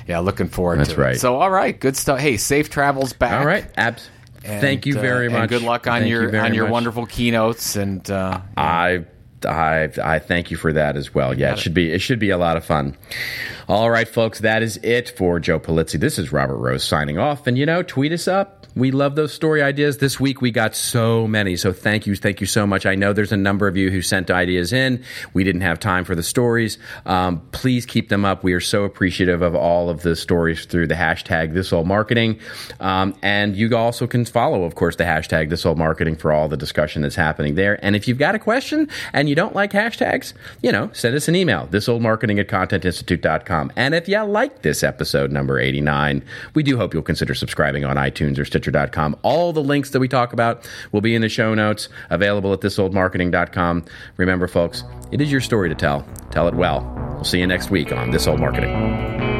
yeah, 0.08 0.18
looking 0.18 0.48
forward 0.48 0.80
That's 0.80 0.88
to 0.92 0.96
it. 1.00 1.04
right. 1.04 1.16
So, 1.20 1.36
all 1.36 1.50
right, 1.52 1.78
good 1.78 1.96
stuff. 1.96 2.18
Hey, 2.18 2.36
safe 2.36 2.68
travels 2.68 3.12
back. 3.12 3.38
All 3.40 3.46
right. 3.46 3.64
Abs- 3.76 4.10
And, 4.44 4.60
Thank 4.60 4.86
you 4.86 4.98
uh, 4.98 5.00
very 5.02 5.26
and 5.26 5.34
much. 5.34 5.50
good 5.50 5.62
luck 5.62 5.86
on 5.86 6.00
Thank 6.00 6.10
your 6.10 6.32
you 6.32 6.38
on 6.38 6.54
your 6.54 6.64
much. 6.64 6.72
wonderful 6.72 7.06
keynotes. 7.06 7.76
And 7.76 8.08
uh, 8.10 8.40
I, 8.56 9.04
I, 9.44 9.90
I 10.02 10.18
thank 10.18 10.50
you 10.50 10.56
for 10.56 10.72
that 10.72 10.96
as 10.96 11.14
well. 11.14 11.36
Yeah, 11.36 11.52
it 11.52 11.58
should 11.58 11.74
be 11.74 11.90
it 11.92 12.00
should 12.00 12.18
be 12.18 12.30
a 12.30 12.38
lot 12.38 12.56
of 12.56 12.64
fun. 12.64 12.96
All 13.68 13.90
right, 13.90 14.08
folks, 14.08 14.40
that 14.40 14.62
is 14.62 14.78
it 14.82 15.10
for 15.10 15.40
Joe 15.40 15.60
Pulizzi. 15.60 16.00
This 16.00 16.18
is 16.18 16.32
Robert 16.32 16.56
Rose 16.56 16.84
signing 16.84 17.18
off. 17.18 17.46
And 17.46 17.58
you 17.58 17.66
know, 17.66 17.82
tweet 17.82 18.12
us 18.12 18.26
up. 18.28 18.59
We 18.74 18.90
love 18.92 19.16
those 19.16 19.32
story 19.32 19.62
ideas. 19.62 19.98
This 19.98 20.20
week 20.20 20.40
we 20.40 20.50
got 20.50 20.76
so 20.76 21.26
many. 21.26 21.56
So 21.56 21.72
thank 21.72 22.06
you, 22.06 22.14
thank 22.14 22.40
you 22.40 22.46
so 22.46 22.66
much. 22.66 22.86
I 22.86 22.94
know 22.94 23.12
there's 23.12 23.32
a 23.32 23.36
number 23.36 23.66
of 23.66 23.76
you 23.76 23.90
who 23.90 24.00
sent 24.02 24.30
ideas 24.30 24.72
in. 24.72 25.02
We 25.32 25.44
didn't 25.44 25.62
have 25.62 25.80
time 25.80 26.04
for 26.04 26.14
the 26.14 26.22
stories. 26.22 26.78
Um, 27.06 27.42
please 27.52 27.84
keep 27.84 28.08
them 28.08 28.24
up. 28.24 28.44
We 28.44 28.52
are 28.52 28.60
so 28.60 28.84
appreciative 28.84 29.42
of 29.42 29.54
all 29.54 29.90
of 29.90 30.02
the 30.02 30.14
stories 30.14 30.66
through 30.66 30.86
the 30.86 30.94
hashtag 30.94 31.52
This 31.52 31.72
Old 31.72 31.86
Marketing. 31.86 32.38
Um, 32.78 33.14
and 33.22 33.56
you 33.56 33.76
also 33.76 34.06
can 34.06 34.24
follow, 34.24 34.64
of 34.64 34.74
course, 34.74 34.96
the 34.96 35.04
hashtag 35.04 35.50
This 35.50 35.66
Old 35.66 35.78
Marketing 35.78 36.14
for 36.14 36.32
all 36.32 36.48
the 36.48 36.56
discussion 36.56 37.02
that's 37.02 37.16
happening 37.16 37.56
there. 37.56 37.84
And 37.84 37.96
if 37.96 38.06
you've 38.06 38.18
got 38.18 38.34
a 38.34 38.38
question 38.38 38.88
and 39.12 39.28
you 39.28 39.34
don't 39.34 39.54
like 39.54 39.72
hashtags, 39.72 40.32
you 40.62 40.70
know, 40.70 40.90
send 40.92 41.16
us 41.16 41.28
an 41.28 41.34
email, 41.34 41.66
thisoldmarketing 41.70 42.38
at 42.38 42.48
contentinstitute.com. 42.48 43.72
And 43.76 43.94
if 43.94 44.08
you 44.08 44.20
like 44.22 44.62
this 44.62 44.82
episode 44.82 45.32
number 45.32 45.58
89, 45.58 46.22
we 46.54 46.62
do 46.62 46.76
hope 46.76 46.94
you'll 46.94 47.02
consider 47.02 47.34
subscribing 47.34 47.84
on 47.84 47.96
iTunes 47.96 48.38
or 48.38 48.44
All 49.22 49.52
the 49.52 49.62
links 49.62 49.90
that 49.90 50.00
we 50.00 50.08
talk 50.08 50.32
about 50.32 50.68
will 50.92 51.00
be 51.00 51.14
in 51.14 51.22
the 51.22 51.28
show 51.28 51.54
notes, 51.54 51.88
available 52.10 52.52
at 52.52 52.60
thisoldmarketing.com. 52.60 53.84
Remember, 54.16 54.46
folks, 54.46 54.84
it 55.10 55.20
is 55.20 55.30
your 55.32 55.40
story 55.40 55.68
to 55.68 55.74
tell. 55.74 56.06
Tell 56.30 56.48
it 56.48 56.54
well. 56.54 56.82
We'll 57.14 57.24
see 57.24 57.40
you 57.40 57.46
next 57.46 57.70
week 57.70 57.92
on 57.92 58.10
This 58.10 58.26
Old 58.26 58.40
Marketing. 58.40 59.39